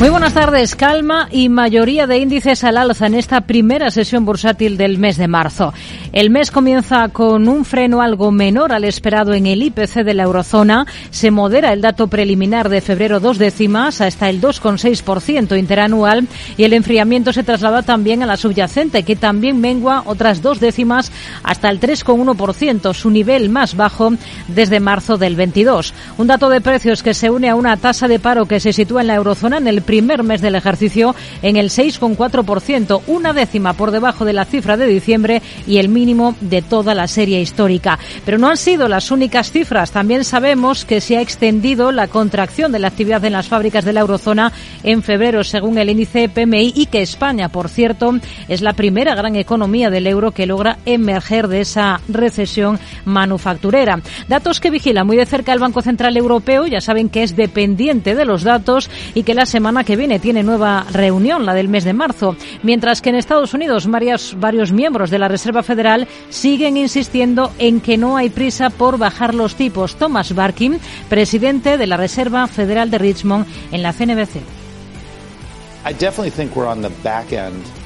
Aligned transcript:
Muy 0.00 0.08
buenas 0.08 0.32
tardes. 0.32 0.76
Calma 0.76 1.28
y 1.30 1.50
mayoría 1.50 2.06
de 2.06 2.16
índices 2.16 2.64
al 2.64 2.78
alza 2.78 3.06
en 3.06 3.14
esta 3.14 3.42
primera 3.42 3.90
sesión 3.90 4.24
bursátil 4.24 4.78
del 4.78 4.96
mes 4.96 5.18
de 5.18 5.28
marzo. 5.28 5.74
El 6.12 6.30
mes 6.30 6.50
comienza 6.50 7.10
con 7.10 7.46
un 7.50 7.66
freno 7.66 8.00
algo 8.00 8.32
menor 8.32 8.72
al 8.72 8.84
esperado 8.84 9.34
en 9.34 9.46
el 9.46 9.62
IPC 9.62 10.02
de 10.02 10.14
la 10.14 10.22
eurozona. 10.22 10.86
Se 11.10 11.30
modera 11.30 11.74
el 11.74 11.82
dato 11.82 12.06
preliminar 12.06 12.70
de 12.70 12.80
febrero 12.80 13.20
dos 13.20 13.36
décimas 13.36 14.00
hasta 14.00 14.30
el 14.30 14.40
2,6% 14.40 15.58
interanual 15.58 16.26
y 16.56 16.64
el 16.64 16.72
enfriamiento 16.72 17.34
se 17.34 17.42
traslada 17.42 17.82
también 17.82 18.22
a 18.22 18.26
la 18.26 18.38
subyacente 18.38 19.02
que 19.02 19.16
también 19.16 19.60
mengua 19.60 20.04
otras 20.06 20.40
dos 20.40 20.60
décimas 20.60 21.12
hasta 21.42 21.68
el 21.68 21.78
3,1%, 21.78 22.94
su 22.94 23.10
nivel 23.10 23.50
más 23.50 23.76
bajo 23.76 24.14
desde 24.48 24.80
marzo 24.80 25.18
del 25.18 25.36
22. 25.36 25.92
Un 26.16 26.26
dato 26.26 26.48
de 26.48 26.62
precios 26.62 27.02
que 27.02 27.12
se 27.12 27.28
une 27.28 27.50
a 27.50 27.54
una 27.54 27.76
tasa 27.76 28.08
de 28.08 28.18
paro 28.18 28.46
que 28.46 28.60
se 28.60 28.72
sitúa 28.72 29.02
en 29.02 29.08
la 29.08 29.16
eurozona 29.16 29.58
en 29.58 29.68
el 29.68 29.82
primer 29.90 30.22
mes 30.22 30.40
del 30.40 30.54
ejercicio 30.54 31.16
en 31.42 31.56
el 31.56 31.68
6,4%, 31.68 33.00
una 33.08 33.32
décima 33.32 33.72
por 33.72 33.90
debajo 33.90 34.24
de 34.24 34.32
la 34.32 34.44
cifra 34.44 34.76
de 34.76 34.86
diciembre 34.86 35.42
y 35.66 35.78
el 35.78 35.88
mínimo 35.88 36.36
de 36.40 36.62
toda 36.62 36.94
la 36.94 37.08
serie 37.08 37.40
histórica. 37.40 37.98
Pero 38.24 38.38
no 38.38 38.46
han 38.46 38.56
sido 38.56 38.86
las 38.86 39.10
únicas 39.10 39.50
cifras. 39.50 39.90
También 39.90 40.22
sabemos 40.22 40.84
que 40.84 41.00
se 41.00 41.16
ha 41.16 41.20
extendido 41.20 41.90
la 41.90 42.06
contracción 42.06 42.70
de 42.70 42.78
la 42.78 42.86
actividad 42.86 43.24
en 43.24 43.32
las 43.32 43.48
fábricas 43.48 43.84
de 43.84 43.92
la 43.92 44.02
eurozona 44.02 44.52
en 44.84 45.02
febrero, 45.02 45.42
según 45.42 45.76
el 45.76 45.90
índice 45.90 46.28
PMI, 46.28 46.72
y 46.76 46.86
que 46.86 47.02
España, 47.02 47.48
por 47.48 47.68
cierto, 47.68 48.14
es 48.46 48.60
la 48.60 48.74
primera 48.74 49.16
gran 49.16 49.34
economía 49.34 49.90
del 49.90 50.06
euro 50.06 50.30
que 50.30 50.46
logra 50.46 50.78
emerger 50.86 51.48
de 51.48 51.62
esa 51.62 52.00
recesión 52.08 52.78
manufacturera. 53.04 54.00
Datos 54.28 54.60
que 54.60 54.70
vigila 54.70 55.02
muy 55.02 55.16
de 55.16 55.26
cerca 55.26 55.52
el 55.52 55.58
Banco 55.58 55.82
Central 55.82 56.16
Europeo. 56.16 56.68
Ya 56.68 56.80
saben 56.80 57.08
que 57.08 57.24
es 57.24 57.34
dependiente 57.34 58.14
de 58.14 58.24
los 58.24 58.44
datos 58.44 58.88
y 59.14 59.24
que 59.24 59.34
la 59.34 59.46
semana 59.46 59.79
que 59.84 59.96
viene 59.96 60.18
tiene 60.18 60.42
nueva 60.42 60.86
reunión, 60.92 61.46
la 61.46 61.54
del 61.54 61.68
mes 61.68 61.84
de 61.84 61.92
marzo, 61.92 62.36
mientras 62.62 63.00
que 63.00 63.10
en 63.10 63.16
Estados 63.16 63.54
Unidos 63.54 63.86
varios, 63.86 64.36
varios 64.38 64.72
miembros 64.72 65.10
de 65.10 65.18
la 65.18 65.28
Reserva 65.28 65.62
Federal 65.62 66.08
siguen 66.28 66.76
insistiendo 66.76 67.52
en 67.58 67.80
que 67.80 67.96
no 67.96 68.16
hay 68.16 68.30
prisa 68.30 68.70
por 68.70 68.98
bajar 68.98 69.34
los 69.34 69.54
tipos. 69.54 69.96
Thomas 69.96 70.34
Barkin, 70.34 70.78
presidente 71.08 71.78
de 71.78 71.86
la 71.86 71.96
Reserva 71.96 72.46
Federal 72.46 72.90
de 72.90 72.98
Richmond 72.98 73.46
en 73.72 73.82
la 73.82 73.92
CNBC. 73.92 74.59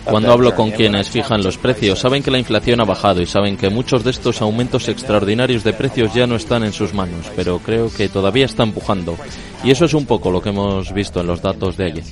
Cuando 0.05 0.33
hablo 0.33 0.55
con 0.55 0.71
quienes 0.71 1.09
fijan 1.09 1.43
los 1.43 1.59
precios, 1.59 2.01
saben 2.01 2.23
que 2.23 2.31
la 2.31 2.39
inflación 2.39 2.81
ha 2.81 2.85
bajado 2.85 3.23
y 3.23 3.27
saben 3.27 3.57
que 3.57 3.71
muchos 3.71 4.05
de 4.05 4.11
estos 4.11 4.43
aumentos 4.43 4.89
extraordinarios 4.89 5.65
de 5.65 5.73
precios 5.73 6.13
ya 6.13 6.27
no 6.27 6.37
están 6.37 6.65
en 6.65 6.73
sus 6.73 6.93
manos, 6.93 7.31
pero 7.37 7.59
creo 7.59 7.91
que 7.93 8.09
todavía 8.09 8.47
está 8.47 8.65
empujando. 8.65 9.17
Y 9.63 9.71
eso 9.71 9.85
es 9.85 9.95
un 9.95 10.07
poco 10.07 10.31
lo 10.31 10.43
que 10.43 10.51
hemos 10.51 10.93
visto 10.93 11.21
en 11.21 11.29
los 11.29 11.41
datos 11.41 11.77
de 11.77 11.87
ayer. 11.87 12.05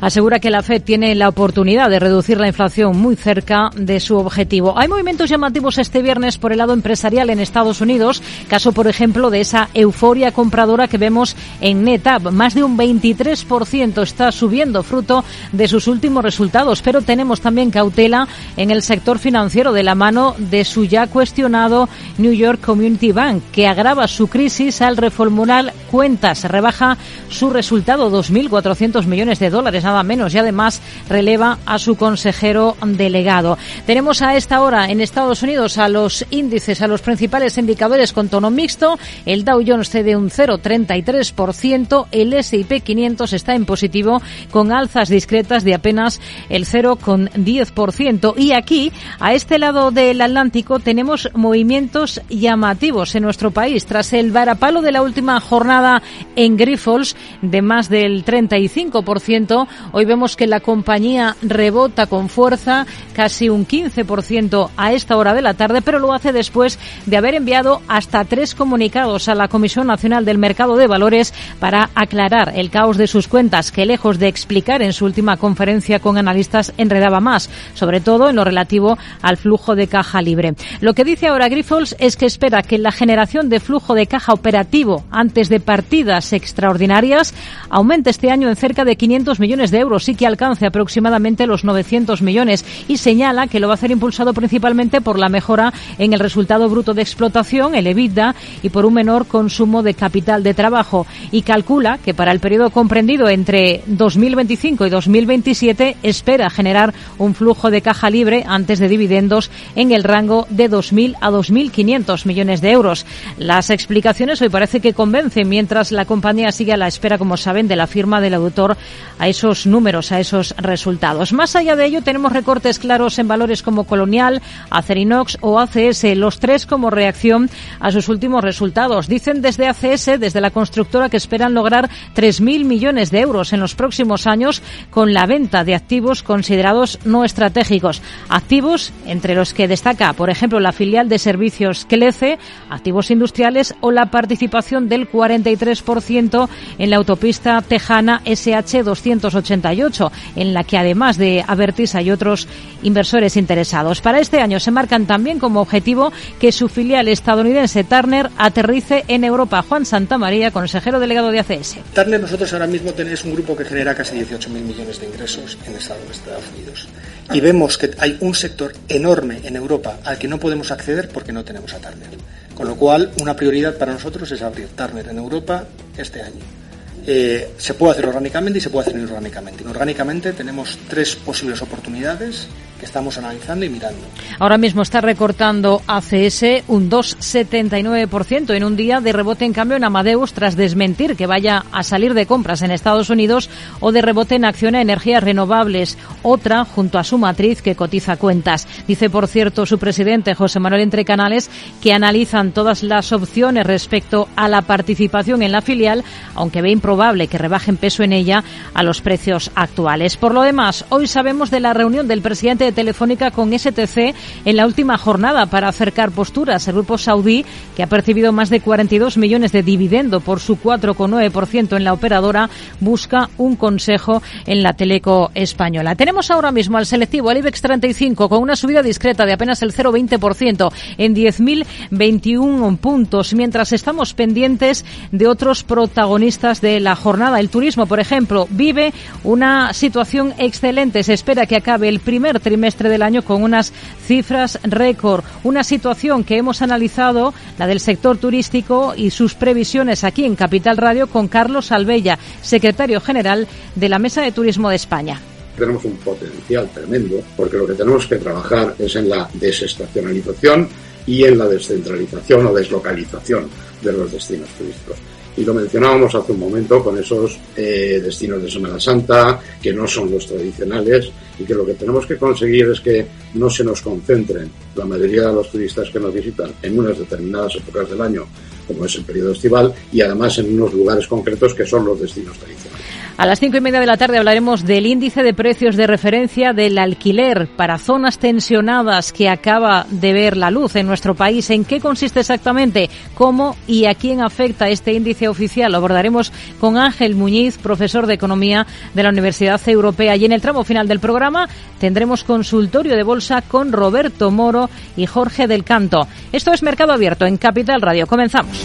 Asegura 0.00 0.40
que 0.40 0.50
la 0.50 0.62
FED 0.62 0.82
tiene 0.82 1.14
la 1.14 1.28
oportunidad 1.28 1.90
de 1.90 1.98
reducir 1.98 2.40
la 2.40 2.46
inflación 2.46 2.96
muy 2.96 3.16
cerca 3.16 3.68
de 3.76 4.00
su 4.00 4.16
objetivo. 4.16 4.78
Hay 4.78 4.88
movimientos 4.88 5.28
llamativos 5.28 5.76
este 5.76 6.00
viernes 6.00 6.38
por 6.38 6.52
el 6.52 6.58
lado 6.58 6.72
empresarial 6.72 7.28
en 7.28 7.38
Estados 7.38 7.82
Unidos, 7.82 8.22
caso 8.48 8.72
por 8.72 8.88
ejemplo 8.88 9.28
de 9.28 9.40
esa 9.40 9.68
euforia 9.74 10.32
compradora 10.32 10.88
que 10.88 10.96
vemos 10.96 11.36
en 11.60 11.84
NetApp. 11.84 12.30
Más 12.32 12.54
de 12.54 12.64
un 12.64 12.78
23% 12.78 14.02
está 14.02 14.32
subiendo 14.32 14.82
fruto 14.82 15.22
de 15.52 15.68
sus 15.68 15.86
últimos 15.86 16.24
resultados, 16.24 16.80
pero 16.80 17.02
tenemos 17.02 17.42
también 17.42 17.70
cautela 17.70 18.26
en 18.56 18.70
el 18.70 18.82
sector 18.82 19.18
financiero 19.18 19.72
de 19.74 19.82
la 19.82 19.94
mano 19.94 20.34
de 20.38 20.64
su 20.64 20.86
ya 20.86 21.08
cuestionado 21.08 21.90
New 22.16 22.32
York 22.32 22.62
Community 22.64 23.12
Bank, 23.12 23.42
que 23.52 23.66
agrava 23.66 24.08
su 24.08 24.28
crisis 24.28 24.80
al 24.80 24.96
reformular 24.96 25.74
cuentas. 25.90 26.44
Rebaja 26.44 26.96
su 27.28 27.50
resultado 27.50 28.10
2.400 28.10 29.04
millones 29.04 29.38
de 29.38 29.50
dólares 29.50 29.84
nada 29.90 30.02
menos, 30.04 30.32
y 30.34 30.38
además 30.38 30.80
releva 31.08 31.58
a 31.66 31.78
su 31.78 31.96
consejero 31.96 32.76
delegado. 32.82 33.58
Tenemos 33.86 34.22
a 34.22 34.36
esta 34.36 34.62
hora 34.62 34.88
en 34.88 35.00
Estados 35.00 35.42
Unidos 35.42 35.78
a 35.78 35.88
los 35.88 36.24
índices, 36.30 36.80
a 36.80 36.86
los 36.86 37.02
principales 37.02 37.58
indicadores 37.58 38.12
con 38.12 38.28
tono 38.28 38.50
mixto. 38.50 38.98
El 39.26 39.44
Dow 39.44 39.62
Jones 39.66 39.90
cede 39.90 40.14
un 40.14 40.30
0,33%, 40.30 42.06
el 42.12 42.32
S&P 42.34 42.80
500 42.80 43.32
está 43.32 43.54
en 43.54 43.66
positivo 43.66 44.22
con 44.52 44.70
alzas 44.70 45.08
discretas 45.08 45.64
de 45.64 45.74
apenas 45.74 46.20
el 46.48 46.66
0,10%. 46.66 48.34
Y 48.36 48.52
aquí, 48.52 48.92
a 49.18 49.34
este 49.34 49.58
lado 49.58 49.90
del 49.90 50.20
Atlántico, 50.20 50.78
tenemos 50.78 51.28
movimientos 51.34 52.20
llamativos 52.28 53.14
en 53.16 53.24
nuestro 53.24 53.50
país. 53.50 53.86
Tras 53.86 54.12
el 54.12 54.30
varapalo 54.30 54.82
de 54.82 54.92
la 54.92 55.02
última 55.02 55.40
jornada 55.40 56.02
en 56.36 56.56
Grifols 56.56 57.16
de 57.42 57.60
más 57.60 57.88
del 57.88 58.24
35%, 58.24 59.66
Hoy 59.92 60.04
vemos 60.04 60.36
que 60.36 60.46
la 60.46 60.60
compañía 60.60 61.36
rebota 61.42 62.06
con 62.06 62.28
fuerza, 62.28 62.86
casi 63.14 63.48
un 63.48 63.66
15% 63.66 64.70
a 64.76 64.92
esta 64.92 65.16
hora 65.16 65.34
de 65.34 65.42
la 65.42 65.54
tarde, 65.54 65.82
pero 65.82 65.98
lo 65.98 66.12
hace 66.12 66.32
después 66.32 66.78
de 67.06 67.16
haber 67.16 67.34
enviado 67.34 67.82
hasta 67.88 68.24
tres 68.24 68.54
comunicados 68.54 69.28
a 69.28 69.34
la 69.34 69.48
Comisión 69.48 69.86
Nacional 69.86 70.24
del 70.24 70.38
Mercado 70.38 70.76
de 70.76 70.86
Valores 70.86 71.34
para 71.58 71.90
aclarar 71.94 72.52
el 72.54 72.70
caos 72.70 72.96
de 72.96 73.06
sus 73.06 73.28
cuentas, 73.28 73.72
que 73.72 73.86
lejos 73.86 74.18
de 74.18 74.28
explicar 74.28 74.82
en 74.82 74.92
su 74.92 75.04
última 75.04 75.36
conferencia 75.36 75.98
con 75.98 76.18
analistas 76.18 76.72
enredaba 76.76 77.20
más, 77.20 77.50
sobre 77.74 78.00
todo 78.00 78.28
en 78.28 78.36
lo 78.36 78.44
relativo 78.44 78.98
al 79.22 79.36
flujo 79.36 79.74
de 79.74 79.86
caja 79.86 80.22
libre. 80.22 80.54
Lo 80.80 80.94
que 80.94 81.04
dice 81.04 81.28
ahora 81.28 81.48
Grifols 81.48 81.96
es 81.98 82.16
que 82.16 82.26
espera 82.26 82.62
que 82.62 82.78
la 82.78 82.92
generación 82.92 83.48
de 83.48 83.60
flujo 83.60 83.94
de 83.94 84.06
caja 84.06 84.32
operativo 84.32 85.04
antes 85.10 85.48
de 85.48 85.60
partidas 85.60 86.32
extraordinarias 86.32 87.34
aumente 87.68 88.10
este 88.10 88.30
año 88.30 88.48
en 88.48 88.56
cerca 88.56 88.84
de 88.84 88.96
500 88.96 89.40
millones 89.40 89.69
de 89.70 89.78
euros 89.78 90.08
y 90.08 90.14
que 90.14 90.26
alcance 90.26 90.66
aproximadamente 90.66 91.46
los 91.46 91.64
900 91.64 92.22
millones. 92.22 92.64
Y 92.88 92.96
señala 92.96 93.46
que 93.46 93.60
lo 93.60 93.68
va 93.68 93.74
a 93.74 93.76
hacer 93.76 93.90
impulsado 93.90 94.32
principalmente 94.32 95.00
por 95.00 95.18
la 95.18 95.28
mejora 95.28 95.72
en 95.98 96.12
el 96.12 96.20
resultado 96.20 96.68
bruto 96.68 96.94
de 96.94 97.02
explotación, 97.02 97.74
el 97.74 97.86
EBITDA, 97.86 98.34
y 98.62 98.70
por 98.70 98.86
un 98.86 98.94
menor 98.94 99.26
consumo 99.26 99.82
de 99.82 99.94
capital 99.94 100.42
de 100.42 100.54
trabajo. 100.54 101.06
Y 101.30 101.42
calcula 101.42 101.98
que 101.98 102.14
para 102.14 102.32
el 102.32 102.40
periodo 102.40 102.70
comprendido 102.70 103.28
entre 103.28 103.82
2025 103.86 104.86
y 104.86 104.90
2027 104.90 105.96
espera 106.02 106.50
generar 106.50 106.94
un 107.18 107.34
flujo 107.34 107.70
de 107.70 107.82
caja 107.82 108.10
libre 108.10 108.44
antes 108.46 108.78
de 108.78 108.88
dividendos 108.88 109.50
en 109.76 109.92
el 109.92 110.04
rango 110.04 110.46
de 110.50 110.70
2.000 110.70 111.16
a 111.20 111.30
2.500 111.30 112.26
millones 112.26 112.60
de 112.60 112.70
euros. 112.70 113.06
Las 113.38 113.70
explicaciones 113.70 114.40
hoy 114.42 114.48
parece 114.48 114.80
que 114.80 114.94
convencen. 114.94 115.48
Mientras 115.48 115.92
la 115.92 116.04
compañía 116.04 116.52
sigue 116.52 116.72
a 116.72 116.76
la 116.76 116.88
espera, 116.88 117.18
como 117.18 117.36
saben, 117.36 117.68
de 117.68 117.76
la 117.76 117.86
firma 117.86 118.20
del 118.20 118.34
auditor 118.34 118.76
a 119.18 119.28
esos 119.28 119.59
números, 119.66 120.12
a 120.12 120.20
esos 120.20 120.54
resultados. 120.56 121.32
Más 121.32 121.56
allá 121.56 121.76
de 121.76 121.86
ello, 121.86 122.02
tenemos 122.02 122.32
recortes 122.32 122.78
claros 122.78 123.18
en 123.18 123.28
valores 123.28 123.62
como 123.62 123.84
Colonial, 123.84 124.42
Acerinox 124.70 125.38
o 125.40 125.58
ACS, 125.58 126.16
los 126.16 126.38
tres 126.38 126.66
como 126.66 126.90
reacción 126.90 127.50
a 127.78 127.90
sus 127.90 128.08
últimos 128.08 128.42
resultados. 128.42 129.08
Dicen 129.08 129.42
desde 129.42 129.68
ACS, 129.68 130.18
desde 130.18 130.40
la 130.40 130.50
constructora, 130.50 131.08
que 131.08 131.16
esperan 131.16 131.54
lograr 131.54 131.90
3.000 132.14 132.64
millones 132.64 133.10
de 133.10 133.20
euros 133.20 133.52
en 133.52 133.60
los 133.60 133.74
próximos 133.74 134.26
años 134.26 134.62
con 134.90 135.12
la 135.12 135.26
venta 135.26 135.64
de 135.64 135.74
activos 135.74 136.22
considerados 136.22 136.98
no 137.04 137.24
estratégicos. 137.24 138.02
Activos 138.28 138.92
entre 139.06 139.34
los 139.34 139.54
que 139.54 139.68
destaca, 139.68 140.12
por 140.12 140.30
ejemplo, 140.30 140.60
la 140.60 140.72
filial 140.72 141.08
de 141.08 141.18
servicios 141.18 141.84
Clece, 141.84 142.38
activos 142.68 143.10
industriales 143.10 143.74
o 143.80 143.90
la 143.90 144.06
participación 144.06 144.88
del 144.88 145.10
43% 145.10 146.48
en 146.78 146.90
la 146.90 146.96
autopista 146.96 147.60
tejana 147.62 148.22
SH 148.24 148.82
280 148.84 149.49
88, 149.50 150.12
en 150.36 150.54
la 150.54 150.64
que 150.64 150.78
además 150.78 151.16
de 151.16 151.44
Avertis 151.46 151.94
hay 151.94 152.10
otros 152.10 152.48
inversores 152.82 153.36
interesados. 153.36 154.00
Para 154.00 154.20
este 154.20 154.40
año 154.40 154.60
se 154.60 154.70
marcan 154.70 155.06
también 155.06 155.38
como 155.38 155.60
objetivo 155.60 156.12
que 156.38 156.52
su 156.52 156.68
filial 156.68 157.08
estadounidense 157.08 157.84
Turner 157.84 158.30
aterrice 158.38 159.04
en 159.08 159.24
Europa. 159.24 159.62
Juan 159.62 159.84
Santamaría, 159.84 160.50
consejero 160.50 161.00
delegado 161.00 161.30
de 161.30 161.40
ACS. 161.40 161.76
Turner 161.94 162.20
nosotros 162.20 162.52
ahora 162.52 162.66
mismo 162.66 162.92
tenemos 162.92 163.24
un 163.24 163.34
grupo 163.34 163.56
que 163.56 163.64
genera 163.64 163.94
casi 163.94 164.16
18.000 164.16 164.48
millones 164.48 165.00
de 165.00 165.06
ingresos 165.06 165.58
en 165.66 165.74
Estados 165.74 166.44
Unidos. 166.56 166.88
Y 167.32 167.40
vemos 167.40 167.78
que 167.78 167.90
hay 167.98 168.16
un 168.20 168.34
sector 168.34 168.72
enorme 168.88 169.40
en 169.44 169.56
Europa 169.56 169.98
al 170.04 170.18
que 170.18 170.28
no 170.28 170.38
podemos 170.38 170.70
acceder 170.70 171.08
porque 171.08 171.32
no 171.32 171.44
tenemos 171.44 171.72
a 171.74 171.78
Turner. 171.78 172.08
Con 172.54 172.66
lo 172.66 172.76
cual, 172.76 173.10
una 173.20 173.34
prioridad 173.36 173.78
para 173.78 173.92
nosotros 173.92 174.30
es 174.32 174.42
abrir 174.42 174.68
Turner 174.68 175.08
en 175.08 175.18
Europa 175.18 175.64
este 175.96 176.22
año 176.22 176.59
Eh, 177.06 177.54
se 177.56 177.74
puede 177.74 177.92
hacer 177.92 178.06
orgánicamente 178.06 178.58
y 178.58 178.62
se 178.62 178.70
puede 178.70 178.88
hacer 178.88 179.00
inorgánicamente. 179.00 179.62
Inorgánicamente 179.62 180.32
tenemos 180.32 180.78
tres 180.88 181.16
posibles 181.16 181.62
oportunidades 181.62 182.48
que 182.78 182.86
estamos 182.86 183.18
analizando 183.18 183.66
y 183.66 183.68
mirando. 183.68 184.00
Ahora 184.38 184.56
mismo 184.56 184.80
está 184.80 185.02
recortando 185.02 185.82
ACS 185.86 186.64
un 186.66 186.90
2,79% 186.90 188.54
en 188.54 188.64
un 188.64 188.74
día 188.74 189.00
de 189.00 189.12
rebote 189.12 189.44
en 189.44 189.52
cambio 189.52 189.76
en 189.76 189.84
Amadeus 189.84 190.32
tras 190.32 190.56
desmentir 190.56 191.14
que 191.14 191.26
vaya 191.26 191.64
a 191.72 191.82
salir 191.82 192.14
de 192.14 192.24
compras 192.24 192.62
en 192.62 192.70
Estados 192.70 193.10
Unidos 193.10 193.50
o 193.80 193.92
de 193.92 194.00
rebote 194.00 194.36
en 194.36 194.46
acción 194.46 194.74
a 194.74 194.80
energías 194.80 195.22
renovables, 195.22 195.98
otra 196.22 196.64
junto 196.64 196.98
a 196.98 197.04
su 197.04 197.18
matriz 197.18 197.60
que 197.60 197.74
cotiza 197.74 198.16
cuentas. 198.16 198.66
Dice, 198.88 199.10
por 199.10 199.28
cierto, 199.28 199.66
su 199.66 199.78
presidente 199.78 200.34
José 200.34 200.58
Manuel 200.58 200.82
Entrecanales 200.82 201.50
que 201.82 201.92
analizan 201.92 202.52
todas 202.52 202.82
las 202.82 203.12
opciones 203.12 203.66
respecto 203.66 204.28
a 204.36 204.48
la 204.48 204.62
participación 204.62 205.42
en 205.42 205.52
la 205.52 205.60
filial, 205.60 206.02
aunque 206.34 206.62
ve 206.62 206.70
improbable 206.70 206.89
que 207.28 207.38
rebajen 207.38 207.76
peso 207.76 208.02
en 208.02 208.12
ella 208.12 208.42
a 208.74 208.82
los 208.82 209.00
precios 209.00 209.52
actuales. 209.54 210.16
Por 210.16 210.34
lo 210.34 210.42
demás, 210.42 210.84
hoy 210.88 211.06
sabemos 211.06 211.50
de 211.50 211.60
la 211.60 211.72
reunión 211.72 212.08
del 212.08 212.20
presidente 212.20 212.72
Telefónica 212.72 213.30
con 213.30 213.56
STC 213.56 214.12
en 214.44 214.56
la 214.56 214.66
última 214.66 214.98
jornada 214.98 215.46
para 215.46 215.68
acercar 215.68 216.10
posturas. 216.10 216.66
El 216.66 216.74
grupo 216.74 216.98
saudí, 216.98 217.44
que 217.76 217.84
ha 217.84 217.86
percibido 217.86 218.32
más 218.32 218.50
de 218.50 218.60
42 218.60 219.18
millones 219.18 219.52
de 219.52 219.62
dividendo 219.62 220.18
por 220.18 220.40
su 220.40 220.56
4,9% 220.56 221.76
en 221.76 221.84
la 221.84 221.92
operadora, 221.92 222.50
busca 222.80 223.30
un 223.38 223.54
consejo 223.54 224.20
en 224.46 224.64
la 224.64 224.72
teleco 224.72 225.30
española. 225.34 225.94
Tenemos 225.94 226.32
ahora 226.32 226.50
mismo 226.50 226.76
al 226.76 226.86
selectivo, 226.86 227.30
al 227.30 227.38
IBEX 227.38 227.62
35, 227.62 228.28
con 228.28 228.42
una 228.42 228.56
subida 228.56 228.82
discreta 228.82 229.24
de 229.26 229.34
apenas 229.34 229.62
el 229.62 229.72
0,20% 229.72 230.72
en 230.98 231.14
10.021 231.14 232.78
puntos, 232.78 233.32
mientras 233.34 233.72
estamos 233.72 234.12
pendientes 234.12 234.84
de 235.12 235.28
otros 235.28 235.62
protagonistas 235.62 236.60
la 236.80 236.96
jornada. 236.96 237.40
El 237.40 237.48
turismo, 237.48 237.86
por 237.86 238.00
ejemplo, 238.00 238.46
vive 238.50 238.92
una 239.24 239.72
situación 239.72 240.34
excelente. 240.38 241.02
Se 241.02 241.14
espera 241.14 241.46
que 241.46 241.56
acabe 241.56 241.88
el 241.88 242.00
primer 242.00 242.40
trimestre 242.40 242.88
del 242.88 243.02
año 243.02 243.22
con 243.22 243.42
unas 243.42 243.72
cifras 244.06 244.58
récord. 244.62 245.24
Una 245.44 245.64
situación 245.64 246.24
que 246.24 246.36
hemos 246.36 246.62
analizado, 246.62 247.34
la 247.58 247.66
del 247.66 247.80
sector 247.80 248.18
turístico 248.18 248.94
y 248.96 249.10
sus 249.10 249.34
previsiones 249.34 250.04
aquí 250.04 250.24
en 250.24 250.36
Capital 250.36 250.76
Radio 250.76 251.06
con 251.06 251.28
Carlos 251.28 251.72
Albella, 251.72 252.18
secretario 252.42 253.00
general 253.00 253.46
de 253.74 253.88
la 253.88 253.98
Mesa 253.98 254.22
de 254.22 254.32
Turismo 254.32 254.68
de 254.70 254.76
España 254.76 255.20
tenemos 255.60 255.84
un 255.84 255.96
potencial 255.98 256.70
tremendo, 256.72 257.22
porque 257.36 257.58
lo 257.58 257.66
que 257.66 257.74
tenemos 257.74 258.06
que 258.06 258.16
trabajar 258.16 258.74
es 258.78 258.96
en 258.96 259.10
la 259.10 259.28
desestacionalización 259.34 260.66
y 261.06 261.24
en 261.24 261.38
la 261.38 261.46
descentralización 261.46 262.46
o 262.46 262.54
deslocalización 262.54 263.48
de 263.82 263.92
los 263.92 264.10
destinos 264.10 264.48
turísticos. 264.50 264.96
Y 265.36 265.44
lo 265.44 265.54
mencionábamos 265.54 266.14
hace 266.14 266.32
un 266.32 266.40
momento 266.40 266.82
con 266.82 266.98
esos 266.98 267.38
eh, 267.56 268.00
destinos 268.02 268.42
de 268.42 268.50
Semana 268.50 268.78
Santa, 268.78 269.40
que 269.62 269.72
no 269.72 269.86
son 269.86 270.10
los 270.10 270.26
tradicionales, 270.26 271.10
y 271.38 271.44
que 271.44 271.54
lo 271.54 271.64
que 271.64 271.74
tenemos 271.74 272.06
que 272.06 272.16
conseguir 272.16 272.68
es 272.68 272.80
que 272.80 273.06
no 273.34 273.48
se 273.48 273.64
nos 273.64 273.80
concentren 273.80 274.50
la 274.74 274.84
mayoría 274.84 275.28
de 275.28 275.32
los 275.32 275.50
turistas 275.50 275.88
que 275.90 275.98
nos 276.00 276.12
visitan 276.12 276.52
en 276.62 276.78
unas 276.78 276.98
determinadas 276.98 277.56
épocas 277.56 277.88
del 277.90 278.00
año, 278.00 278.26
como 278.66 278.84
es 278.84 278.94
el 278.96 279.04
periodo 279.04 279.32
estival, 279.32 279.72
y 279.92 280.00
además 280.00 280.36
en 280.38 280.54
unos 280.54 280.74
lugares 280.74 281.06
concretos 281.06 281.54
que 281.54 281.64
son 281.64 281.86
los 281.86 282.00
destinos 282.00 282.36
tradicionales. 282.38 282.99
A 283.20 283.26
las 283.26 283.38
cinco 283.38 283.58
y 283.58 283.60
media 283.60 283.80
de 283.80 283.86
la 283.86 283.98
tarde 283.98 284.16
hablaremos 284.16 284.64
del 284.64 284.86
índice 284.86 285.22
de 285.22 285.34
precios 285.34 285.76
de 285.76 285.86
referencia 285.86 286.54
del 286.54 286.78
alquiler 286.78 287.48
para 287.54 287.76
zonas 287.76 288.18
tensionadas 288.18 289.12
que 289.12 289.28
acaba 289.28 289.84
de 289.90 290.14
ver 290.14 290.38
la 290.38 290.50
luz 290.50 290.74
en 290.76 290.86
nuestro 290.86 291.14
país. 291.14 291.50
¿En 291.50 291.66
qué 291.66 291.80
consiste 291.80 292.20
exactamente? 292.20 292.88
¿Cómo 293.12 293.56
y 293.66 293.84
a 293.84 293.94
quién 293.94 294.22
afecta 294.22 294.70
este 294.70 294.94
índice 294.94 295.28
oficial? 295.28 295.72
Lo 295.72 295.76
abordaremos 295.76 296.32
con 296.60 296.78
Ángel 296.78 297.14
Muñiz, 297.14 297.58
profesor 297.58 298.06
de 298.06 298.14
Economía 298.14 298.66
de 298.94 299.02
la 299.02 299.10
Universidad 299.10 299.60
Europea. 299.68 300.16
Y 300.16 300.24
en 300.24 300.32
el 300.32 300.40
tramo 300.40 300.64
final 300.64 300.88
del 300.88 300.98
programa 300.98 301.46
tendremos 301.78 302.24
consultorio 302.24 302.96
de 302.96 303.02
bolsa 303.02 303.42
con 303.42 303.70
Roberto 303.70 304.30
Moro 304.30 304.70
y 304.96 305.04
Jorge 305.04 305.46
del 305.46 305.62
Canto. 305.62 306.08
Esto 306.32 306.54
es 306.54 306.62
Mercado 306.62 306.94
Abierto 306.94 307.26
en 307.26 307.36
Capital 307.36 307.82
Radio. 307.82 308.06
Comenzamos. 308.06 308.64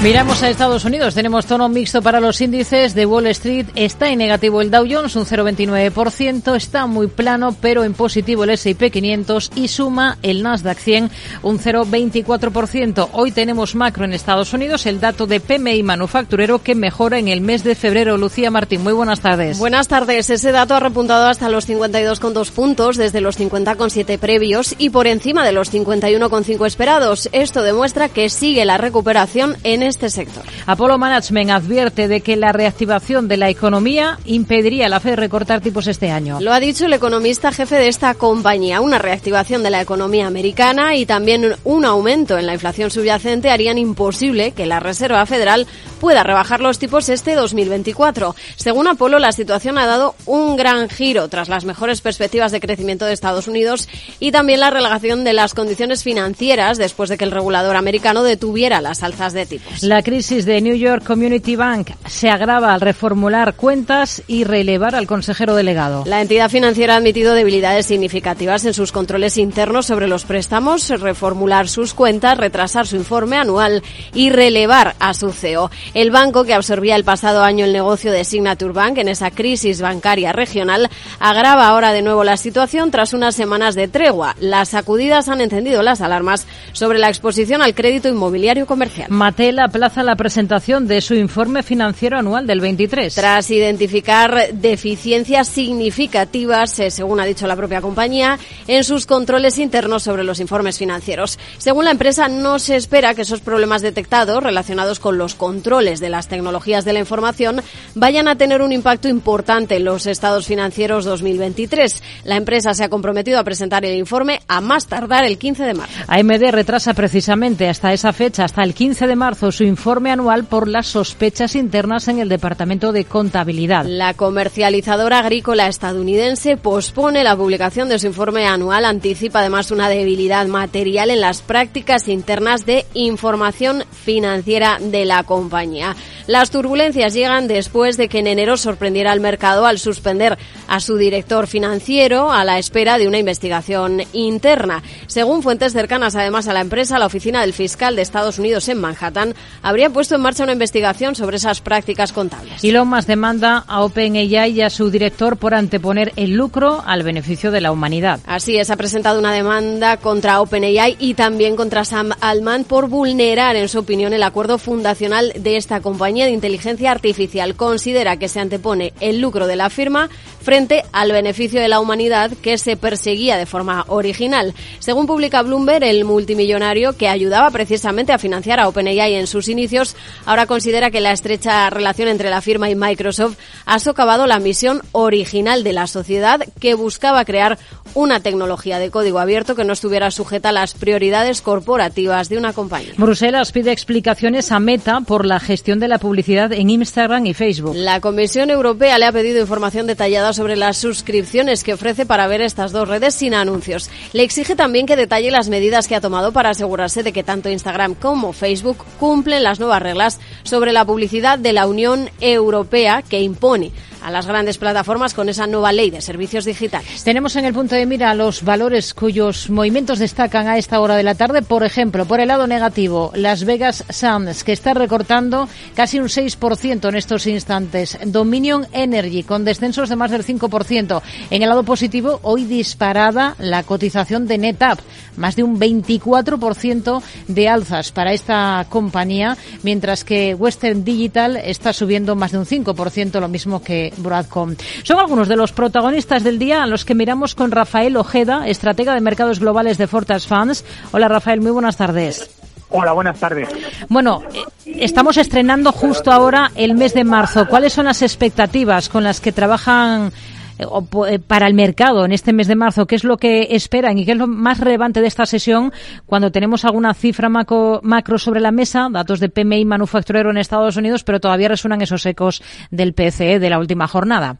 Miramos 0.00 0.44
a 0.44 0.48
Estados 0.48 0.84
Unidos. 0.84 1.16
Tenemos 1.16 1.44
tono 1.44 1.68
mixto 1.68 2.02
para 2.02 2.20
los 2.20 2.40
índices 2.40 2.94
de 2.94 3.04
Wall 3.04 3.26
Street. 3.26 3.66
Está 3.74 4.10
en 4.10 4.18
negativo 4.18 4.62
el 4.62 4.70
Dow 4.70 4.86
Jones, 4.88 5.16
un 5.16 5.26
0,29%. 5.26 6.54
Está 6.54 6.86
muy 6.86 7.08
plano, 7.08 7.56
pero 7.60 7.82
en 7.82 7.94
positivo 7.94 8.44
el 8.44 8.50
S&P 8.50 8.92
500 8.92 9.50
y 9.56 9.66
suma 9.66 10.16
el 10.22 10.44
Nasdaq 10.44 10.78
100, 10.78 11.10
un 11.42 11.58
0,24%. 11.58 13.08
Hoy 13.10 13.32
tenemos 13.32 13.74
macro 13.74 14.04
en 14.04 14.12
Estados 14.12 14.52
Unidos, 14.52 14.86
el 14.86 15.00
dato 15.00 15.26
de 15.26 15.40
PMI 15.40 15.82
manufacturero 15.82 16.62
que 16.62 16.76
mejora 16.76 17.18
en 17.18 17.26
el 17.26 17.40
mes 17.40 17.64
de 17.64 17.74
febrero. 17.74 18.16
Lucía 18.16 18.52
Martín, 18.52 18.84
muy 18.84 18.92
buenas 18.92 19.18
tardes. 19.18 19.58
Buenas 19.58 19.88
tardes. 19.88 20.30
Ese 20.30 20.52
dato 20.52 20.76
ha 20.76 20.80
repuntado 20.80 21.26
hasta 21.26 21.48
los 21.48 21.68
52,2 21.68 22.52
puntos 22.52 22.96
desde 22.96 23.20
los 23.20 23.36
50,7 23.36 24.16
previos 24.18 24.76
y 24.78 24.90
por 24.90 25.08
encima 25.08 25.44
de 25.44 25.50
los 25.50 25.72
51,5 25.72 26.66
esperados. 26.68 27.28
Esto 27.32 27.62
demuestra 27.62 28.08
que 28.08 28.30
sigue 28.30 28.64
la 28.64 28.78
recuperación 28.78 29.56
en 29.64 29.87
este 29.88 30.10
sector. 30.10 30.44
Apollo 30.66 30.98
Management 30.98 31.50
advierte 31.50 32.08
de 32.08 32.20
que 32.20 32.36
la 32.36 32.52
reactivación 32.52 33.28
de 33.28 33.36
la 33.36 33.48
economía 33.48 34.18
impediría 34.24 34.86
a 34.86 34.88
la 34.88 35.00
Fed 35.00 35.16
recortar 35.16 35.60
tipos 35.60 35.86
este 35.86 36.10
año. 36.10 36.38
Lo 36.40 36.52
ha 36.52 36.60
dicho 36.60 36.86
el 36.86 36.92
economista 36.92 37.52
jefe 37.52 37.76
de 37.76 37.88
esta 37.88 38.14
compañía. 38.14 38.80
Una 38.80 38.98
reactivación 38.98 39.62
de 39.62 39.70
la 39.70 39.80
economía 39.80 40.26
americana 40.26 40.94
y 40.94 41.06
también 41.06 41.54
un 41.64 41.84
aumento 41.84 42.38
en 42.38 42.46
la 42.46 42.54
inflación 42.54 42.90
subyacente 42.90 43.50
harían 43.50 43.78
imposible 43.78 44.52
que 44.52 44.66
la 44.66 44.80
Reserva 44.80 45.24
Federal 45.26 45.66
pueda 45.98 46.22
rebajar 46.22 46.60
los 46.60 46.78
tipos 46.78 47.08
este 47.08 47.34
2024. 47.34 48.34
Según 48.56 48.88
Apolo, 48.88 49.18
la 49.18 49.32
situación 49.32 49.78
ha 49.78 49.86
dado 49.86 50.14
un 50.26 50.56
gran 50.56 50.88
giro 50.88 51.28
tras 51.28 51.48
las 51.48 51.64
mejores 51.64 52.00
perspectivas 52.00 52.52
de 52.52 52.60
crecimiento 52.60 53.04
de 53.04 53.12
Estados 53.12 53.48
Unidos 53.48 53.88
y 54.20 54.32
también 54.32 54.60
la 54.60 54.70
relegación 54.70 55.24
de 55.24 55.32
las 55.32 55.54
condiciones 55.54 56.02
financieras 56.02 56.78
después 56.78 57.10
de 57.10 57.18
que 57.18 57.24
el 57.24 57.30
regulador 57.30 57.76
americano 57.76 58.22
detuviera 58.22 58.80
las 58.80 59.02
alzas 59.02 59.32
de 59.32 59.46
tipos. 59.46 59.82
La 59.82 60.02
crisis 60.02 60.44
de 60.44 60.60
New 60.60 60.76
York 60.76 61.04
Community 61.04 61.56
Bank 61.56 61.90
se 62.06 62.30
agrava 62.30 62.72
al 62.72 62.80
reformular 62.80 63.54
cuentas 63.54 64.22
y 64.26 64.44
relevar 64.44 64.94
al 64.94 65.06
consejero 65.06 65.54
delegado. 65.54 66.04
La 66.06 66.20
entidad 66.20 66.50
financiera 66.50 66.94
ha 66.94 66.98
admitido 66.98 67.34
debilidades 67.34 67.86
significativas 67.86 68.64
en 68.64 68.74
sus 68.74 68.92
controles 68.92 69.36
internos 69.36 69.86
sobre 69.86 70.08
los 70.08 70.24
préstamos, 70.24 70.88
reformular 70.88 71.68
sus 71.68 71.94
cuentas, 71.94 72.38
retrasar 72.38 72.86
su 72.86 72.96
informe 72.96 73.36
anual 73.36 73.82
y 74.14 74.30
relevar 74.30 74.94
a 74.98 75.14
su 75.14 75.32
CEO. 75.32 75.70
El 75.94 76.10
banco 76.10 76.44
que 76.44 76.54
absorbía 76.54 76.96
el 76.96 77.04
pasado 77.04 77.42
año 77.42 77.64
el 77.64 77.72
negocio 77.72 78.12
de 78.12 78.24
Signature 78.24 78.72
Bank 78.72 78.98
en 78.98 79.08
esa 79.08 79.30
crisis 79.30 79.80
bancaria 79.80 80.32
regional 80.32 80.90
agrava 81.18 81.66
ahora 81.66 81.92
de 81.92 82.02
nuevo 82.02 82.24
la 82.24 82.36
situación 82.36 82.90
tras 82.90 83.14
unas 83.14 83.34
semanas 83.34 83.74
de 83.74 83.88
tregua. 83.88 84.36
Las 84.38 84.70
sacudidas 84.70 85.28
han 85.28 85.40
encendido 85.40 85.82
las 85.82 86.00
alarmas 86.00 86.46
sobre 86.72 86.98
la 86.98 87.08
exposición 87.08 87.62
al 87.62 87.74
crédito 87.74 88.08
inmobiliario 88.08 88.66
comercial. 88.66 89.10
Mattel 89.10 89.58
aplaza 89.58 90.02
la 90.02 90.16
presentación 90.16 90.86
de 90.86 91.00
su 91.00 91.14
informe 91.14 91.62
financiero 91.62 92.18
anual 92.18 92.46
del 92.46 92.60
23. 92.60 93.14
Tras 93.14 93.50
identificar 93.50 94.52
deficiencias 94.52 95.48
significativas, 95.48 96.78
eh, 96.80 96.90
según 96.90 97.20
ha 97.20 97.24
dicho 97.24 97.46
la 97.46 97.56
propia 97.56 97.80
compañía, 97.80 98.38
en 98.66 98.84
sus 98.84 99.06
controles 99.06 99.58
internos 99.58 100.02
sobre 100.02 100.24
los 100.24 100.40
informes 100.40 100.78
financieros. 100.78 101.38
Según 101.56 101.86
la 101.86 101.92
empresa, 101.92 102.28
no 102.28 102.58
se 102.58 102.76
espera 102.76 103.14
que 103.14 103.22
esos 103.22 103.40
problemas 103.40 103.82
detectados 103.82 104.42
relacionados 104.42 105.00
con 105.00 105.16
los 105.16 105.34
controles 105.34 105.77
de 105.78 106.08
las 106.08 106.26
tecnologías 106.26 106.84
de 106.84 106.92
la 106.92 106.98
información 106.98 107.62
vayan 107.94 108.26
a 108.26 108.34
tener 108.34 108.62
un 108.62 108.72
impacto 108.72 109.06
importante 109.06 109.76
en 109.76 109.84
los 109.84 110.06
estados 110.06 110.48
financieros 110.48 111.04
2023. 111.04 112.02
La 112.24 112.34
empresa 112.34 112.74
se 112.74 112.82
ha 112.82 112.88
comprometido 112.88 113.38
a 113.38 113.44
presentar 113.44 113.84
el 113.84 113.96
informe 113.96 114.40
a 114.48 114.60
más 114.60 114.88
tardar 114.88 115.24
el 115.24 115.38
15 115.38 115.62
de 115.62 115.74
marzo. 115.74 115.94
AMD 116.08 116.50
retrasa 116.50 116.94
precisamente 116.94 117.68
hasta 117.68 117.92
esa 117.92 118.12
fecha, 118.12 118.44
hasta 118.44 118.64
el 118.64 118.74
15 118.74 119.06
de 119.06 119.14
marzo, 119.14 119.52
su 119.52 119.62
informe 119.62 120.10
anual 120.10 120.46
por 120.46 120.66
las 120.66 120.88
sospechas 120.88 121.54
internas 121.54 122.08
en 122.08 122.18
el 122.18 122.28
Departamento 122.28 122.90
de 122.90 123.04
Contabilidad. 123.04 123.84
La 123.86 124.14
comercializadora 124.14 125.20
agrícola 125.20 125.68
estadounidense 125.68 126.56
pospone 126.56 127.22
la 127.22 127.36
publicación 127.36 127.88
de 127.88 128.00
su 128.00 128.08
informe 128.08 128.46
anual, 128.46 128.84
anticipa 128.84 129.38
además 129.38 129.70
una 129.70 129.88
debilidad 129.88 130.44
material 130.48 131.10
en 131.10 131.20
las 131.20 131.40
prácticas 131.40 132.08
internas 132.08 132.66
de 132.66 132.84
información 132.94 133.84
financiera 133.92 134.78
de 134.80 135.04
la 135.04 135.22
compañía. 135.22 135.67
Compañía. 135.68 135.96
Las 136.26 136.50
turbulencias 136.50 137.14
llegan 137.14 137.48
después 137.48 137.96
de 137.96 138.08
que 138.08 138.18
en 138.18 138.26
enero 138.26 138.56
sorprendiera 138.56 139.12
al 139.12 139.20
mercado 139.20 139.66
al 139.66 139.78
suspender 139.78 140.38
a 140.66 140.80
su 140.80 140.96
director 140.96 141.46
financiero 141.46 142.30
a 142.30 142.44
la 142.44 142.58
espera 142.58 142.98
de 142.98 143.08
una 143.08 143.18
investigación 143.18 144.02
interna. 144.12 144.82
Según 145.06 145.42
fuentes 145.42 145.72
cercanas 145.72 146.16
además 146.16 146.48
a 146.48 146.52
la 146.52 146.60
empresa, 146.60 146.98
la 146.98 147.06
oficina 147.06 147.40
del 147.40 147.52
fiscal 147.52 147.96
de 147.96 148.02
Estados 148.02 148.38
Unidos 148.38 148.68
en 148.68 148.78
Manhattan 148.78 149.34
habría 149.62 149.90
puesto 149.90 150.14
en 150.14 150.20
marcha 150.20 150.44
una 150.44 150.52
investigación 150.52 151.14
sobre 151.14 151.36
esas 151.36 151.60
prácticas 151.60 152.12
contables. 152.12 152.62
Y 152.62 152.72
lo 152.72 152.84
más 152.84 153.06
demanda 153.06 153.64
a 153.66 153.82
OpenAI 153.82 154.50
y 154.50 154.60
a 154.62 154.70
su 154.70 154.90
director 154.90 155.36
por 155.36 155.54
anteponer 155.54 156.12
el 156.16 156.32
lucro 156.32 156.82
al 156.86 157.02
beneficio 157.02 157.50
de 157.50 157.60
la 157.60 157.72
humanidad. 157.72 158.20
Así 158.26 158.58
es, 158.58 158.70
ha 158.70 158.76
presentado 158.76 159.18
una 159.18 159.32
demanda 159.32 159.96
contra 159.96 160.40
OpenAI 160.40 160.96
y 160.98 161.14
también 161.14 161.56
contra 161.56 161.84
Sam 161.84 162.10
Altman 162.20 162.64
por 162.64 162.88
vulnerar, 162.88 163.56
en 163.56 163.68
su 163.68 163.78
opinión, 163.78 164.12
el 164.12 164.22
acuerdo 164.22 164.58
fundacional 164.58 165.32
de 165.38 165.56
esta 165.58 165.80
compañía 165.80 166.24
de 166.24 166.30
inteligencia 166.30 166.90
artificial. 166.90 167.54
Considera 167.54 168.16
que 168.16 168.28
se 168.28 168.40
antepone 168.40 168.92
el 169.00 169.20
lucro 169.20 169.46
de 169.46 169.56
la 169.56 169.70
firma 169.70 170.08
frente 170.40 170.84
al 170.92 171.12
beneficio 171.12 171.60
de 171.60 171.68
la 171.68 171.80
humanidad 171.80 172.30
que 172.40 172.56
se 172.56 172.76
perseguía 172.76 173.36
de 173.36 173.44
forma 173.44 173.84
original. 173.88 174.54
Según 174.78 175.06
publica 175.06 175.42
Bloomberg, 175.42 175.84
el 175.84 176.04
multimillonario 176.04 176.96
que 176.96 177.08
ayudaba 177.08 177.50
precisamente 177.50 178.12
a 178.12 178.18
financiar 178.18 178.60
a 178.60 178.68
OpenAI 178.68 179.14
en 179.14 179.26
sus 179.26 179.48
inicios, 179.48 179.96
ahora 180.24 180.46
considera 180.46 180.90
que 180.90 181.00
la 181.00 181.12
estrecha 181.12 181.68
relación 181.70 182.08
entre 182.08 182.30
la 182.30 182.40
firma 182.40 182.70
y 182.70 182.74
Microsoft 182.74 183.36
ha 183.66 183.78
socavado 183.78 184.26
la 184.26 184.38
misión 184.38 184.80
original 184.92 185.64
de 185.64 185.72
la 185.72 185.86
sociedad 185.86 186.40
que 186.60 186.74
buscaba 186.74 187.24
crear 187.24 187.58
una 187.94 188.20
tecnología 188.20 188.78
de 188.78 188.90
código 188.90 189.18
abierto 189.18 189.54
que 189.54 189.64
no 189.64 189.72
estuviera 189.72 190.10
sujeta 190.10 190.50
a 190.50 190.52
las 190.52 190.74
prioridades 190.74 191.42
corporativas 191.42 192.28
de 192.28 192.38
una 192.38 192.52
compañía. 192.52 192.92
Bruselas 192.96 193.52
pide 193.52 193.72
explicaciones 193.72 194.52
a 194.52 194.60
Meta 194.60 195.00
por 195.00 195.26
la 195.26 195.40
gestión 195.48 195.80
de 195.80 195.88
la 195.88 195.98
publicidad 195.98 196.52
en 196.52 196.68
Instagram 196.68 197.24
y 197.24 197.32
Facebook. 197.32 197.74
La 197.74 198.02
Comisión 198.02 198.50
Europea 198.50 198.98
le 198.98 199.06
ha 199.06 199.12
pedido 199.12 199.40
información 199.40 199.86
detallada 199.86 200.34
sobre 200.34 200.56
las 200.56 200.76
suscripciones 200.76 201.64
que 201.64 201.72
ofrece 201.72 202.04
para 202.04 202.26
ver 202.26 202.42
estas 202.42 202.70
dos 202.70 202.86
redes 202.86 203.14
sin 203.14 203.32
anuncios. 203.32 203.88
Le 204.12 204.24
exige 204.24 204.56
también 204.56 204.84
que 204.84 204.94
detalle 204.94 205.30
las 205.30 205.48
medidas 205.48 205.88
que 205.88 205.96
ha 205.96 206.02
tomado 206.02 206.32
para 206.32 206.50
asegurarse 206.50 207.02
de 207.02 207.14
que 207.14 207.22
tanto 207.22 207.48
Instagram 207.48 207.94
como 207.94 208.34
Facebook 208.34 208.84
cumplen 209.00 209.42
las 209.42 209.58
nuevas 209.58 209.80
reglas 209.80 210.20
sobre 210.42 210.74
la 210.74 210.84
publicidad 210.84 211.38
de 211.38 211.54
la 211.54 211.66
Unión 211.66 212.10
Europea 212.20 213.00
que 213.00 213.22
impone 213.22 213.72
a 214.02 214.10
las 214.10 214.26
grandes 214.26 214.58
plataformas 214.58 215.14
con 215.14 215.28
esa 215.28 215.46
nueva 215.46 215.72
ley 215.72 215.90
de 215.90 216.00
servicios 216.00 216.44
digitales. 216.44 217.04
Tenemos 217.04 217.36
en 217.36 217.44
el 217.44 217.54
punto 217.54 217.74
de 217.74 217.86
mira 217.86 218.14
los 218.14 218.42
valores 218.42 218.94
cuyos 218.94 219.50
movimientos 219.50 219.98
destacan 219.98 220.48
a 220.48 220.58
esta 220.58 220.80
hora 220.80 220.96
de 220.96 221.02
la 221.02 221.14
tarde. 221.14 221.42
Por 221.42 221.64
ejemplo, 221.64 222.04
por 222.06 222.20
el 222.20 222.28
lado 222.28 222.46
negativo, 222.46 223.12
Las 223.14 223.44
Vegas 223.44 223.84
Sands, 223.88 224.44
que 224.44 224.52
está 224.52 224.74
recortando 224.74 225.48
casi 225.74 225.98
un 225.98 226.08
6% 226.08 226.88
en 226.88 226.94
estos 226.94 227.26
instantes. 227.26 227.98
Dominion 228.06 228.66
Energy, 228.72 229.22
con 229.22 229.44
descensos 229.44 229.88
de 229.88 229.96
más 229.96 230.10
del 230.10 230.24
5%. 230.24 231.02
En 231.30 231.42
el 231.42 231.48
lado 231.48 231.62
positivo, 231.62 232.20
hoy 232.22 232.44
disparada 232.44 233.34
la 233.38 233.62
cotización 233.62 234.26
de 234.26 234.38
NetApp, 234.38 234.80
más 235.16 235.36
de 235.36 235.42
un 235.42 235.58
24% 235.58 237.02
de 237.28 237.48
alzas 237.48 237.92
para 237.92 238.12
esta 238.12 238.66
compañía, 238.68 239.36
mientras 239.62 240.04
que 240.04 240.34
Western 240.34 240.84
Digital 240.84 241.36
está 241.36 241.72
subiendo 241.72 242.14
más 242.14 242.32
de 242.32 242.38
un 242.38 242.46
5%, 242.46 243.20
lo 243.20 243.28
mismo 243.28 243.62
que 243.62 243.87
Broadcom. 243.96 244.54
Son 244.82 244.98
algunos 244.98 245.28
de 245.28 245.36
los 245.36 245.52
protagonistas 245.52 246.24
del 246.24 246.38
día 246.38 246.62
a 246.62 246.66
los 246.66 246.84
que 246.84 246.94
miramos 246.94 247.34
con 247.34 247.50
Rafael 247.50 247.96
Ojeda, 247.96 248.46
estratega 248.46 248.94
de 248.94 249.00
mercados 249.00 249.40
globales 249.40 249.78
de 249.78 249.86
Fortas 249.86 250.26
Funds. 250.26 250.64
Hola 250.92 251.08
Rafael, 251.08 251.40
muy 251.40 251.50
buenas 251.50 251.76
tardes. 251.76 252.30
Hola, 252.70 252.92
buenas 252.92 253.18
tardes. 253.18 253.48
Bueno, 253.88 254.22
eh, 254.34 254.74
estamos 254.80 255.16
estrenando 255.16 255.72
justo 255.72 256.12
ahora 256.12 256.50
el 256.54 256.74
mes 256.74 256.92
de 256.92 257.04
marzo. 257.04 257.46
¿Cuáles 257.48 257.72
son 257.72 257.86
las 257.86 258.02
expectativas 258.02 258.90
con 258.90 259.04
las 259.04 259.20
que 259.20 259.32
trabajan 259.32 260.12
eh, 260.58 261.18
para 261.18 261.46
el 261.46 261.54
mercado 261.54 262.04
en 262.04 262.12
este 262.12 262.32
mes 262.32 262.48
de 262.48 262.56
marzo? 262.56 262.86
¿Qué 262.86 262.96
es 262.96 263.04
lo 263.04 263.16
que 263.16 263.48
esperan 263.50 263.98
y 263.98 264.04
qué 264.04 264.12
es 264.12 264.18
lo 264.18 264.26
más 264.26 264.60
relevante 264.60 265.00
de 265.00 265.06
esta 265.06 265.26
sesión 265.26 265.72
cuando 266.06 266.30
tenemos 266.30 266.64
alguna 266.64 266.94
cifra 266.94 267.28
macro, 267.28 267.80
macro 267.82 268.18
sobre 268.18 268.40
la 268.40 268.50
mesa, 268.50 268.88
datos 268.90 269.20
de 269.20 269.28
PMI 269.28 269.64
manufacturero 269.64 270.30
en 270.30 270.38
Estados 270.38 270.76
Unidos, 270.76 271.04
pero 271.04 271.20
todavía 271.20 271.48
resuenan 271.48 271.82
esos 271.82 272.04
ecos 272.06 272.42
del 272.70 272.92
PCE 272.92 273.38
de 273.38 273.50
la 273.50 273.58
última 273.58 273.86
jornada? 273.86 274.36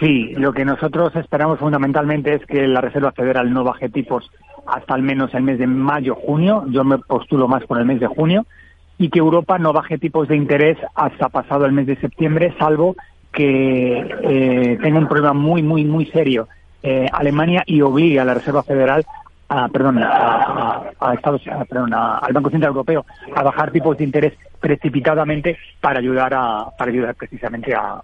Sí, 0.00 0.32
lo 0.34 0.52
que 0.52 0.64
nosotros 0.64 1.14
esperamos 1.14 1.60
fundamentalmente 1.60 2.34
es 2.34 2.44
que 2.46 2.66
la 2.66 2.80
Reserva 2.80 3.12
Federal 3.12 3.52
no 3.52 3.62
baje 3.62 3.88
tipos 3.88 4.28
hasta 4.66 4.94
al 4.94 5.02
menos 5.02 5.32
el 5.34 5.42
mes 5.42 5.58
de 5.58 5.66
mayo-junio, 5.66 6.64
yo 6.68 6.84
me 6.84 6.98
postulo 6.98 7.48
más 7.48 7.64
por 7.64 7.78
el 7.78 7.86
mes 7.86 8.00
de 8.00 8.06
junio, 8.06 8.44
y 8.98 9.08
que 9.08 9.20
Europa 9.20 9.58
no 9.58 9.72
baje 9.72 9.98
tipos 9.98 10.28
de 10.28 10.36
interés 10.36 10.76
hasta 10.94 11.28
pasado 11.28 11.64
el 11.64 11.72
mes 11.72 11.86
de 11.86 11.96
septiembre, 11.96 12.54
salvo 12.58 12.96
que 13.32 13.98
eh, 14.22 14.78
tenga 14.82 14.98
un 14.98 15.08
problema 15.08 15.32
muy, 15.32 15.62
muy, 15.62 15.84
muy 15.84 16.06
serio 16.06 16.48
eh, 16.82 17.08
Alemania 17.12 17.62
y 17.66 17.80
obligue 17.80 18.20
a 18.20 18.24
la 18.24 18.34
Reserva 18.34 18.62
Federal, 18.62 19.04
a, 19.48 19.68
perdón, 19.68 19.98
a, 20.02 20.92
Estados, 21.14 21.42
perdón, 21.68 21.92
al 21.94 22.32
Banco 22.32 22.50
Central 22.50 22.70
Europeo 22.70 23.04
a 23.34 23.42
bajar 23.42 23.70
tipos 23.70 23.96
de 23.98 24.04
interés 24.04 24.34
precipitadamente 24.60 25.58
para 25.80 25.98
ayudar 25.98 26.32
a, 26.34 26.66
para 26.76 26.90
ayudar 26.90 27.14
precisamente 27.14 27.74
a, 27.74 28.02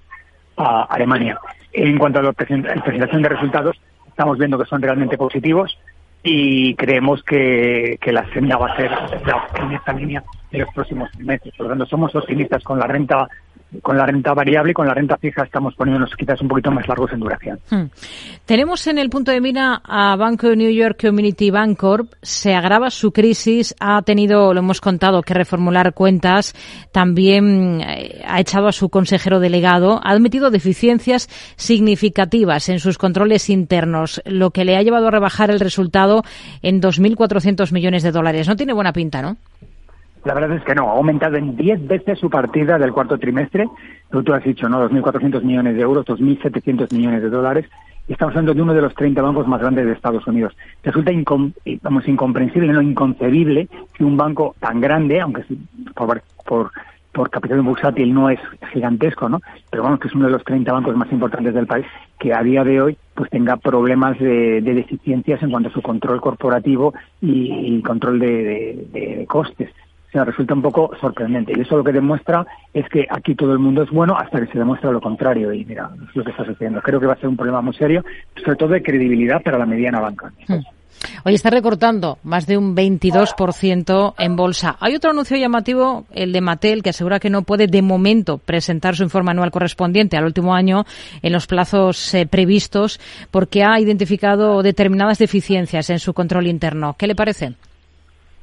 Alemania. 0.57 1.37
En 1.73 1.99
cuanto 1.99 2.21
a 2.21 2.23
la 2.23 2.33
presentación 2.33 3.23
de 3.23 3.29
resultados, 3.29 3.77
estamos 4.07 4.39
viendo 4.39 4.57
que 4.57 4.67
son 4.67 4.81
realmente 4.81 5.19
positivos 5.19 5.77
y 6.23 6.77
creemos 6.77 7.25
que, 7.25 7.99
que 8.01 8.13
la 8.13 8.25
senda 8.33 8.57
va 8.57 8.69
a 8.69 8.77
ser 8.77 8.93
en 9.61 9.73
esta 9.73 9.93
línea 9.93 10.23
en 10.53 10.61
los 10.61 10.73
próximos 10.73 11.11
meses. 11.19 11.53
Por 11.57 11.67
lo 11.67 11.71
tanto, 11.71 11.87
somos 11.87 12.15
optimistas 12.15 12.63
con 12.63 12.79
la 12.79 12.87
renta 12.87 13.29
con 13.83 13.97
la 13.97 14.07
renta 14.07 14.33
variable 14.35 14.73
y 14.73 14.75
con 14.75 14.87
la 14.87 14.95
renta 14.95 15.17
fija 15.17 15.45
estamos 15.45 15.75
poniéndonos 15.75 16.15
quizás 16.17 16.41
un 16.41 16.49
poquito 16.49 16.71
más 16.71 16.87
largos 16.89 17.13
en 17.13 17.21
duración. 17.21 17.59
Hmm. 17.71 17.85
Tenemos 18.45 18.87
en 18.87 18.99
el 18.99 19.11
punto 19.11 19.31
de 19.31 19.41
mira 19.41 19.81
a 19.85 20.17
Banco 20.17 20.49
de 20.49 20.57
New 20.57 20.71
York 20.71 21.01
Community 21.01 21.51
Bancorp. 21.51 22.13
Se 22.23 22.55
agrava 22.55 22.91
su 22.91 23.13
crisis, 23.13 23.75
ha 23.81 24.03
tenido, 24.03 24.53
lo 24.53 24.61
hemos 24.61 24.81
contado, 24.81 25.23
que 25.23 25.35
reformular 25.35 25.95
cuentas. 25.95 26.55
También 26.93 27.81
eh, 27.81 28.23
ha 28.27 28.41
echado 28.41 28.69
a 28.69 28.73
su 28.73 28.89
consejero 28.89 29.41
delegado. 29.41 30.01
Ha 30.05 30.11
admitido 30.11 30.51
deficiencias 30.51 31.29
significativas 31.57 32.69
en 32.69 32.81
sus 32.81 32.99
controles 32.99 33.51
internos, 33.51 34.23
lo 34.25 34.51
que 34.51 34.65
le 34.65 34.77
ha 34.77 34.83
llevado 34.83 35.09
a 35.09 35.11
rebajar 35.11 35.51
el 35.51 35.61
resultado 35.61 36.23
en 36.63 36.81
2.400 36.81 37.73
millones 37.73 38.03
de 38.03 38.13
dólares. 38.13 38.49
No 38.49 38.57
tiene 38.57 38.73
buena 38.73 38.93
pinta, 38.93 39.23
¿no? 39.23 39.37
La 40.25 40.33
verdad 40.33 40.57
es 40.57 40.65
que 40.65 40.75
no, 40.75 40.91
ha 40.91 40.95
aumentado 40.95 41.37
en 41.37 41.55
10 41.55 41.87
veces 41.87 42.19
su 42.19 42.31
partida 42.31 42.79
del 42.79 42.93
cuarto 42.93 43.19
trimestre. 43.19 43.69
Tú, 44.11 44.33
has 44.33 44.43
dicho, 44.43 44.69
¿no? 44.69 44.89
2.400 44.89 45.43
millones 45.43 45.77
de 45.77 45.83
euros, 45.83 46.07
2.700 46.07 46.93
millones 46.95 47.23
de 47.23 47.29
dólares. 47.29 47.67
Estamos 48.09 48.33
hablando 48.33 48.55
de 48.55 48.63
uno 48.63 48.75
de 48.75 48.81
los 48.81 48.95
30 48.95 49.21
bancos 49.21 49.47
más 49.47 49.61
grandes 49.61 49.85
de 49.85 49.93
Estados 49.93 50.27
Unidos. 50.27 50.57
Resulta 50.83 51.13
vamos, 51.83 52.09
incomprensible, 52.09 52.73
no 52.73 52.81
inconcebible 52.81 53.69
que 53.93 54.05
un 54.05 54.17
banco 54.17 54.55
tan 54.61 54.81
grande, 54.81 55.21
aunque 55.21 55.45
por, 55.95 56.23
por, 56.47 56.71
por 57.13 57.31
capital 57.31 57.61
bursátil 57.61 58.13
no 58.13 58.31
es 58.31 58.41
gigantesco, 58.73 59.29
¿no? 59.29 59.41
Pero 59.71 59.83
bueno, 59.83 59.99
que 59.99 60.09
es 60.09 60.15
uno 60.15 60.27
de 60.27 60.33
los 60.33 60.45
30 60.45 60.73
bancos 60.73 60.97
más 60.97 61.11
importantes 61.13 61.53
del 61.53 61.67
país, 61.67 61.87
que 62.19 62.33
a 62.33 62.43
día 62.43 62.65
de 62.65 62.81
hoy 62.81 62.97
pues 63.15 63.29
tenga 63.29 63.57
problemas 63.57 64.19
de, 64.19 64.63
deficiencias 64.63 65.43
en 65.43 65.51
cuanto 65.51 65.69
a 65.69 65.73
su 65.73 65.83
control 65.83 66.21
corporativo 66.21 66.95
y, 67.21 67.83
control 67.83 68.19
de 68.19 69.25
costes 69.29 69.71
resulta 70.23 70.55
un 70.55 70.63
poco 70.63 70.91
sorprendente. 71.01 71.53
Y 71.57 71.61
eso 71.61 71.77
lo 71.77 71.85
que 71.85 71.93
demuestra 71.93 72.47
es 72.73 72.87
que 72.89 73.07
aquí 73.11 73.35
todo 73.35 73.53
el 73.53 73.59
mundo 73.59 73.83
es 73.83 73.91
bueno 73.91 74.17
hasta 74.17 74.41
que 74.41 74.53
se 74.53 74.59
demuestra 74.59 74.93
lo 74.93 75.01
contrario. 75.01 75.53
Y 75.53 75.65
mira, 75.65 75.91
lo 76.15 76.23
que 76.23 76.31
está 76.31 76.45
sucediendo. 76.45 76.83
Creo 76.83 77.01
que 77.01 77.07
va 77.07 77.15
a 77.15 77.17
ser 77.17 77.29
un 77.29 77.37
problema 77.37 77.63
muy 77.63 77.75
serio, 77.75 78.05
sobre 78.37 78.57
todo 78.57 78.69
de 78.69 78.83
credibilidad 78.83 79.43
para 79.43 79.59
la 79.59 79.67
mediana 79.67 80.01
banca. 80.01 80.31
Hmm. 80.47 80.61
Hoy 81.25 81.35
está 81.35 81.51
recortando 81.51 82.19
más 82.23 82.47
de 82.47 82.57
un 82.57 82.77
22% 82.77 84.15
en 84.19 84.37
bolsa. 84.37 84.77
Hay 84.81 84.95
otro 84.95 85.11
anuncio 85.11 85.37
llamativo, 85.37 86.05
el 86.13 86.33
de 86.33 86.41
Mattel, 86.41 86.83
que 86.83 86.91
asegura 86.91 87.21
que 87.21 87.31
no 87.31 87.43
puede 87.43 87.67
de 87.67 87.83
momento 87.83 88.39
presentar 88.39 88.97
su 88.97 89.03
informe 89.03 89.31
anual 89.31 89.51
correspondiente 89.51 90.17
al 90.17 90.25
último 90.25 90.55
año 90.55 90.85
en 91.23 91.33
los 91.33 91.47
plazos 91.47 92.15
eh, 92.15 92.27
previstos 92.27 93.01
porque 93.31 93.65
ha 93.65 93.79
identificado 93.81 94.63
determinadas 94.63 95.19
deficiencias 95.19 95.91
en 95.91 95.99
su 95.99 96.15
control 96.15 96.47
interno. 96.47 96.95
¿Qué 96.99 97.07
le 97.07 97.15
parece? 97.15 97.55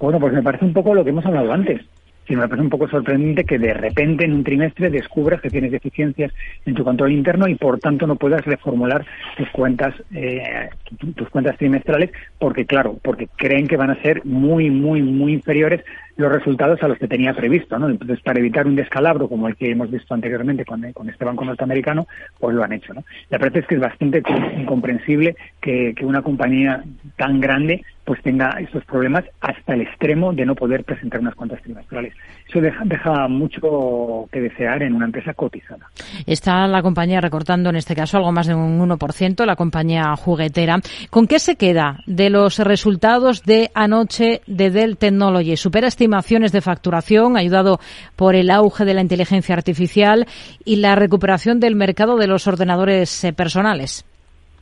Bueno, 0.01 0.19
pues 0.19 0.33
me 0.33 0.41
parece 0.41 0.65
un 0.65 0.73
poco 0.73 0.95
lo 0.95 1.03
que 1.03 1.11
hemos 1.11 1.25
hablado 1.25 1.53
antes. 1.53 1.79
Sí, 2.27 2.35
me 2.35 2.47
parece 2.47 2.63
un 2.63 2.69
poco 2.69 2.87
sorprendente 2.87 3.43
que 3.43 3.59
de 3.59 3.73
repente 3.73 4.25
en 4.25 4.33
un 4.33 4.43
trimestre 4.43 4.89
descubras 4.89 5.41
que 5.41 5.49
tienes 5.49 5.71
deficiencias 5.71 6.31
en 6.65 6.73
tu 6.73 6.83
control 6.83 7.11
interno 7.11 7.47
y 7.47 7.55
por 7.55 7.79
tanto 7.79 8.07
no 8.07 8.15
puedas 8.15 8.43
reformular 8.45 9.05
tus 9.37 9.49
cuentas, 9.49 9.93
eh, 10.13 10.69
tus 11.15 11.29
cuentas 11.29 11.57
trimestrales, 11.57 12.11
porque 12.39 12.65
claro, 12.65 12.97
porque 13.01 13.27
creen 13.35 13.67
que 13.67 13.77
van 13.77 13.91
a 13.91 14.01
ser 14.01 14.25
muy, 14.25 14.71
muy, 14.71 15.01
muy 15.03 15.33
inferiores 15.33 15.83
los 16.17 16.31
resultados 16.31 16.81
a 16.83 16.87
los 16.87 16.97
que 16.97 17.07
tenía 17.07 17.33
previsto, 17.33 17.77
¿no? 17.79 17.89
Entonces, 17.89 18.19
para 18.21 18.39
evitar 18.39 18.67
un 18.67 18.75
descalabro 18.75 19.27
como 19.27 19.47
el 19.47 19.55
que 19.55 19.71
hemos 19.71 19.89
visto 19.89 20.13
anteriormente 20.13 20.65
con, 20.65 20.91
con 20.93 21.09
este 21.09 21.25
banco 21.25 21.45
norteamericano, 21.45 22.07
pues 22.39 22.55
lo 22.55 22.63
han 22.63 22.73
hecho, 22.73 22.93
¿no? 22.93 23.03
La 23.29 23.37
verdad 23.37 23.57
es 23.57 23.67
que 23.67 23.75
es 23.75 23.81
bastante 23.81 24.23
incomprensible 24.57 25.35
que, 25.59 25.93
que 25.95 26.05
una 26.05 26.21
compañía 26.21 26.83
tan 27.17 27.39
grande 27.39 27.83
pues 28.03 28.21
tenga 28.23 28.49
estos 28.59 28.83
problemas 28.85 29.23
hasta 29.41 29.73
el 29.73 29.81
extremo 29.81 30.33
de 30.33 30.45
no 30.45 30.55
poder 30.55 30.83
presentar 30.83 31.19
unas 31.19 31.35
cuentas 31.35 31.61
trimestrales. 31.61 32.13
Eso 32.47 32.59
deja, 32.59 32.83
deja, 32.83 33.27
mucho 33.27 34.27
que 34.31 34.41
desear 34.41 34.83
en 34.83 34.95
una 34.95 35.05
empresa 35.05 35.33
cotizada. 35.33 35.87
Está 36.25 36.67
la 36.67 36.81
compañía 36.81 37.21
recortando 37.21 37.69
en 37.69 37.75
este 37.75 37.95
caso 37.95 38.17
algo 38.17 38.31
más 38.31 38.47
de 38.47 38.55
un 38.55 38.79
1%, 38.79 39.45
la 39.45 39.55
compañía 39.55 40.15
juguetera. 40.15 40.79
¿Con 41.09 41.27
qué 41.27 41.39
se 41.39 41.55
queda 41.55 41.99
de 42.05 42.29
los 42.29 42.59
resultados 42.59 43.43
de 43.43 43.69
anoche 43.73 44.41
de 44.47 44.71
Dell 44.71 44.97
Technology? 44.97 45.55
Supera 45.55 45.87
estimaciones 46.01 46.51
de 46.51 46.61
facturación, 46.61 47.37
ayudado 47.37 47.79
por 48.15 48.33
el 48.33 48.49
auge 48.49 48.85
de 48.85 48.95
la 48.95 49.01
inteligencia 49.01 49.53
artificial 49.53 50.25
y 50.65 50.77
la 50.77 50.95
recuperación 50.95 51.59
del 51.59 51.75
mercado 51.75 52.17
de 52.17 52.25
los 52.25 52.47
ordenadores 52.47 53.23
eh, 53.23 53.33
personales. 53.33 54.03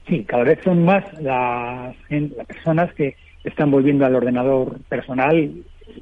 Sí, 0.06 0.26
cada 0.26 0.44
vez 0.44 0.60
son 0.66 0.84
más 0.84 1.06
las, 1.22 1.96
las 2.10 2.46
personas 2.46 2.94
que 2.94 3.16
están 3.46 3.72
volviendo 3.72 4.06
al 4.06 4.16
ordenador 4.16 4.82
personal 4.90 5.50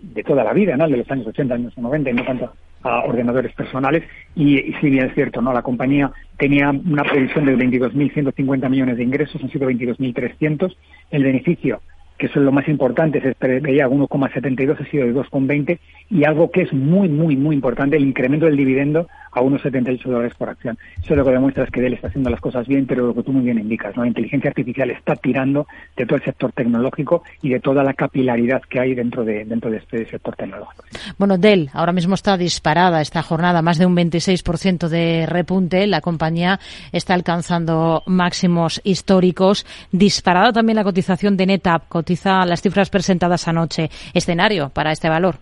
de 0.01 0.23
toda 0.23 0.43
la 0.43 0.53
vida, 0.53 0.75
¿no? 0.75 0.89
De 0.89 0.97
los 0.97 1.11
años 1.11 1.27
80, 1.27 1.53
años 1.53 1.77
90, 1.77 2.09
y 2.09 2.13
no 2.13 2.25
tanto 2.25 2.51
a 2.81 3.03
ordenadores 3.03 3.53
personales. 3.53 4.05
Y, 4.35 4.57
y 4.57 4.73
sí, 4.81 4.89
bien 4.89 5.05
es 5.05 5.13
cierto, 5.13 5.39
¿no? 5.39 5.53
La 5.53 5.61
compañía 5.61 6.11
tenía 6.39 6.71
una 6.71 7.03
previsión 7.03 7.45
de 7.45 7.55
22.150 7.55 8.69
millones 8.71 8.97
de 8.97 9.03
ingresos, 9.03 9.39
han 9.43 9.51
sido 9.51 9.69
22.300. 9.69 10.75
El 11.11 11.23
beneficio 11.23 11.79
que 12.17 12.27
eso 12.27 12.39
es 12.39 12.45
lo 12.45 12.51
más 12.51 12.67
importante, 12.67 13.21
se 13.21 13.33
preveía 13.35 13.87
1,72, 13.87 14.79
ha 14.79 14.89
sido 14.89 15.05
de 15.05 15.13
2,20 15.13 15.79
y 16.09 16.25
algo 16.25 16.49
que 16.51 16.63
es 16.63 16.73
muy, 16.73 17.09
muy, 17.09 17.35
muy 17.35 17.55
importante, 17.55 17.97
el 17.97 18.05
incremento 18.05 18.45
del 18.45 18.57
dividendo 18.57 19.07
a 19.31 19.41
unos 19.41 19.61
78 19.61 20.09
dólares 20.09 20.33
por 20.37 20.49
acción. 20.49 20.77
Eso 21.03 21.15
lo 21.15 21.23
que 21.23 21.31
demuestra 21.31 21.63
es 21.63 21.69
que 21.69 21.81
Dell 21.81 21.93
está 21.93 22.07
haciendo 22.07 22.29
las 22.29 22.41
cosas 22.41 22.67
bien, 22.67 22.85
pero 22.87 23.05
lo 23.05 23.13
que 23.13 23.23
tú 23.23 23.31
muy 23.31 23.43
bien 23.43 23.59
indicas, 23.59 23.95
la 23.95 24.07
inteligencia 24.07 24.49
artificial 24.49 24.89
está 24.89 25.15
tirando 25.15 25.67
de 25.95 26.05
todo 26.05 26.17
el 26.17 26.23
sector 26.23 26.51
tecnológico 26.53 27.23
y 27.41 27.49
de 27.49 27.59
toda 27.59 27.83
la 27.83 27.93
capilaridad 27.93 28.61
que 28.67 28.79
hay 28.79 28.95
dentro 28.95 29.23
de, 29.23 29.45
dentro 29.45 29.69
de 29.69 29.77
este 29.77 30.05
sector 30.05 30.35
tecnológico. 30.35 30.83
Bueno, 31.17 31.37
Dell 31.37 31.69
ahora 31.73 31.91
mismo 31.91 32.15
está 32.15 32.37
disparada 32.37 33.01
esta 33.01 33.21
jornada, 33.21 33.61
más 33.61 33.77
de 33.77 33.85
un 33.85 33.95
26% 33.95 34.87
de 34.87 35.25
repunte. 35.27 35.85
La 35.85 36.01
compañía 36.01 36.59
está 36.91 37.13
alcanzando 37.13 38.03
máximos 38.07 38.81
históricos. 38.83 39.65
Disparada 39.91 40.51
también 40.51 40.77
la 40.77 40.83
cotización 40.83 41.37
de 41.37 41.45
NetApp, 41.45 41.83
cotiza 42.07 42.45
las 42.45 42.61
cifras 42.61 42.89
presentadas 42.89 43.49
anoche. 43.49 43.89
Escenario 44.13 44.69
para 44.69 44.93
este 44.93 45.09
valor. 45.09 45.35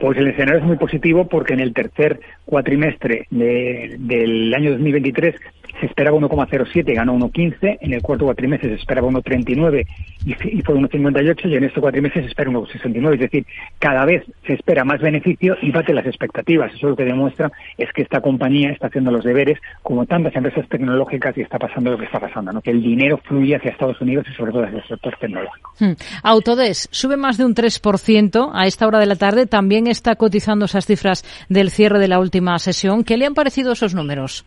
Pues 0.00 0.18
el 0.18 0.26
escenario 0.26 0.58
es 0.58 0.66
muy 0.66 0.76
positivo 0.76 1.28
porque 1.28 1.54
en 1.54 1.60
el 1.60 1.72
tercer 1.72 2.18
cuatrimestre 2.44 3.26
de, 3.30 3.94
del 4.00 4.52
año 4.54 4.72
2023 4.72 5.36
se 5.80 5.86
esperaba 5.86 6.18
1,07 6.18 6.90
y 6.90 6.94
ganó 6.94 7.14
1,15. 7.14 7.78
En 7.80 7.92
el 7.92 8.02
cuarto 8.02 8.24
cuatrimestre 8.24 8.70
se 8.70 8.76
esperaba 8.76 9.08
1,39 9.08 9.86
y, 10.24 10.30
y 10.30 10.62
fue 10.62 10.74
1,58. 10.74 11.50
Y 11.50 11.56
en 11.56 11.64
este 11.64 11.80
cuatrimestre 11.80 12.22
se 12.22 12.28
espera 12.28 12.50
1,69. 12.50 13.14
Es 13.14 13.20
decir, 13.20 13.46
cada 13.78 14.04
vez 14.04 14.24
se 14.46 14.54
espera 14.54 14.84
más 14.84 15.00
beneficio 15.00 15.56
y 15.62 15.70
bate 15.70 15.92
las 15.92 16.06
expectativas. 16.06 16.72
Eso 16.74 16.88
lo 16.88 16.96
que 16.96 17.04
demuestra 17.04 17.50
es 17.76 17.92
que 17.92 18.02
esta 18.02 18.20
compañía 18.20 18.70
está 18.70 18.88
haciendo 18.88 19.10
los 19.10 19.24
deberes 19.24 19.58
como 19.82 20.06
tantas 20.06 20.34
empresas 20.36 20.68
tecnológicas 20.68 21.36
y 21.36 21.42
está 21.42 21.58
pasando 21.58 21.92
lo 21.92 21.98
que 21.98 22.04
está 22.04 22.20
pasando, 22.20 22.52
¿no? 22.52 22.60
que 22.60 22.70
el 22.70 22.82
dinero 22.82 23.18
fluye 23.24 23.56
hacia 23.56 23.70
Estados 23.70 24.00
Unidos 24.00 24.26
y 24.30 24.34
sobre 24.34 24.52
todo 24.52 24.64
hacia 24.64 24.78
el 24.78 24.86
sector 24.86 25.16
tecnológico. 25.20 25.70
Hmm. 25.78 25.92
Autodesk 26.22 26.92
sube 26.92 27.16
más 27.16 27.38
de 27.38 27.44
un 27.44 27.54
3% 27.54 28.50
a 28.52 28.66
esta 28.66 28.86
hora 28.86 28.98
de 28.98 29.06
la 29.06 29.16
tarde. 29.16 29.46
También 29.46 29.86
está 29.86 30.16
cotizando 30.16 30.64
esas 30.64 30.86
cifras 30.86 31.24
del 31.48 31.70
cierre 31.70 31.98
de 31.98 32.08
la 32.08 32.18
última 32.18 32.58
sesión. 32.58 33.04
¿Qué 33.04 33.16
le 33.16 33.26
han 33.26 33.34
parecido 33.34 33.72
esos 33.72 33.94
números? 33.94 34.44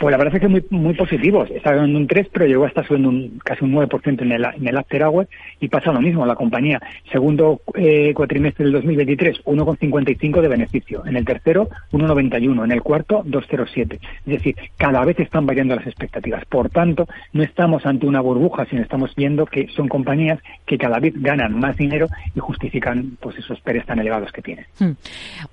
Pues 0.00 0.12
la 0.12 0.16
verdad 0.16 0.36
es 0.36 0.40
que 0.40 0.48
muy, 0.48 0.64
muy 0.70 0.94
positivos. 0.94 1.50
Está 1.50 1.74
ganando 1.74 1.98
un 1.98 2.06
3, 2.06 2.28
pero 2.32 2.46
llegó 2.46 2.64
a 2.64 2.68
estar 2.68 2.86
subiendo 2.86 3.10
un, 3.10 3.38
casi 3.44 3.66
un 3.66 3.74
9% 3.74 4.22
en 4.22 4.32
el, 4.32 4.46
en 4.46 4.66
el 4.66 4.78
after 4.78 5.02
hour 5.04 5.28
y 5.60 5.68
pasa 5.68 5.92
lo 5.92 6.00
mismo. 6.00 6.24
La 6.24 6.36
compañía, 6.36 6.80
segundo 7.12 7.60
eh, 7.74 8.14
cuatrimestre 8.14 8.64
del 8.64 8.72
2023, 8.72 9.44
1,55 9.44 10.40
de 10.40 10.48
beneficio. 10.48 11.04
En 11.04 11.16
el 11.16 11.26
tercero, 11.26 11.68
1,91. 11.92 12.64
En 12.64 12.72
el 12.72 12.80
cuarto, 12.80 13.22
2,07. 13.24 13.98
Es 14.00 14.24
decir, 14.24 14.56
cada 14.78 15.04
vez 15.04 15.20
están 15.20 15.44
variando 15.44 15.76
las 15.76 15.86
expectativas. 15.86 16.46
Por 16.46 16.70
tanto, 16.70 17.06
no 17.34 17.42
estamos 17.42 17.84
ante 17.84 18.06
una 18.06 18.22
burbuja, 18.22 18.64
sino 18.70 18.80
estamos 18.80 19.14
viendo 19.14 19.44
que 19.44 19.68
son 19.76 19.86
compañías 19.86 20.38
que 20.64 20.78
cada 20.78 20.98
vez 20.98 21.12
ganan 21.14 21.60
más 21.60 21.76
dinero 21.76 22.06
y 22.34 22.40
justifican 22.40 23.18
pues 23.20 23.36
esos 23.36 23.60
PERES 23.60 23.84
tan 23.84 23.98
elevados 23.98 24.32
que 24.32 24.40
tienen. 24.40 24.64
Hmm. 24.78 24.92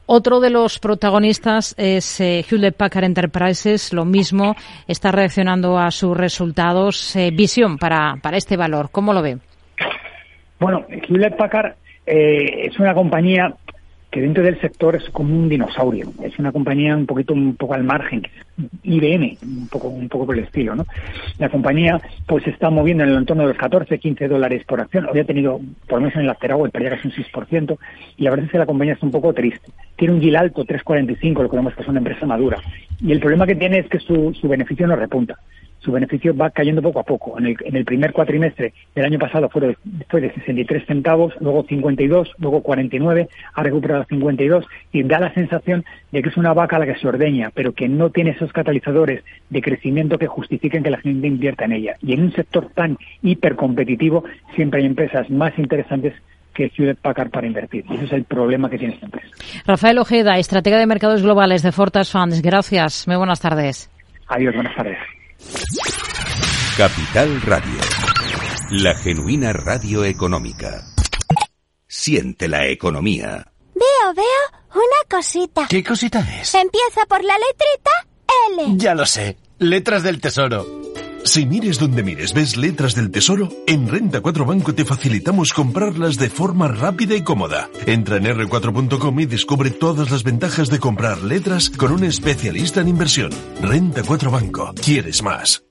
Otro 0.06 0.40
de 0.40 0.52
los 0.52 0.80
protagonistas 0.80 1.76
es 1.78 2.22
eh, 2.22 2.46
Hewlett 2.50 2.78
Packard 2.78 3.04
Enterprises, 3.04 3.92
lo 3.92 4.06
mismo 4.06 4.37
está 4.88 5.12
reaccionando 5.12 5.78
a 5.78 5.92
sus 5.92 6.16
resultados. 6.16 7.16
Eh, 7.16 7.32
visión 7.32 7.78
para, 7.78 8.16
para 8.22 8.38
este 8.38 8.58
valor, 8.58 8.90
¿cómo 8.92 9.14
lo 9.14 9.22
ve? 9.22 9.38
Bueno, 10.60 10.86
Hewlett 10.90 11.38
Packard 11.38 11.76
eh, 12.06 12.68
es 12.68 12.80
una 12.80 12.94
compañía 12.94 13.54
que 14.12 14.22
dentro 14.22 14.44
del 14.44 14.60
sector 14.60 14.96
es 14.96 15.10
como 15.12 15.36
un 15.36 15.50
dinosaurio. 15.50 16.12
Es 16.24 16.40
una 16.40 16.52
compañía 16.52 16.96
un 16.96 17.06
poquito 17.06 17.34
un 17.34 17.56
poco 17.56 17.74
al 17.74 17.84
margen, 17.84 18.24
IBM, 18.84 19.38
un 19.44 19.68
poco 19.68 19.90
un 19.90 20.10
poco 20.10 20.26
por 20.26 20.38
el 20.38 20.44
estilo, 20.44 20.76
¿no? 20.76 20.86
La 21.38 21.50
compañía 21.50 22.02
pues 22.26 22.44
se 22.44 22.50
está 22.50 22.70
moviendo 22.70 23.04
en 23.04 23.12
el 23.12 23.18
entorno 23.18 23.44
de 23.44 23.50
los 23.50 23.58
14, 23.58 24.00
15 24.00 24.28
dólares 24.28 24.64
por 24.66 24.82
acción. 24.82 25.08
Había 25.08 25.26
tenido, 25.26 25.60
por 25.88 26.00
lo 26.00 26.02
menos 26.02 26.16
en 26.16 26.24
el 26.24 26.30
after 26.30 26.54
hour, 26.54 26.72
perdía 26.72 26.92
casi 26.92 27.08
un 27.08 27.14
6%, 27.14 27.78
y 28.18 28.24
la 28.24 28.32
verdad 28.32 28.46
es 28.46 28.52
que 28.52 28.58
la 28.58 28.66
compañía 28.66 28.94
está 28.94 29.06
un 29.06 29.12
poco 29.12 29.34
triste. 29.34 29.72
Tiene 29.96 30.14
un 30.16 30.22
yield 30.22 30.38
alto, 30.38 30.66
3,45, 30.66 31.44
lo 31.44 31.50
que 31.50 31.56
vemos 31.56 31.76
que 31.76 31.82
es 31.82 31.88
una 31.88 32.00
empresa 32.00 32.26
madura. 32.26 32.60
Y 33.00 33.12
el 33.12 33.20
problema 33.20 33.46
que 33.46 33.56
tiene 33.56 33.80
es 33.80 33.88
que 33.88 34.00
su, 34.00 34.34
su 34.34 34.48
beneficio 34.48 34.88
no 34.88 34.96
repunta 34.96 35.38
su 35.80 35.92
beneficio 35.92 36.36
va 36.36 36.50
cayendo 36.50 36.82
poco 36.82 37.00
a 37.00 37.04
poco. 37.04 37.38
En 37.40 37.46
el, 37.46 37.58
en 37.64 37.76
el 37.76 37.86
primer 37.86 38.12
cuatrimestre 38.12 38.74
del 38.96 39.06
año 39.06 39.20
pasado 39.20 39.50
fue 39.50 39.62
de, 39.62 39.78
fue 40.10 40.22
de 40.22 40.34
63 40.34 40.86
centavos, 40.86 41.34
luego 41.40 41.64
52, 41.64 42.34
luego 42.40 42.62
49, 42.62 43.30
ha 43.54 43.64
recuperado 43.64 44.04
52 44.06 44.66
y 44.92 45.04
da 45.04 45.20
la 45.20 45.34
sensación 45.34 45.86
de 46.12 46.22
que 46.22 46.30
es 46.30 46.38
una 46.38 46.54
vaca 46.54 46.76
a 46.76 46.80
la 46.80 46.86
que 46.86 47.00
se 47.00 47.08
ordeña, 47.08 47.52
pero 47.54 47.74
que 47.74 47.88
no 47.88 48.10
tiene 48.10 48.32
esos 48.32 48.47
catalizadores 48.52 49.24
de 49.50 49.62
crecimiento 49.62 50.18
que 50.18 50.28
justifiquen 50.28 50.84
que 50.84 50.92
la 50.92 51.00
gente 51.00 51.28
invierta 51.28 51.66
en 51.66 51.74
ella. 51.74 51.96
Y 52.02 52.14
en 52.14 52.24
un 52.24 52.34
sector 52.34 52.70
tan 52.74 52.98
hipercompetitivo 53.22 54.24
siempre 54.56 54.82
hay 54.82 54.88
empresas 54.88 55.30
más 55.30 55.58
interesantes 55.58 56.14
que 56.54 56.72
Hewlett 56.76 57.00
Packard 57.00 57.30
para 57.30 57.46
invertir. 57.46 57.86
Y 57.88 57.96
ese 57.96 58.06
es 58.06 58.12
el 58.14 58.24
problema 58.26 58.70
que 58.70 58.80
tiene 58.80 58.96
esta 58.96 59.06
empresa. 59.06 59.30
Rafael 59.66 60.00
Ojeda, 60.00 60.40
estratega 60.40 60.80
de 60.80 60.88
mercados 60.88 61.22
globales 61.22 61.62
de 61.62 61.72
Fortas 61.72 62.12
Funds. 62.12 62.42
Gracias. 62.42 63.08
Muy 63.08 63.16
buenas 63.16 63.40
tardes. 63.40 63.90
Adiós, 64.28 64.56
buenas 64.56 64.76
tardes. 64.76 64.98
Capital 66.78 67.42
Radio. 67.42 67.80
La 68.72 68.96
genuina 68.96 69.54
radio 69.54 70.04
económica. 70.04 70.82
Siente 71.88 72.48
la 72.48 72.68
economía. 72.68 73.46
Veo, 73.74 74.14
veo 74.16 74.58
una 74.74 75.10
cosita. 75.10 75.68
¿Qué 75.70 75.84
cosita 75.84 76.20
es? 76.20 76.54
Empieza 76.56 77.06
por 77.08 77.24
la 77.24 77.34
letrita 77.34 78.07
L. 78.58 78.74
Ya 78.78 78.96
lo 78.96 79.06
sé. 79.06 79.38
Letras 79.60 80.04
del 80.04 80.20
Tesoro. 80.20 80.66
Si 81.28 81.46
mires 81.46 81.78
donde 81.78 82.04
mires 82.04 82.34
ves 82.34 82.56
letras 82.56 82.96
del 82.96 83.12
tesoro, 83.12 83.50
en 83.68 83.90
Renta 83.90 84.22
4 84.22 84.46
Banco 84.46 84.74
te 84.74 84.86
facilitamos 84.86 85.52
comprarlas 85.52 86.18
de 86.18 86.30
forma 86.30 86.70
rápida 86.70 87.16
y 87.16 87.22
cómoda. 87.22 87.70
Entra 87.86 88.16
en 88.16 88.24
r4.com 88.24 89.20
y 89.20 89.26
descubre 89.26 89.72
todas 89.72 90.10
las 90.10 90.24
ventajas 90.24 90.70
de 90.70 90.80
comprar 90.80 91.22
letras 91.24 91.70
con 91.70 91.92
un 91.92 92.06
especialista 92.06 92.80
en 92.80 92.88
inversión. 92.88 93.32
Renta 93.62 94.04
4 94.08 94.32
Banco. 94.32 94.74
¿Quieres 94.82 95.22
más? 95.22 95.66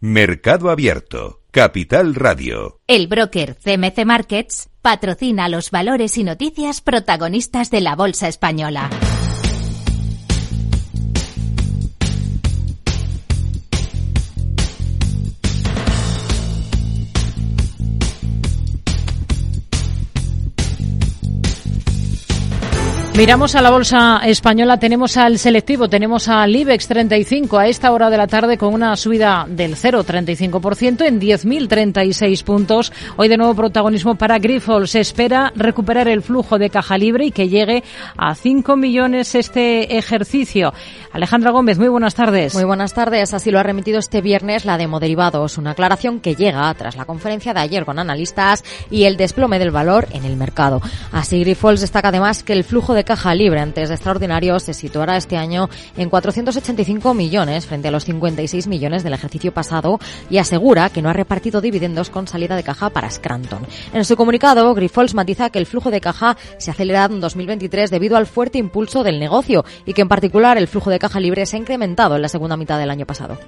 Mercado 0.00 0.68
Abierto. 0.68 1.40
Capital 1.50 2.14
Radio. 2.14 2.80
El 2.86 3.06
broker 3.06 3.56
CMC 3.56 4.04
Markets 4.04 4.68
patrocina 4.82 5.48
los 5.48 5.70
valores 5.70 6.18
y 6.18 6.22
noticias 6.22 6.82
protagonistas 6.82 7.70
de 7.70 7.80
la 7.80 7.96
Bolsa 7.96 8.28
Española. 8.28 8.90
Miramos 23.16 23.54
a 23.54 23.62
la 23.62 23.70
bolsa 23.70 24.20
española, 24.26 24.78
tenemos 24.78 25.16
al 25.16 25.38
selectivo, 25.38 25.88
tenemos 25.88 26.28
al 26.28 26.54
IBEX 26.54 26.86
35 26.86 27.58
a 27.58 27.66
esta 27.66 27.90
hora 27.90 28.10
de 28.10 28.18
la 28.18 28.26
tarde 28.26 28.58
con 28.58 28.74
una 28.74 28.94
subida 28.94 29.46
del 29.48 29.74
0,35% 29.74 31.06
en 31.06 31.18
10.036 31.18 32.44
puntos. 32.44 32.92
Hoy 33.16 33.28
de 33.28 33.38
nuevo 33.38 33.54
protagonismo 33.54 34.16
para 34.16 34.38
Grifols. 34.38 34.90
Se 34.90 35.00
espera 35.00 35.50
recuperar 35.56 36.08
el 36.08 36.20
flujo 36.20 36.58
de 36.58 36.68
caja 36.68 36.98
libre 36.98 37.24
y 37.24 37.30
que 37.30 37.48
llegue 37.48 37.82
a 38.18 38.34
5 38.34 38.76
millones 38.76 39.34
este 39.34 39.96
ejercicio. 39.96 40.74
Alejandra 41.10 41.52
Gómez, 41.52 41.78
muy 41.78 41.88
buenas 41.88 42.14
tardes. 42.14 42.52
Muy 42.52 42.64
buenas 42.64 42.92
tardes. 42.92 43.32
Así 43.32 43.50
lo 43.50 43.58
ha 43.58 43.62
remitido 43.62 43.98
este 43.98 44.20
viernes 44.20 44.66
la 44.66 44.76
Demoderivados, 44.76 45.56
una 45.56 45.70
aclaración 45.70 46.20
que 46.20 46.34
llega 46.34 46.74
tras 46.74 46.96
la 46.96 47.06
conferencia 47.06 47.54
de 47.54 47.60
ayer 47.60 47.86
con 47.86 47.98
analistas 47.98 48.62
y 48.90 49.04
el 49.04 49.16
desplome 49.16 49.58
del 49.58 49.70
valor 49.70 50.06
en 50.10 50.26
el 50.26 50.36
mercado. 50.36 50.82
Así 51.12 51.40
Grifols 51.40 51.80
destaca 51.80 52.08
además 52.08 52.42
que 52.42 52.52
el 52.52 52.62
flujo 52.62 52.92
de 52.92 53.05
caja 53.06 53.34
libre 53.34 53.60
antes 53.60 53.88
de 53.88 53.94
extraordinario 53.94 54.58
se 54.60 54.74
situará 54.74 55.16
este 55.16 55.38
año 55.38 55.70
en 55.96 56.10
485 56.10 57.14
millones 57.14 57.64
frente 57.64 57.88
a 57.88 57.90
los 57.90 58.04
56 58.04 58.66
millones 58.66 59.02
del 59.02 59.14
ejercicio 59.14 59.54
pasado 59.54 59.98
y 60.28 60.36
asegura 60.36 60.90
que 60.90 61.00
no 61.00 61.08
ha 61.08 61.14
repartido 61.14 61.62
dividendos 61.62 62.10
con 62.10 62.28
salida 62.28 62.56
de 62.56 62.64
caja 62.64 62.90
para 62.90 63.10
Scranton. 63.10 63.66
En 63.94 64.04
su 64.04 64.16
comunicado, 64.16 64.74
Grifols 64.74 65.14
matiza 65.14 65.48
que 65.48 65.58
el 65.58 65.66
flujo 65.66 65.90
de 65.90 66.00
caja 66.00 66.36
se 66.58 66.70
ha 66.70 66.74
acelerado 66.74 67.14
en 67.14 67.20
2023 67.20 67.90
debido 67.90 68.16
al 68.16 68.26
fuerte 68.26 68.58
impulso 68.58 69.02
del 69.02 69.18
negocio 69.18 69.64
y 69.86 69.94
que 69.94 70.02
en 70.02 70.08
particular 70.08 70.58
el 70.58 70.68
flujo 70.68 70.90
de 70.90 70.98
caja 70.98 71.20
libre 71.20 71.46
se 71.46 71.56
ha 71.56 71.60
incrementado 71.60 72.16
en 72.16 72.22
la 72.22 72.28
segunda 72.28 72.56
mitad 72.56 72.78
del 72.78 72.90
año 72.90 73.06
pasado. 73.06 73.38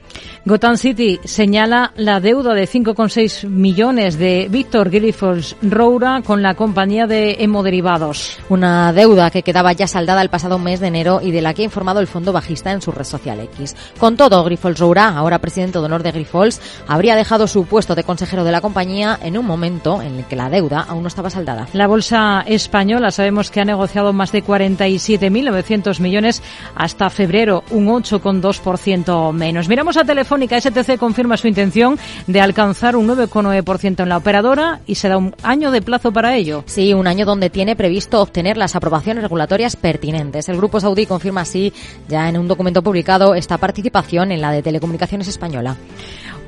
Gotham 0.44 0.77
City 0.77 1.18
señala 1.25 1.92
la 1.97 2.21
deuda 2.21 2.55
de 2.55 2.68
5,6 2.68 3.49
millones 3.49 4.18
de 4.18 4.47
Víctor 4.49 4.90
Grifols 4.90 5.57
Roura 5.62 6.23
con 6.25 6.42
la 6.42 6.55
compañía 6.55 7.07
de 7.07 7.37
hemoderivados. 7.40 8.38
Una 8.49 8.92
deuda 8.92 9.31
que 9.31 9.42
quedaba 9.49 9.73
ya 9.73 9.87
saldada 9.87 10.21
el 10.21 10.29
pasado 10.29 10.59
mes 10.59 10.79
de 10.79 10.89
enero 10.89 11.23
y 11.23 11.31
de 11.31 11.41
la 11.41 11.55
que 11.55 11.63
ha 11.63 11.65
informado 11.65 12.01
el 12.01 12.07
fondo 12.07 12.35
bajista 12.35 12.71
en 12.71 12.83
su 12.83 12.93
red 12.93 13.07
social 13.07 13.41
X. 13.41 13.75
Con 13.99 14.15
todo, 14.15 14.45
Grifols 14.45 14.79
Roura, 14.79 15.09
ahora 15.17 15.39
presidente 15.39 15.79
de 15.79 15.87
honor 15.87 16.03
de 16.03 16.13
Grifols, 16.13 16.61
habría 16.87 17.17
dejado 17.17 17.47
su 17.47 17.65
puesto 17.65 17.95
de 17.95 18.05
consejero 18.05 18.45
de 18.45 18.53
la 18.53 18.61
compañía 18.61 19.19
en 19.23 19.39
un 19.39 19.47
momento 19.47 20.03
en 20.03 20.17
el 20.17 20.27
que 20.27 20.37
la 20.37 20.51
deuda 20.51 20.85
aún 20.87 21.01
no 21.01 21.09
estaba 21.09 21.31
saldada. 21.31 21.67
La 21.73 21.87
bolsa 21.87 22.45
española 22.47 23.11
sabemos 23.11 23.51
que 23.51 23.63
ha 23.63 23.65
negociado 23.65 24.13
más 24.13 24.33
de 24.33 24.45
47.900 24.45 25.99
millones 26.01 26.43
hasta 26.75 27.09
febrero, 27.09 27.65
un 27.71 27.87
8,2% 27.87 29.33
menos. 29.33 29.67
Miramos 29.67 29.97
a 29.97 30.05
Telefónica, 30.05 30.61
STC 30.61 30.99
confirma 30.99 31.39
su 31.39 31.49
intención 31.49 31.99
de 32.27 32.43
alcanzar 32.43 32.97
un 32.97 33.09
9,9% 33.09 34.03
en 34.03 34.11
la 34.11 34.19
operadora 34.19 34.81
y 34.87 34.97
se 34.97 35.09
da 35.09 35.17
un 35.17 35.35
año 35.43 35.71
de 35.71 35.81
plazo 35.81 36.13
para 36.13 36.37
ello. 36.37 36.65
Sí, 36.67 36.93
un 36.93 37.07
año 37.07 37.25
donde 37.25 37.49
tiene 37.49 37.77
previsto 37.77 38.21
obtener 38.21 38.59
las 38.59 38.77
aprobaciones 38.77 39.23
regulatorias 39.23 39.38
pertinentes. 39.77 40.48
El 40.48 40.57
Grupo 40.57 40.81
Saudí 40.81 41.07
confirma 41.07 41.42
así, 41.42 41.72
ya 42.09 42.29
en 42.29 42.38
un 42.38 42.48
documento 42.48 42.83
publicado, 42.83 43.35
esta 43.35 43.59
participación 43.59 44.33
en 44.33 44.40
la 44.40 44.51
de 44.51 44.62
Telecomunicaciones 44.62 45.29
Española. 45.29 45.77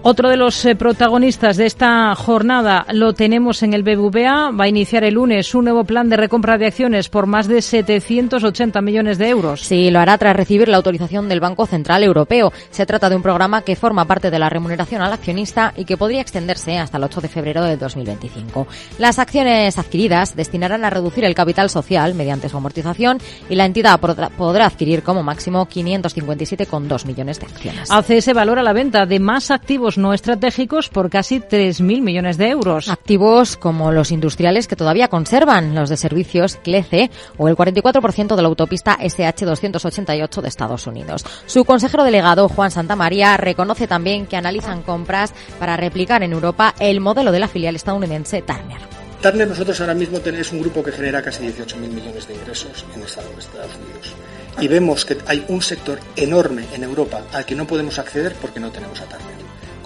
Otro 0.03 0.31
de 0.31 0.39
los 0.39 0.65
eh, 0.65 0.75
protagonistas 0.77 1.59
de 1.59 1.67
esta 1.67 2.15
jornada 2.15 2.87
lo 2.91 3.13
tenemos 3.13 3.63
en 3.63 3.75
el 3.75 3.83
BBVA. 3.83 4.51
Va 4.51 4.65
a 4.65 4.69
iniciar 4.69 5.05
el 5.05 5.15
lunes 5.15 5.55
un 5.55 5.65
nuevo 5.65 5.85
plan 5.85 6.09
de 6.09 6.17
recompra 6.17 6.57
de 6.57 6.65
acciones 6.65 7.11
por 7.11 7.27
más 7.27 7.49
de 7.49 7.61
780 7.61 8.81
millones 8.81 9.19
de 9.19 9.29
euros. 9.29 9.61
Sí, 9.61 9.91
lo 9.91 9.99
hará 10.01 10.17
tras 10.17 10.35
recibir 10.35 10.69
la 10.69 10.79
autorización 10.79 11.29
del 11.29 11.41
Banco 11.41 11.67
Central 11.67 12.03
Europeo. 12.03 12.51
Se 12.71 12.87
trata 12.87 13.11
de 13.11 13.17
un 13.17 13.23
programa 13.23 13.61
que 13.61 13.77
forma 13.77 14.07
parte 14.07 14.31
de 14.31 14.39
la 14.39 14.49
remuneración 14.49 15.03
al 15.03 15.13
accionista 15.13 15.75
y 15.77 15.85
que 15.85 15.99
podría 15.99 16.23
extenderse 16.23 16.79
hasta 16.79 16.97
el 16.97 17.05
8 17.05 17.21
de 17.21 17.29
febrero 17.29 17.63
de 17.63 17.77
2025. 17.77 18.67
Las 18.99 19.19
acciones 19.19 19.77
adquiridas 19.77 20.35
destinarán 20.35 20.83
a 20.87 20.91
reducir 20.91 21.27
el 21.27 21.35
capital 21.35 21.69
social 21.69 22.15
mediante 22.15 22.49
su 22.49 22.57
amortización 22.57 23.19
y 23.51 23.55
la 23.55 23.67
entidad 23.67 24.01
podrá 24.01 24.65
adquirir 24.65 25.03
como 25.03 25.23
máximo 25.23 25.69
557,2 25.69 27.05
millones 27.05 27.39
de 27.39 27.47
acciones. 27.47 27.91
ACS 27.91 28.33
valora 28.33 28.63
la 28.63 28.73
venta 28.73 29.05
de 29.05 29.21
más 29.21 29.51
activos 29.51 29.90
no 29.99 30.13
estratégicos 30.13 30.89
por 30.89 31.11
casi 31.11 31.41
3.000 31.41 32.01
millones 32.01 32.37
de 32.39 32.49
euros. 32.49 32.89
Activos 32.89 33.57
como 33.57 33.93
los 33.93 34.11
industriales 34.11 34.69
que 34.69 34.77
todavía 34.77 35.09
conservan, 35.09 35.75
los 35.75 35.89
de 35.89 35.97
servicios 35.97 36.57
CLECE 36.57 37.11
o 37.37 37.49
el 37.49 37.57
44% 37.57 38.37
de 38.37 38.43
la 38.43 38.49
autopista 38.49 38.99
SH288 38.99 40.41
de 40.41 40.49
Estados 40.49 40.87
Unidos. 40.87 41.25
Su 41.47 41.65
consejero 41.65 42.05
delegado, 42.05 42.49
Juan 42.49 42.71
Santamaría, 42.71 43.37
reconoce 43.37 43.87
también 43.87 44.27
que 44.27 44.37
analizan 44.37 44.83
compras 44.83 45.33
para 45.59 45.77
replicar 45.77 46.23
en 46.23 46.33
Europa 46.33 46.75
el 46.79 47.01
modelo 47.01 47.33
de 47.33 47.41
la 47.41 47.49
filial 47.49 47.77
estadounidense 47.77 48.43
Turner. 48.43 48.81
Turner 49.21 49.47
nosotros 49.47 49.79
ahora 49.81 49.93
mismo 49.93 50.19
tenemos 50.21 50.51
un 50.51 50.61
grupo 50.61 50.83
que 50.83 50.93
genera 50.93 51.23
casi 51.23 51.45
18.000 51.45 51.77
millones 51.77 52.27
de 52.27 52.35
ingresos 52.35 52.87
en 52.95 53.03
Estados 53.03 53.49
Unidos. 53.77 54.15
Y 54.59 54.67
vemos 54.67 55.05
que 55.05 55.19
hay 55.27 55.45
un 55.49 55.61
sector 55.61 55.99
enorme 56.17 56.65
en 56.73 56.85
Europa 56.85 57.23
al 57.33 57.45
que 57.45 57.55
no 57.55 57.67
podemos 57.67 57.99
acceder 57.99 58.35
porque 58.41 58.61
no 58.61 58.71
tenemos 58.71 58.99
a 59.01 59.05
Turner. 59.05 59.40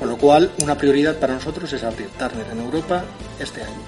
Con 0.04 0.10
lo 0.10 0.18
cual, 0.18 0.52
una 0.58 0.76
prioridad 0.76 1.16
para 1.16 1.32
nosotros 1.32 1.72
es 1.72 1.82
abrir 1.82 2.08
Turner 2.18 2.46
en 2.52 2.60
Europa 2.60 3.02
este 3.40 3.62
año. 3.62 3.80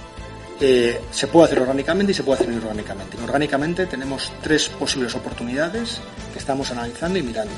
Eh, 0.58 0.98
se 1.10 1.26
puede 1.26 1.44
hacer 1.44 1.58
orgánicamente 1.60 2.12
y 2.12 2.14
se 2.14 2.22
puede 2.22 2.40
hacer 2.40 2.54
inorgánicamente. 2.54 3.18
Orgánicamente 3.22 3.84
tenemos 3.84 4.32
tres 4.40 4.70
posibles 4.70 5.14
oportunidades 5.14 6.00
que 6.32 6.38
estamos 6.38 6.70
analizando 6.70 7.18
y 7.18 7.22
mirando. 7.22 7.52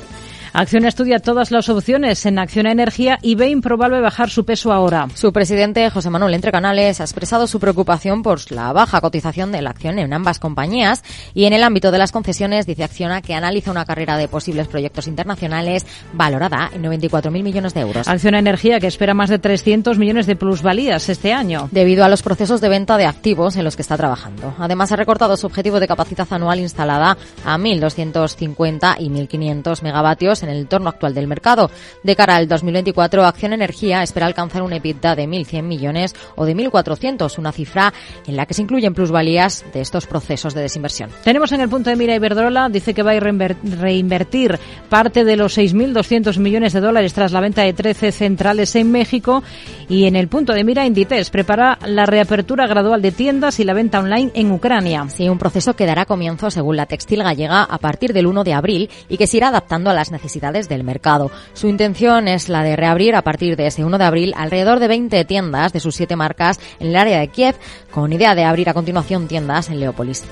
Acciona 0.51 0.87
estudia 0.87 1.19
todas 1.19 1.51
las 1.51 1.69
opciones 1.69 2.25
en 2.25 2.39
Acciona 2.39 2.71
Energía 2.71 3.19
y 3.21 3.35
ve 3.35 3.49
improbable 3.49 4.01
bajar 4.01 4.29
su 4.29 4.45
peso 4.45 4.73
ahora. 4.73 5.07
Su 5.13 5.31
presidente, 5.31 5.89
José 5.91 6.09
Manuel 6.09 6.33
Entre 6.33 6.51
Canales, 6.51 6.99
ha 6.99 7.03
expresado 7.03 7.45
su 7.45 7.59
preocupación 7.59 8.23
por 8.23 8.51
la 8.51 8.73
baja 8.73 8.99
cotización 8.99 9.51
de 9.51 9.61
la 9.61 9.69
acción 9.69 9.99
en 9.99 10.11
ambas 10.11 10.39
compañías 10.39 11.03
y 11.35 11.45
en 11.45 11.53
el 11.53 11.63
ámbito 11.63 11.91
de 11.91 11.99
las 11.99 12.11
concesiones 12.11 12.65
dice 12.65 12.83
Acciona 12.83 13.21
que 13.21 13.35
analiza 13.35 13.69
una 13.69 13.85
carrera 13.85 14.17
de 14.17 14.27
posibles 14.27 14.67
proyectos 14.67 15.07
internacionales 15.07 15.85
valorada 16.13 16.71
en 16.73 16.83
94.000 16.83 17.43
millones 17.43 17.73
de 17.75 17.81
euros. 17.81 18.07
Acciona 18.07 18.39
Energía 18.39 18.79
que 18.79 18.87
espera 18.87 19.13
más 19.13 19.29
de 19.29 19.37
300 19.37 19.99
millones 19.99 20.25
de 20.25 20.35
plusvalías 20.35 21.09
este 21.09 21.31
año. 21.31 21.69
Debido 21.71 22.03
a 22.03 22.09
los 22.09 22.23
procesos 22.23 22.59
de 22.59 22.69
venta 22.69 22.97
de 22.97 23.05
activos 23.05 23.55
en 23.55 23.63
los 23.63 23.75
que 23.75 23.83
está 23.83 23.97
trabajando. 23.97 24.55
Además 24.57 24.91
ha 24.91 24.95
recortado 24.95 25.37
su 25.37 25.45
objetivo 25.45 25.79
de 25.79 25.87
capacidad 25.87 26.27
anual 26.31 26.59
instalada 26.59 27.17
a 27.45 27.57
1.250 27.57 28.95
y 28.99 29.09
1.500 29.09 29.83
megavatios 29.83 30.38
en 30.43 30.49
el 30.49 30.57
entorno 30.57 30.89
actual 30.89 31.13
del 31.13 31.27
mercado. 31.27 31.69
De 32.03 32.15
cara 32.15 32.35
al 32.35 32.47
2024, 32.47 33.25
Acción 33.25 33.53
Energía 33.53 34.03
espera 34.03 34.25
alcanzar 34.25 34.61
un 34.61 34.73
EBITDA 34.73 35.15
de 35.15 35.27
1.100 35.27 35.63
millones 35.63 36.15
o 36.35 36.45
de 36.45 36.55
1.400, 36.55 37.37
una 37.37 37.51
cifra 37.51 37.93
en 38.25 38.35
la 38.35 38.45
que 38.45 38.53
se 38.53 38.61
incluyen 38.61 38.93
plusvalías 38.93 39.65
de 39.73 39.81
estos 39.81 40.07
procesos 40.07 40.53
de 40.53 40.61
desinversión. 40.61 41.09
Tenemos 41.23 41.51
en 41.51 41.61
el 41.61 41.69
punto 41.69 41.89
de 41.89 41.95
mira 41.95 42.15
Iberdrola, 42.15 42.69
dice 42.69 42.93
que 42.93 43.03
va 43.03 43.11
a 43.11 43.19
reinvertir 43.19 44.59
parte 44.89 45.23
de 45.23 45.35
los 45.35 45.57
6.200 45.57 46.37
millones 46.39 46.73
de 46.73 46.81
dólares 46.81 47.13
tras 47.13 47.31
la 47.31 47.39
venta 47.39 47.63
de 47.63 47.73
13 47.73 48.11
centrales 48.11 48.75
en 48.75 48.91
México 48.91 49.43
y 49.87 50.05
en 50.05 50.15
el 50.15 50.27
punto 50.27 50.53
de 50.53 50.63
mira 50.63 50.85
Inditex 50.85 51.29
prepara 51.29 51.77
la 51.85 52.05
reapertura 52.05 52.67
gradual 52.67 53.01
de 53.01 53.11
tiendas 53.11 53.59
y 53.59 53.63
la 53.63 53.73
venta 53.73 53.99
online 53.99 54.31
en 54.33 54.51
Ucrania. 54.51 55.07
Sí, 55.09 55.27
un 55.27 55.37
proceso 55.37 55.75
que 55.75 55.85
dará 55.85 56.05
comienzo, 56.05 56.51
según 56.51 56.77
la 56.77 56.85
textil 56.85 57.23
gallega, 57.23 57.63
a 57.63 57.77
partir 57.79 58.13
del 58.13 58.27
1 58.27 58.43
de 58.43 58.53
abril 58.53 58.89
y 59.09 59.17
que 59.17 59.27
se 59.27 59.37
irá 59.37 59.49
adaptando 59.49 59.89
a 59.89 59.93
las 59.93 60.11
necesidades 60.11 60.28
del 60.33 60.83
mercado. 60.83 61.31
Su 61.53 61.67
intención 61.67 62.27
es 62.27 62.49
la 62.49 62.63
de 62.63 62.75
reabrir 62.75 63.15
a 63.15 63.23
partir 63.23 63.55
de 63.55 63.67
ese 63.67 63.83
1 63.83 63.97
de 63.97 64.03
abril 64.03 64.33
alrededor 64.37 64.79
de 64.79 64.87
20 64.87 65.25
tiendas 65.25 65.73
de 65.73 65.79
sus 65.79 65.95
siete 65.95 66.15
marcas 66.15 66.59
en 66.79 66.87
el 66.87 66.95
área 66.95 67.19
de 67.19 67.27
Kiev, 67.29 67.55
con 67.91 68.13
idea 68.13 68.35
de 68.35 68.43
abrir 68.43 68.69
a 68.69 68.73
continuación 68.73 69.27
tiendas 69.27 69.69
en 69.69 69.79
Leópolis. 69.79 70.23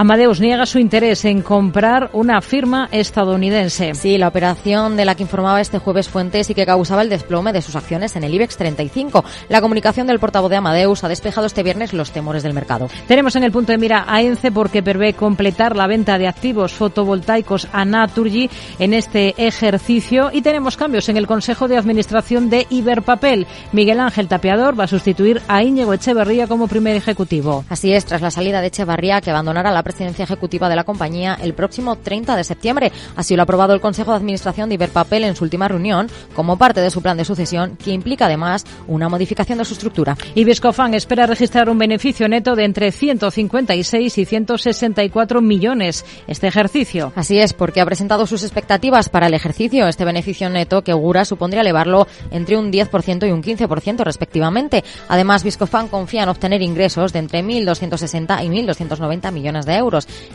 Amadeus 0.00 0.38
niega 0.38 0.64
su 0.64 0.78
interés 0.78 1.24
en 1.24 1.42
comprar 1.42 2.10
una 2.12 2.40
firma 2.40 2.88
estadounidense. 2.92 3.96
Sí, 3.96 4.16
la 4.16 4.28
operación 4.28 4.96
de 4.96 5.04
la 5.04 5.16
que 5.16 5.24
informaba 5.24 5.60
este 5.60 5.80
jueves 5.80 6.08
Fuentes 6.08 6.48
y 6.48 6.54
que 6.54 6.64
causaba 6.64 7.02
el 7.02 7.08
desplome 7.08 7.52
de 7.52 7.62
sus 7.62 7.74
acciones 7.74 8.14
en 8.14 8.22
el 8.22 8.32
IBEX 8.32 8.56
35. 8.58 9.24
La 9.48 9.60
comunicación 9.60 10.06
del 10.06 10.20
portavoz 10.20 10.50
de 10.50 10.56
Amadeus 10.58 11.02
ha 11.02 11.08
despejado 11.08 11.48
este 11.48 11.64
viernes 11.64 11.92
los 11.94 12.12
temores 12.12 12.44
del 12.44 12.54
mercado. 12.54 12.88
Tenemos 13.08 13.34
en 13.34 13.42
el 13.42 13.50
punto 13.50 13.72
de 13.72 13.78
mira 13.78 14.04
a 14.06 14.22
ENCE 14.22 14.52
porque 14.52 14.84
prevé 14.84 15.14
completar 15.14 15.74
la 15.74 15.88
venta 15.88 16.16
de 16.16 16.28
activos 16.28 16.74
fotovoltaicos 16.74 17.66
a 17.72 17.84
Naturgy 17.84 18.48
en 18.78 18.94
este 18.94 19.34
ejercicio 19.36 20.30
y 20.32 20.42
tenemos 20.42 20.76
cambios 20.76 21.08
en 21.08 21.16
el 21.16 21.26
Consejo 21.26 21.66
de 21.66 21.76
Administración 21.76 22.50
de 22.50 22.68
Iberpapel. 22.70 23.48
Miguel 23.72 23.98
Ángel 23.98 24.28
Tapeador 24.28 24.78
va 24.78 24.84
a 24.84 24.86
sustituir 24.86 25.42
a 25.48 25.64
Íñigo 25.64 25.92
Echeverría 25.92 26.46
como 26.46 26.68
primer 26.68 26.94
ejecutivo. 26.94 27.64
Así 27.68 27.92
es, 27.92 28.04
tras 28.04 28.22
la 28.22 28.30
salida 28.30 28.60
de 28.60 28.68
Echeverría 28.68 29.20
que 29.20 29.32
abandonará 29.32 29.72
la 29.72 29.87
presidencia 29.88 30.24
ejecutiva 30.24 30.68
de 30.68 30.76
la 30.76 30.84
compañía 30.84 31.38
el 31.40 31.54
próximo 31.54 31.96
30 31.96 32.36
de 32.36 32.44
septiembre. 32.44 32.92
Así 33.16 33.34
lo 33.34 33.42
ha 33.42 33.44
aprobado 33.44 33.72
el 33.72 33.80
Consejo 33.80 34.10
de 34.10 34.18
Administración 34.18 34.68
de 34.68 34.74
Iberpapel 34.74 35.24
en 35.24 35.34
su 35.34 35.44
última 35.44 35.66
reunión, 35.66 36.08
como 36.34 36.58
parte 36.58 36.82
de 36.82 36.90
su 36.90 37.00
plan 37.00 37.16
de 37.16 37.24
sucesión, 37.24 37.78
que 37.82 37.92
implica 37.92 38.26
además 38.26 38.66
una 38.86 39.08
modificación 39.08 39.56
de 39.56 39.64
su 39.64 39.72
estructura. 39.72 40.14
Y 40.34 40.44
Viscofan 40.44 40.92
espera 40.92 41.26
registrar 41.26 41.70
un 41.70 41.78
beneficio 41.78 42.28
neto 42.28 42.54
de 42.54 42.64
entre 42.64 42.92
156 42.92 44.18
y 44.18 44.24
164 44.26 45.40
millones 45.40 46.04
este 46.26 46.48
ejercicio. 46.48 47.12
Así 47.16 47.38
es, 47.38 47.54
porque 47.54 47.80
ha 47.80 47.86
presentado 47.86 48.26
sus 48.26 48.42
expectativas 48.42 49.08
para 49.08 49.28
el 49.28 49.34
ejercicio. 49.34 49.88
Este 49.88 50.04
beneficio 50.04 50.50
neto 50.50 50.82
que 50.82 50.92
augura 50.92 51.24
supondría 51.24 51.62
elevarlo 51.62 52.06
entre 52.30 52.58
un 52.58 52.70
10% 52.70 53.26
y 53.26 53.32
un 53.32 53.42
15% 53.42 54.04
respectivamente. 54.04 54.84
Además, 55.08 55.44
Viscofan 55.44 55.88
confía 55.88 56.24
en 56.24 56.28
obtener 56.28 56.60
ingresos 56.60 57.14
de 57.14 57.20
entre 57.20 57.42
1.260 57.42 58.44
y 58.44 58.48
1.290 58.48 59.32
millones 59.32 59.64
de 59.64 59.77
euros, 59.77 59.77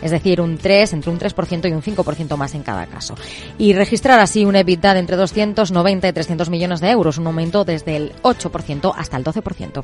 es 0.02 0.12
decir, 0.12 0.42
un 0.42 0.58
3, 0.58 0.94
entre 0.94 1.12
un 1.12 1.20
3% 1.20 1.70
y 1.70 1.74
un 1.74 1.82
5% 1.82 2.38
más 2.38 2.56
en 2.56 2.64
cada 2.64 2.86
caso. 2.88 3.16
Y 3.58 3.74
registrar 3.74 4.20
así 4.20 4.46
un 4.46 4.56
EBITDA 4.56 4.94
de 4.94 5.00
entre 5.00 5.18
290 5.18 6.08
y 6.08 6.14
300 6.14 6.50
millones 6.50 6.82
de 6.82 6.90
euros, 6.90 7.18
un 7.18 7.28
aumento 7.28 7.66
desde 7.66 7.96
el 7.96 8.14
8% 8.24 8.94
hasta 8.96 9.18
el 9.18 9.24
12%. 9.24 9.84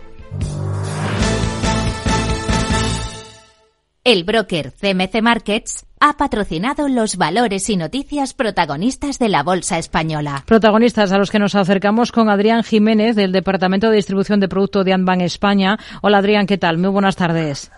El 4.06 4.24
broker 4.24 4.72
CMC 4.72 5.22
Markets 5.22 5.86
ha 6.00 6.18
patrocinado 6.18 6.88
los 6.88 7.18
valores 7.18 7.70
y 7.70 7.78
noticias 7.78 8.34
protagonistas 8.34 9.20
de 9.20 9.30
la 9.30 9.44
Bolsa 9.44 9.78
Española. 9.78 10.44
Protagonistas 10.48 11.12
a 11.12 11.18
los 11.18 11.30
que 11.30 11.38
nos 11.38 11.54
acercamos 11.54 12.12
con 12.12 12.30
Adrián 12.30 12.64
Jiménez 12.64 13.16
del 13.16 13.34
Departamento 13.34 13.90
de 13.90 13.98
Distribución 13.98 14.40
de 14.40 14.48
Producto 14.48 14.84
de 14.84 14.94
Anban 14.94 15.22
España. 15.22 15.78
Hola 16.02 16.20
Adrián, 16.20 16.48
¿qué 16.48 16.58
tal? 16.58 16.78
Muy 16.78 16.90
buenas 16.90 17.18
tardes. 17.18 17.72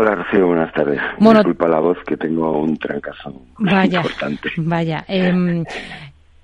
Hola 0.00 0.14
Rocío, 0.14 0.46
buenas 0.46 0.72
tardes. 0.72 1.00
Disculpa 1.18 1.66
la 1.66 1.80
voz 1.80 1.98
que 2.06 2.16
tengo 2.16 2.60
un 2.60 2.76
trancazo 2.76 3.32
vaya, 3.58 3.98
importante. 3.98 4.48
Vaya, 4.58 5.04
eh, 5.08 5.64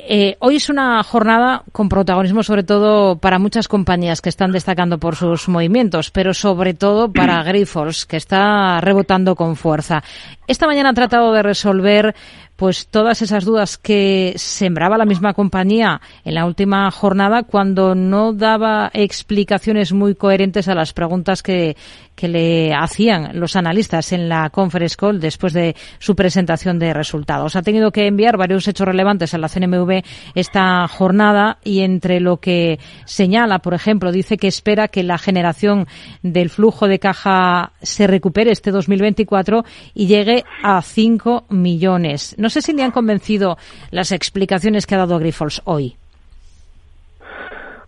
eh, 0.00 0.36
hoy 0.40 0.56
es 0.56 0.68
una 0.68 1.00
jornada 1.04 1.62
con 1.70 1.88
protagonismo 1.88 2.42
sobre 2.42 2.64
todo 2.64 3.16
para 3.16 3.38
muchas 3.38 3.68
compañías 3.68 4.20
que 4.20 4.28
están 4.28 4.50
destacando 4.50 4.98
por 4.98 5.14
sus 5.14 5.48
movimientos, 5.48 6.10
pero 6.10 6.34
sobre 6.34 6.74
todo 6.74 7.12
para 7.12 7.42
Grifols, 7.44 8.06
que 8.06 8.16
está 8.16 8.80
rebotando 8.80 9.36
con 9.36 9.54
fuerza. 9.54 10.02
Esta 10.48 10.66
mañana 10.66 10.90
ha 10.90 10.94
tratado 10.94 11.32
de 11.32 11.44
resolver 11.44 12.14
pues 12.56 12.86
todas 12.86 13.20
esas 13.22 13.44
dudas 13.44 13.78
que 13.78 14.34
sembraba 14.36 14.98
la 14.98 15.04
misma 15.04 15.34
compañía 15.34 16.00
en 16.24 16.34
la 16.34 16.46
última 16.46 16.90
jornada 16.90 17.42
cuando 17.42 17.94
no 17.94 18.32
daba 18.32 18.90
explicaciones 18.94 19.92
muy 19.92 20.14
coherentes 20.14 20.68
a 20.68 20.74
las 20.74 20.92
preguntas 20.92 21.42
que, 21.42 21.76
que 22.14 22.28
le 22.28 22.72
hacían 22.72 23.38
los 23.38 23.56
analistas 23.56 24.12
en 24.12 24.28
la 24.28 24.50
conference 24.50 24.96
call 24.96 25.20
después 25.20 25.52
de 25.52 25.74
su 25.98 26.14
presentación 26.14 26.78
de 26.78 26.92
resultados. 26.92 27.56
Ha 27.56 27.62
tenido 27.62 27.90
que 27.90 28.06
enviar 28.06 28.36
varios 28.36 28.68
hechos 28.68 28.86
relevantes 28.86 29.34
a 29.34 29.38
la 29.38 29.48
CNMV 29.48 30.02
esta 30.34 30.86
jornada 30.88 31.58
y 31.64 31.80
entre 31.80 32.20
lo 32.20 32.38
que 32.38 32.78
señala, 33.04 33.58
por 33.58 33.74
ejemplo, 33.74 34.12
dice 34.12 34.36
que 34.36 34.48
espera 34.48 34.88
que 34.88 35.02
la 35.02 35.18
generación 35.18 35.86
del 36.22 36.50
flujo 36.50 36.86
de 36.86 36.98
caja 36.98 37.72
se 37.82 38.06
recupere 38.06 38.52
este 38.52 38.70
2024 38.70 39.64
y 39.94 40.06
llegue 40.06 40.44
a 40.62 40.80
5 40.82 41.46
millones. 41.50 42.36
No 42.44 42.50
sé 42.50 42.60
si 42.60 42.74
le 42.74 42.82
han 42.82 42.90
convencido 42.90 43.56
las 43.90 44.12
explicaciones 44.12 44.84
que 44.84 44.94
ha 44.94 44.98
dado 44.98 45.18
Grifols 45.18 45.62
hoy. 45.64 45.96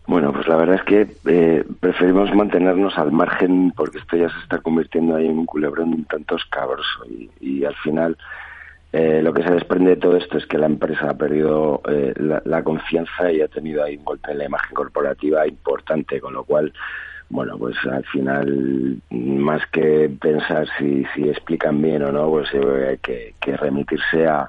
Bueno, 0.07 0.33
pues 0.33 0.49
la 0.49 0.57
verdad 0.57 0.77
es 0.77 0.83
que 0.85 1.07
eh, 1.27 1.62
preferimos 1.79 2.35
mantenernos 2.35 2.97
al 2.97 3.12
margen 3.12 3.71
porque 3.77 3.99
esto 3.99 4.16
ya 4.16 4.31
se 4.31 4.38
está 4.38 4.57
convirtiendo 4.61 5.14
ahí 5.14 5.27
en 5.27 5.40
un 5.40 5.45
culebrón 5.45 5.92
un 5.92 6.05
tanto 6.07 6.37
escabroso 6.37 7.05
y, 7.38 7.66
al 7.66 7.75
final 7.75 8.16
eh, 8.95 9.21
lo 9.23 9.35
que 9.35 9.42
se 9.42 9.53
desprende 9.53 9.90
de 9.90 10.01
todo 10.01 10.16
esto 10.16 10.38
es 10.38 10.47
que 10.47 10.57
la 10.57 10.64
empresa 10.64 11.11
ha 11.11 11.14
perdido 11.19 11.83
eh, 11.87 12.14
la, 12.16 12.62
confianza 12.62 13.31
y 13.31 13.42
ha 13.42 13.49
tenido 13.49 13.85
ahí 13.85 13.99
un 13.99 14.07
golpe 14.07 14.33
en 14.33 14.38
la 14.38 14.47
imagen 14.47 14.75
corporativa 14.75 15.47
importante, 15.47 16.19
con 16.19 16.33
lo 16.33 16.45
cual, 16.45 16.73
bueno, 17.29 17.59
pues 17.59 17.77
al 17.91 18.05
final, 18.05 19.01
más 19.11 19.65
que 19.73 20.11
pensar 20.21 20.67
si, 20.79 21.05
si 21.15 21.29
explican 21.29 21.81
bien 21.83 22.03
o 22.03 22.12
no, 22.12 22.31
pues 22.31 22.49
hay 22.55 22.99
que, 22.99 23.35
que 23.41 23.57
remitirse 23.57 24.27
a, 24.27 24.49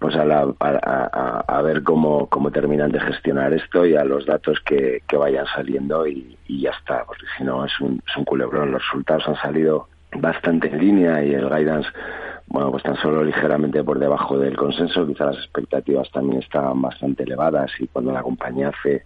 pues 0.00 0.16
a, 0.16 0.24
la, 0.24 0.52
a, 0.60 1.44
a, 1.46 1.62
ver 1.62 1.82
cómo, 1.82 2.26
cómo 2.26 2.50
terminan 2.50 2.90
de 2.90 3.00
gestionar 3.00 3.52
esto 3.52 3.86
y 3.86 3.96
a 3.96 4.04
los 4.04 4.26
datos 4.26 4.60
que, 4.60 5.02
que 5.06 5.16
vayan 5.16 5.46
saliendo 5.46 6.06
y, 6.06 6.36
y, 6.48 6.62
ya 6.62 6.70
está, 6.70 7.04
porque 7.04 7.24
si 7.36 7.44
no 7.44 7.64
es 7.64 7.80
un, 7.80 8.02
es 8.06 8.16
un 8.16 8.24
culebrón. 8.24 8.72
Los 8.72 8.82
resultados 8.82 9.28
han 9.28 9.36
salido 9.36 9.88
bastante 10.12 10.68
en 10.68 10.78
línea 10.78 11.24
y 11.24 11.34
el 11.34 11.48
guidance, 11.48 11.88
bueno, 12.48 12.72
pues 12.72 12.82
tan 12.82 12.96
solo 12.96 13.22
ligeramente 13.22 13.82
por 13.84 13.98
debajo 13.98 14.38
del 14.38 14.56
consenso. 14.56 15.06
Quizá 15.06 15.26
las 15.26 15.36
expectativas 15.36 16.10
también 16.10 16.42
estaban 16.42 16.82
bastante 16.82 17.22
elevadas 17.22 17.70
y 17.78 17.86
cuando 17.86 18.12
la 18.12 18.22
compañía 18.22 18.68
hace 18.68 19.04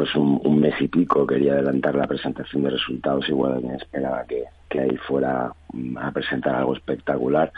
pues 0.00 0.14
un, 0.14 0.58
mes 0.58 0.72
y 0.80 0.88
pico 0.88 1.26
quería 1.26 1.52
adelantar 1.52 1.94
la 1.94 2.06
presentación 2.06 2.62
de 2.62 2.70
resultados, 2.70 3.28
igual 3.28 3.52
alguien 3.52 3.74
esperaba 3.74 4.24
que, 4.26 4.44
que 4.66 4.80
ahí 4.80 4.96
fuera 4.96 5.52
a 5.96 6.10
presentar 6.10 6.54
algo 6.54 6.72
espectacular. 6.72 7.52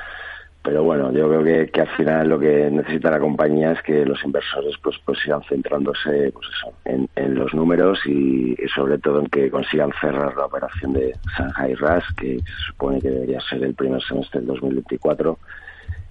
Pero 0.60 0.82
bueno, 0.82 1.12
yo 1.12 1.28
creo 1.28 1.44
que, 1.44 1.70
que, 1.70 1.82
al 1.82 1.96
final 1.96 2.28
lo 2.30 2.40
que 2.40 2.68
necesita 2.68 3.12
la 3.12 3.20
compañía 3.20 3.70
es 3.70 3.82
que 3.82 4.04
los 4.04 4.24
inversores 4.24 4.74
pues, 4.82 4.96
pues 5.04 5.20
sigan 5.20 5.44
centrándose 5.44 6.32
pues 6.32 6.48
eso, 6.48 6.72
en, 6.84 7.08
en 7.14 7.36
los 7.36 7.54
números 7.54 8.00
y, 8.06 8.56
y, 8.60 8.68
sobre 8.74 8.98
todo 8.98 9.20
en 9.20 9.26
que 9.26 9.48
consigan 9.48 9.92
cerrar 10.00 10.36
la 10.36 10.46
operación 10.46 10.94
de 10.94 11.14
Shanghai 11.38 11.76
RAS, 11.76 12.02
que 12.16 12.38
se 12.40 12.66
supone 12.66 13.00
que 13.00 13.08
debería 13.08 13.40
ser 13.42 13.62
el 13.62 13.74
primer 13.74 14.02
semestre 14.02 14.40
del 14.40 14.48
2024 14.48 15.38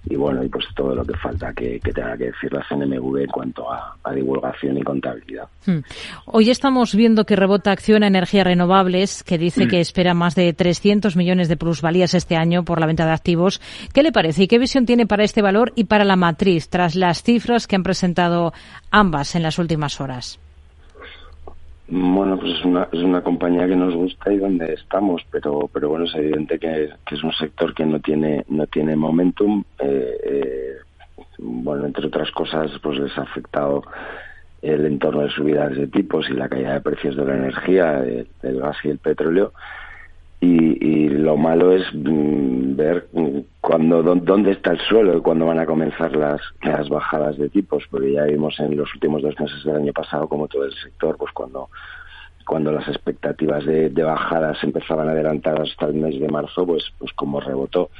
y 0.04 0.16
bueno, 0.16 0.42
y 0.42 0.48
pues 0.48 0.66
todo 0.74 0.94
lo 0.94 1.04
que 1.04 1.16
falta 1.16 1.52
que, 1.52 1.78
que 1.80 1.92
tenga 1.92 2.16
que 2.16 2.26
decir 2.26 2.52
la 2.52 2.64
CNMV 2.68 3.18
en 3.18 3.28
cuanto 3.28 3.72
a, 3.72 3.96
a 4.02 4.12
divulgación 4.12 4.76
y 4.78 4.82
contabilidad. 4.82 5.48
Hmm. 5.64 5.78
Hoy 6.26 6.50
estamos 6.50 6.94
viendo 6.94 7.24
que 7.24 7.36
rebota 7.36 7.70
Acción 7.70 8.02
a 8.02 8.08
Energías 8.08 8.46
Renovables, 8.46 9.22
que 9.22 9.38
dice 9.38 9.68
que 9.68 9.80
espera 9.80 10.14
más 10.14 10.34
de 10.34 10.52
300 10.52 11.16
millones 11.16 11.48
de 11.48 11.56
plusvalías 11.56 12.14
este 12.14 12.36
año 12.36 12.64
por 12.64 12.80
la 12.80 12.86
venta 12.86 13.06
de 13.06 13.12
activos. 13.12 13.60
¿Qué 13.92 14.02
le 14.02 14.12
parece 14.12 14.44
y 14.44 14.48
qué 14.48 14.58
visión 14.58 14.86
tiene 14.86 15.06
para 15.06 15.24
este 15.24 15.42
valor 15.42 15.72
y 15.76 15.84
para 15.84 16.04
la 16.04 16.16
matriz 16.16 16.68
tras 16.68 16.96
las 16.96 17.22
cifras 17.22 17.66
que 17.66 17.76
han 17.76 17.84
presentado 17.84 18.52
ambas 18.90 19.36
en 19.36 19.42
las 19.42 19.58
últimas 19.58 20.00
horas? 20.00 20.41
Bueno, 21.94 22.38
pues 22.38 22.54
es 22.54 22.64
una, 22.64 22.88
es 22.90 23.00
una 23.00 23.20
compañía 23.20 23.68
que 23.68 23.76
nos 23.76 23.94
gusta 23.94 24.32
y 24.32 24.38
donde 24.38 24.72
estamos, 24.72 25.20
pero 25.30 25.68
pero 25.70 25.90
bueno, 25.90 26.06
es 26.06 26.14
evidente 26.14 26.58
que, 26.58 26.88
que 27.06 27.14
es 27.14 27.22
un 27.22 27.32
sector 27.32 27.74
que 27.74 27.84
no 27.84 28.00
tiene 28.00 28.46
no 28.48 28.66
tiene 28.66 28.96
momentum. 28.96 29.62
Eh, 29.78 30.16
eh, 30.24 30.76
bueno, 31.36 31.84
entre 31.84 32.06
otras 32.06 32.30
cosas, 32.30 32.70
pues 32.82 32.98
les 32.98 33.18
ha 33.18 33.22
afectado 33.22 33.82
el 34.62 34.86
entorno 34.86 35.20
de 35.20 35.30
subidas 35.32 35.76
de 35.76 35.86
tipos 35.86 36.30
y 36.30 36.32
la 36.32 36.48
caída 36.48 36.72
de 36.72 36.80
precios 36.80 37.14
de 37.14 37.26
la 37.26 37.36
energía, 37.36 38.00
de, 38.00 38.26
del 38.40 38.60
gas 38.60 38.78
y 38.84 38.88
el 38.88 38.98
petróleo. 38.98 39.52
Y, 40.42 40.84
y 40.84 41.08
lo 41.08 41.36
malo 41.36 41.70
es 41.70 41.84
mm, 41.94 42.74
ver 42.74 43.06
cuando 43.60 44.02
dónde 44.02 44.50
está 44.50 44.72
el 44.72 44.80
suelo 44.80 45.16
y 45.16 45.20
cuándo 45.20 45.46
van 45.46 45.60
a 45.60 45.66
comenzar 45.66 46.16
las, 46.16 46.40
las 46.62 46.88
bajadas 46.88 47.38
de 47.38 47.48
tipos, 47.48 47.84
porque 47.88 48.12
ya 48.12 48.24
vimos 48.24 48.58
en 48.58 48.76
los 48.76 48.92
últimos 48.92 49.22
dos 49.22 49.38
meses 49.38 49.62
del 49.62 49.76
año 49.76 49.92
pasado 49.92 50.26
como 50.26 50.48
todo 50.48 50.64
el 50.64 50.74
sector, 50.74 51.16
pues 51.16 51.32
cuando 51.32 51.70
cuando 52.44 52.72
las 52.72 52.88
expectativas 52.88 53.64
de 53.64 54.02
bajadas 54.02 54.58
empezaban 54.64 55.08
a 55.08 55.12
adelantar 55.12 55.62
hasta 55.62 55.86
el 55.86 55.94
mes 55.94 56.18
de 56.18 56.28
marzo, 56.28 56.66
pues 56.66 56.92
pues 56.98 57.12
como 57.12 57.38
rebotó. 57.38 57.90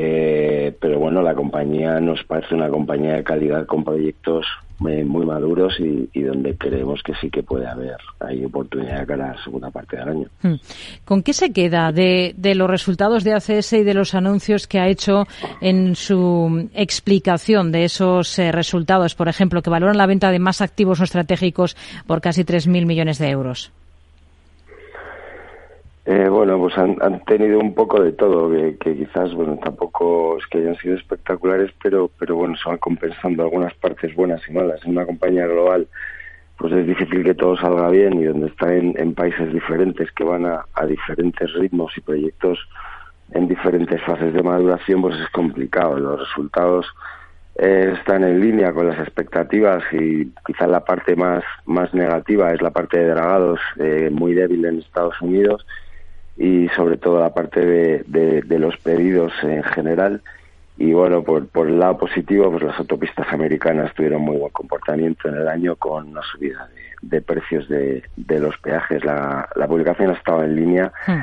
Eh, 0.00 0.76
pero 0.80 1.00
bueno, 1.00 1.22
la 1.22 1.34
compañía 1.34 1.98
nos 1.98 2.22
parece 2.22 2.54
una 2.54 2.68
compañía 2.68 3.14
de 3.14 3.24
calidad 3.24 3.66
con 3.66 3.82
proyectos 3.82 4.46
muy, 4.78 5.02
muy 5.02 5.26
maduros 5.26 5.74
y, 5.80 6.08
y, 6.12 6.22
donde 6.22 6.56
creemos 6.56 7.02
que 7.02 7.14
sí 7.20 7.30
que 7.30 7.42
puede 7.42 7.66
haber 7.66 7.96
hay 8.20 8.44
oportunidad 8.44 9.04
para 9.08 9.32
la 9.32 9.42
segunda 9.42 9.72
parte 9.72 9.96
del 9.96 10.08
año. 10.08 10.28
Hmm. 10.40 10.54
¿Con 11.04 11.24
qué 11.24 11.32
se 11.32 11.52
queda 11.52 11.90
de, 11.90 12.32
de, 12.36 12.54
los 12.54 12.70
resultados 12.70 13.24
de 13.24 13.32
ACS 13.32 13.72
y 13.72 13.82
de 13.82 13.94
los 13.94 14.14
anuncios 14.14 14.68
que 14.68 14.78
ha 14.78 14.86
hecho 14.86 15.26
en 15.60 15.96
su 15.96 16.70
explicación 16.74 17.72
de 17.72 17.82
esos 17.82 18.38
eh, 18.38 18.52
resultados? 18.52 19.16
Por 19.16 19.28
ejemplo, 19.28 19.62
que 19.62 19.70
valoran 19.70 19.98
la 19.98 20.06
venta 20.06 20.30
de 20.30 20.38
más 20.38 20.60
activos 20.60 21.00
no 21.00 21.06
estratégicos 21.06 21.76
por 22.06 22.20
casi 22.20 22.44
3.000 22.44 22.86
millones 22.86 23.18
de 23.18 23.30
euros. 23.30 23.72
Eh, 26.10 26.26
bueno, 26.30 26.58
pues 26.58 26.78
han, 26.78 26.96
han, 27.02 27.22
tenido 27.26 27.58
un 27.58 27.74
poco 27.74 28.02
de 28.02 28.12
todo, 28.12 28.50
que, 28.50 28.96
quizás, 28.96 29.34
bueno, 29.34 29.58
tampoco 29.62 30.38
es 30.38 30.46
que 30.46 30.56
hayan 30.56 30.74
sido 30.76 30.96
espectaculares, 30.96 31.70
pero, 31.82 32.10
pero 32.18 32.34
bueno, 32.34 32.56
se 32.56 32.66
van 32.66 32.78
compensando 32.78 33.42
algunas 33.42 33.74
partes 33.74 34.14
buenas 34.14 34.40
y 34.48 34.52
malas. 34.52 34.82
En 34.86 34.92
una 34.92 35.04
compañía 35.04 35.46
global, 35.46 35.86
pues 36.56 36.72
es 36.72 36.86
difícil 36.86 37.22
que 37.24 37.34
todo 37.34 37.58
salga 37.58 37.90
bien 37.90 38.14
y 38.22 38.24
donde 38.24 38.46
está 38.46 38.74
en, 38.74 38.94
en 38.98 39.14
países 39.14 39.52
diferentes 39.52 40.10
que 40.12 40.24
van 40.24 40.46
a, 40.46 40.64
a, 40.72 40.86
diferentes 40.86 41.52
ritmos 41.52 41.92
y 41.98 42.00
proyectos 42.00 42.58
en 43.32 43.46
diferentes 43.46 44.02
fases 44.04 44.32
de 44.32 44.42
maduración, 44.42 45.02
pues 45.02 45.14
es 45.20 45.28
complicado. 45.28 45.98
Los 45.98 46.20
resultados 46.20 46.86
eh, 47.56 47.92
están 47.98 48.24
en 48.24 48.40
línea 48.40 48.72
con 48.72 48.88
las 48.88 48.98
expectativas 48.98 49.84
y 49.92 50.32
quizás 50.46 50.70
la 50.70 50.86
parte 50.86 51.16
más, 51.16 51.44
más 51.66 51.92
negativa 51.92 52.50
es 52.54 52.62
la 52.62 52.70
parte 52.70 52.98
de 52.98 53.08
dragados, 53.08 53.60
eh, 53.78 54.08
muy 54.10 54.32
débil 54.32 54.64
en 54.64 54.78
Estados 54.78 55.20
Unidos 55.20 55.66
y 56.38 56.68
sobre 56.68 56.96
todo 56.96 57.20
la 57.20 57.34
parte 57.34 57.64
de, 57.66 58.04
de, 58.06 58.42
de, 58.42 58.58
los 58.58 58.76
pedidos 58.78 59.32
en 59.42 59.62
general. 59.64 60.22
Y 60.76 60.92
bueno, 60.92 61.24
por, 61.24 61.48
por 61.48 61.66
el 61.66 61.80
lado 61.80 61.98
positivo, 61.98 62.50
pues 62.52 62.62
las 62.62 62.78
autopistas 62.78 63.26
americanas 63.32 63.92
tuvieron 63.94 64.22
muy 64.22 64.36
buen 64.36 64.52
comportamiento 64.52 65.28
en 65.28 65.34
el 65.34 65.48
año 65.48 65.74
con 65.74 66.08
una 66.08 66.22
subida 66.22 66.68
de, 66.68 67.16
de 67.16 67.20
precios 67.20 67.68
de, 67.68 68.04
de, 68.16 68.38
los 68.38 68.56
peajes. 68.58 69.04
La, 69.04 69.48
la 69.56 69.66
publicación 69.66 70.10
ha 70.10 70.14
estado 70.14 70.44
en 70.44 70.54
línea 70.54 70.92
hmm. 71.08 71.20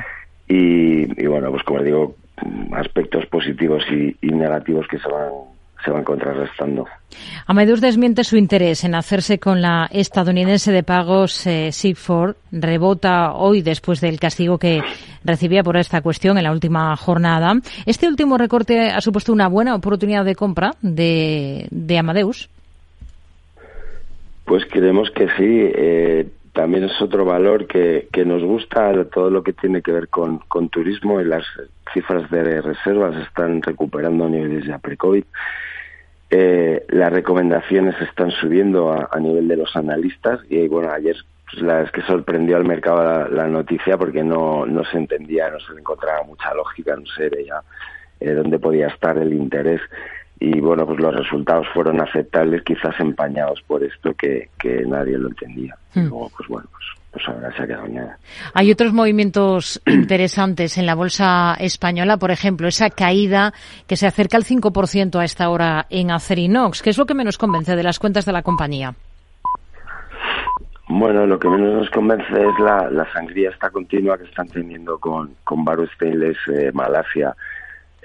y, 0.48 1.22
y, 1.22 1.26
bueno, 1.26 1.50
pues 1.50 1.62
como 1.62 1.82
digo, 1.82 2.14
aspectos 2.72 3.24
positivos 3.26 3.82
y, 3.90 4.14
y 4.20 4.32
negativos 4.32 4.86
que 4.88 4.98
se 4.98 5.08
van 5.08 5.30
se 5.84 5.90
van 5.90 6.04
contrarrestando. 6.04 6.86
Amadeus 7.46 7.80
desmiente 7.80 8.24
su 8.24 8.36
interés 8.36 8.84
en 8.84 8.94
hacerse 8.94 9.38
con 9.38 9.62
la 9.62 9.88
estadounidense 9.92 10.72
de 10.72 10.82
pagos 10.82 11.46
eh, 11.46 11.70
Sigford. 11.72 12.36
Rebota 12.50 13.34
hoy 13.34 13.62
después 13.62 14.00
del 14.00 14.18
castigo 14.18 14.58
que 14.58 14.82
recibía 15.24 15.62
por 15.62 15.76
esta 15.76 16.00
cuestión 16.00 16.38
en 16.38 16.44
la 16.44 16.52
última 16.52 16.96
jornada. 16.96 17.54
¿Este 17.84 18.08
último 18.08 18.38
recorte 18.38 18.90
ha 18.90 19.00
supuesto 19.00 19.32
una 19.32 19.48
buena 19.48 19.74
oportunidad 19.74 20.24
de 20.24 20.34
compra 20.34 20.72
de, 20.82 21.68
de 21.70 21.98
Amadeus? 21.98 22.48
Pues 24.44 24.64
creemos 24.70 25.10
que 25.10 25.26
sí. 25.36 25.70
Eh, 25.74 26.28
también 26.56 26.84
es 26.84 27.02
otro 27.02 27.26
valor 27.26 27.66
que, 27.66 28.08
que, 28.10 28.24
nos 28.24 28.42
gusta 28.42 29.04
todo 29.10 29.28
lo 29.28 29.42
que 29.42 29.52
tiene 29.52 29.82
que 29.82 29.92
ver 29.92 30.08
con, 30.08 30.38
con 30.48 30.70
turismo 30.70 31.20
y 31.20 31.24
las 31.24 31.44
cifras 31.92 32.30
de 32.30 32.62
reservas 32.62 33.14
están 33.26 33.60
recuperando 33.60 34.24
a 34.24 34.30
niveles 34.30 34.64
ya 34.64 34.78
pre-COVID. 34.78 35.24
Eh, 36.30 36.86
las 36.88 37.12
recomendaciones 37.12 37.94
están 38.00 38.30
subiendo 38.30 38.90
a, 38.90 39.20
nivel 39.20 39.46
de 39.48 39.58
los 39.58 39.76
analistas 39.76 40.40
y 40.48 40.66
bueno, 40.66 40.90
ayer 40.90 41.16
pues, 41.50 41.62
la 41.62 41.82
es 41.82 41.90
que 41.90 42.00
sorprendió 42.00 42.56
al 42.56 42.64
mercado 42.64 43.28
la, 43.28 43.46
noticia 43.48 43.98
porque 43.98 44.24
no, 44.24 44.64
no 44.64 44.82
se 44.84 44.96
entendía, 44.96 45.50
no 45.50 45.60
se 45.60 45.74
le 45.74 45.80
encontraba 45.80 46.22
mucha 46.22 46.54
lógica, 46.54 46.96
no 46.96 47.06
se 47.06 47.28
veía 47.28 47.60
eh, 48.18 48.30
dónde 48.30 48.58
podía 48.58 48.86
estar 48.88 49.18
el 49.18 49.34
interés 49.34 49.82
y 50.38 50.60
bueno, 50.60 50.86
pues 50.86 51.00
los 51.00 51.14
resultados 51.14 51.66
fueron 51.72 52.00
aceptables, 52.00 52.62
quizás 52.62 52.98
empañados 53.00 53.62
por 53.66 53.82
esto 53.82 54.12
que, 54.14 54.50
que 54.58 54.84
nadie 54.86 55.16
lo 55.16 55.28
entendía. 55.28 55.76
Y 55.94 56.00
hmm. 56.00 56.08
luego, 56.08 56.30
pues 56.36 56.48
bueno, 56.48 56.68
pues, 56.70 56.84
pues 57.12 57.28
ahora 57.28 57.56
se 57.56 57.62
ha 57.62 57.66
quedado 57.66 57.88
nada. 57.88 58.18
Hay 58.52 58.70
otros 58.70 58.92
movimientos 58.92 59.80
interesantes 59.86 60.76
en 60.76 60.84
la 60.84 60.94
bolsa 60.94 61.56
española, 61.58 62.18
por 62.18 62.30
ejemplo, 62.30 62.68
esa 62.68 62.90
caída 62.90 63.54
que 63.86 63.96
se 63.96 64.06
acerca 64.06 64.36
al 64.36 64.44
5% 64.44 65.18
a 65.18 65.24
esta 65.24 65.48
hora 65.48 65.86
en 65.88 66.10
Acerinox. 66.10 66.82
¿Qué 66.82 66.90
es 66.90 66.98
lo 66.98 67.06
que 67.06 67.14
menos 67.14 67.38
convence 67.38 67.74
de 67.74 67.82
las 67.82 67.98
cuentas 67.98 68.26
de 68.26 68.32
la 68.32 68.42
compañía? 68.42 68.94
Bueno, 70.88 71.26
lo 71.26 71.38
que 71.38 71.48
menos 71.48 71.74
nos 71.74 71.90
convence 71.90 72.30
es 72.30 72.60
la, 72.60 72.88
la 72.90 73.10
sangría 73.12 73.50
esta 73.50 73.70
continua 73.70 74.16
que 74.18 74.24
están 74.24 74.48
teniendo 74.48 74.98
con, 74.98 75.34
con 75.42 75.64
Baru 75.64 75.86
Stainless 75.88 76.36
eh, 76.54 76.70
Malasia 76.72 77.34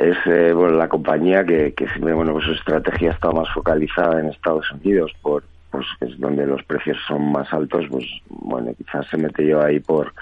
es 0.01 0.17
eh, 0.25 0.51
bueno 0.53 0.77
la 0.77 0.89
compañía 0.89 1.45
que, 1.45 1.73
que 1.73 1.87
siempre 1.87 2.13
bueno 2.13 2.33
pues 2.33 2.45
su 2.45 2.53
estrategia 2.53 3.11
estado 3.11 3.33
más 3.33 3.49
focalizada 3.53 4.19
en 4.19 4.27
Estados 4.27 4.69
Unidos 4.71 5.13
por 5.21 5.43
pues 5.69 5.85
es 6.01 6.19
donde 6.19 6.45
los 6.45 6.63
precios 6.63 6.97
son 7.07 7.31
más 7.31 7.51
altos 7.53 7.85
pues 7.89 8.05
bueno 8.29 8.73
quizás 8.77 9.07
se 9.07 9.17
mete 9.17 9.45
yo 9.45 9.61
ahí 9.61 9.79
por 9.79 10.13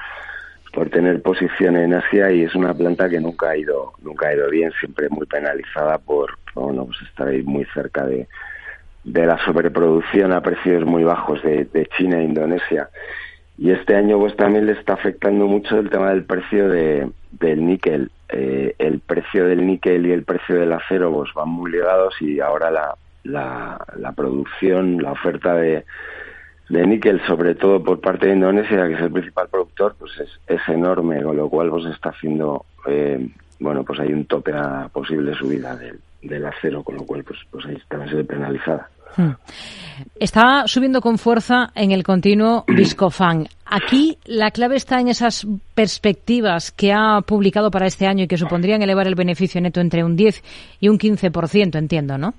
por 0.74 0.90
tener 0.90 1.22
posición 1.22 1.78
en 1.78 1.94
Asia 1.94 2.32
y 2.32 2.44
es 2.44 2.54
una 2.56 2.74
planta 2.74 3.10
que 3.10 3.20
nunca 3.20 3.50
ha 3.50 3.58
ido 3.58 3.94
nunca 4.04 4.28
ha 4.28 4.36
ido 4.36 4.50
bien 4.50 4.72
siempre 4.80 5.08
muy 5.10 5.26
penalizada 5.26 5.98
por 5.98 6.38
bueno 6.54 6.86
pues 6.86 7.02
estar 7.04 7.30
ahí 7.30 7.42
muy 7.44 7.66
cerca 7.74 8.06
de 8.06 8.28
de 9.06 9.26
la 9.26 9.38
sobreproducción 9.46 10.34
a 10.34 10.42
precios 10.42 10.86
muy 10.86 11.04
bajos 11.06 11.42
de, 11.42 11.66
de 11.66 11.86
China 11.98 12.20
e 12.20 12.24
Indonesia 12.24 12.90
y 13.60 13.72
este 13.72 13.96
año 13.96 14.20
también 14.38 14.66
le 14.66 14.72
está 14.72 14.94
afectando 14.94 15.46
mucho 15.46 15.78
el 15.78 15.90
tema 15.90 16.10
del 16.10 16.24
precio 16.24 16.70
de, 16.70 17.10
del 17.32 17.66
níquel 17.66 18.10
eh, 18.32 18.76
el 18.78 19.00
precio 19.00 19.48
del 19.48 19.66
níquel 19.66 20.06
y 20.06 20.12
el 20.12 20.24
precio 20.24 20.56
del 20.56 20.72
acero 20.72 21.12
pues, 21.12 21.34
van 21.34 21.50
muy 21.50 21.72
ligados 21.72 22.14
y 22.22 22.40
ahora 22.40 22.70
la, 22.70 22.96
la, 23.24 24.12
producción, 24.16 25.02
la 25.02 25.14
oferta 25.14 25.56
de, 25.56 25.84
de 26.70 26.86
níquel, 26.86 27.26
sobre 27.26 27.56
todo 27.56 27.84
por 27.84 28.00
parte 28.00 28.28
de 28.28 28.34
Indonesia, 28.34 28.88
que 28.88 28.94
es 28.94 29.02
el 29.02 29.12
principal 29.12 29.50
productor, 29.50 29.96
pues 29.98 30.12
es, 30.20 30.30
es 30.46 30.62
enorme, 30.70 31.24
con 31.24 31.38
lo 31.38 31.50
cual 31.50 31.70
pues 31.72 31.86
está 31.86 32.10
haciendo, 32.10 32.66
eh, 32.86 33.28
bueno, 33.60 33.84
pues 33.84 34.00
hay 34.00 34.14
un 34.14 34.26
tope 34.26 34.54
a 34.54 34.88
posible 34.94 35.34
subida 35.34 35.76
del, 35.76 36.00
del 36.22 36.46
acero, 36.46 36.84
con 36.84 36.98
lo 36.98 37.06
cual 37.06 37.24
pues, 37.24 37.40
pues 37.50 37.66
ahí 37.66 37.76
está 37.78 37.98
penalizada. 38.26 38.90
Hmm. 39.16 39.32
Está 40.20 40.68
subiendo 40.68 41.02
con 41.02 41.18
fuerza 41.18 41.72
en 41.76 41.92
el 41.92 42.04
continuo 42.04 42.64
Viscofan. 42.68 43.48
Aquí 43.66 44.18
la 44.26 44.52
clave 44.52 44.76
está 44.76 45.00
en 45.00 45.08
esas 45.08 45.46
perspectivas 45.76 46.72
que 46.72 46.94
ha 46.94 47.22
publicado 47.22 47.72
para 47.72 47.88
este 47.88 48.08
año 48.08 48.24
y 48.24 48.28
que 48.28 48.38
supondrían 48.38 48.82
elevar 48.82 49.08
el 49.08 49.16
beneficio 49.16 49.62
neto 49.62 49.82
entre 49.82 50.04
un 50.04 50.16
10 50.16 50.44
y 50.80 50.90
un 50.90 50.98
15%, 50.98 51.78
entiendo, 51.78 52.18
¿no? 52.18 52.34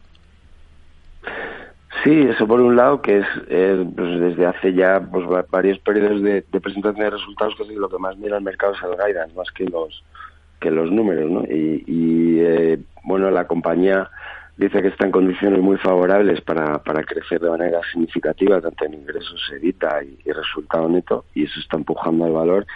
Sí, 2.02 2.12
eso 2.12 2.46
por 2.46 2.60
un 2.60 2.76
lado, 2.76 3.02
que 3.02 3.18
es 3.18 3.26
pues 3.94 4.20
desde 4.20 4.46
hace 4.46 4.72
ya 4.72 5.00
pues, 5.00 5.26
varios 5.50 5.78
periodos 5.80 6.22
de, 6.22 6.42
presentación 6.42 7.04
de 7.04 7.10
resultados, 7.10 7.54
que 7.56 7.64
es 7.64 7.68
lo 7.70 7.90
que 7.90 7.98
más 7.98 8.16
mira 8.16 8.38
el 8.38 8.44
mercado 8.44 8.72
es 8.72 8.78
el 8.82 8.96
guidance, 8.96 9.34
más 9.36 9.50
que 9.50 9.64
los 9.64 10.02
que 10.60 10.70
los 10.70 10.90
números, 10.90 11.30
¿no? 11.30 11.42
Y, 11.44 12.38
eh, 12.40 12.78
bueno, 13.04 13.30
la 13.30 13.46
compañía 13.46 14.10
dice 14.60 14.82
que 14.82 14.88
está 14.88 15.06
en 15.06 15.10
condiciones 15.10 15.58
muy 15.60 15.78
favorables 15.78 16.42
para, 16.42 16.82
para 16.82 17.02
crecer 17.02 17.40
de 17.40 17.48
manera 17.48 17.80
significativa, 17.90 18.60
tanto 18.60 18.84
en 18.84 18.92
ingresos, 18.92 19.40
evita 19.54 20.00
y, 20.04 20.30
resultado 20.30 20.86
neto, 20.86 21.24
y 21.34 21.44
eso 21.44 21.58
está 21.60 21.78
empujando 21.78 22.26
al 22.26 22.32
valor. 22.32 22.66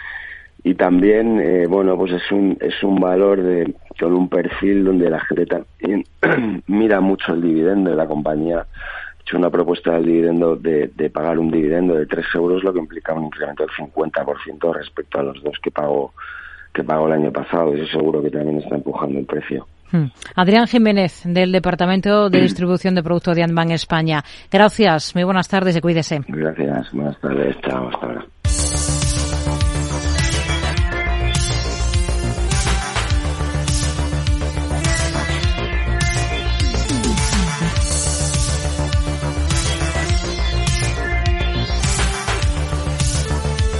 Y 0.63 0.73
también, 0.73 1.39
eh, 1.39 1.67
bueno, 1.67 1.95
pues 1.95 2.13
es 2.13 2.31
un, 2.31 2.57
es 2.59 2.81
un 2.81 2.95
valor 2.99 3.39
de, 3.39 3.71
con 3.99 4.15
un 4.15 4.27
perfil 4.29 4.83
donde 4.83 5.11
la 5.11 5.19
gente 5.19 5.45
también 5.45 6.03
mira 6.65 7.01
mucho 7.01 7.33
el 7.33 7.43
dividendo 7.43 7.91
de 7.91 7.95
la 7.95 8.07
compañía. 8.07 8.65
Hecho 9.21 9.37
una 9.37 9.51
propuesta 9.51 9.93
del 9.93 10.05
dividendo 10.05 10.55
de, 10.55 10.87
de 10.87 11.09
pagar 11.11 11.37
un 11.37 11.51
dividendo 11.51 11.93
de 11.93 12.07
3 12.07 12.25
euros, 12.33 12.63
lo 12.63 12.73
que 12.73 12.79
implica 12.79 13.13
un 13.13 13.25
incremento 13.25 13.63
del 13.63 13.75
50% 13.75 14.73
respecto 14.73 15.19
a 15.19 15.23
los 15.23 15.43
dos 15.43 15.59
que 15.61 15.69
pagó, 15.69 16.15
que 16.73 16.83
pagó 16.83 17.05
el 17.05 17.13
año 17.13 17.31
pasado. 17.31 17.75
Eso 17.75 17.85
seguro 17.85 18.23
que 18.23 18.31
también 18.31 18.57
está 18.57 18.73
empujando 18.73 19.19
el 19.19 19.25
precio. 19.27 19.67
Hmm. 19.91 20.05
Adrián 20.35 20.67
Jiménez, 20.67 21.21
del 21.25 21.51
Departamento 21.51 22.29
de 22.29 22.41
Distribución 22.41 22.95
de 22.95 23.03
Productos 23.03 23.35
de 23.35 23.43
Anban 23.43 23.71
España. 23.71 24.23
Gracias, 24.51 25.15
muy 25.15 25.23
buenas 25.23 25.47
tardes 25.47 25.75
y 25.75 25.81
cuídese. 25.81 26.21
Gracias, 26.27 26.91
buenas 26.91 27.19
tardes, 27.19 27.55
chao, 27.61 27.89
hasta 27.89 28.05
ahora. 28.05 28.25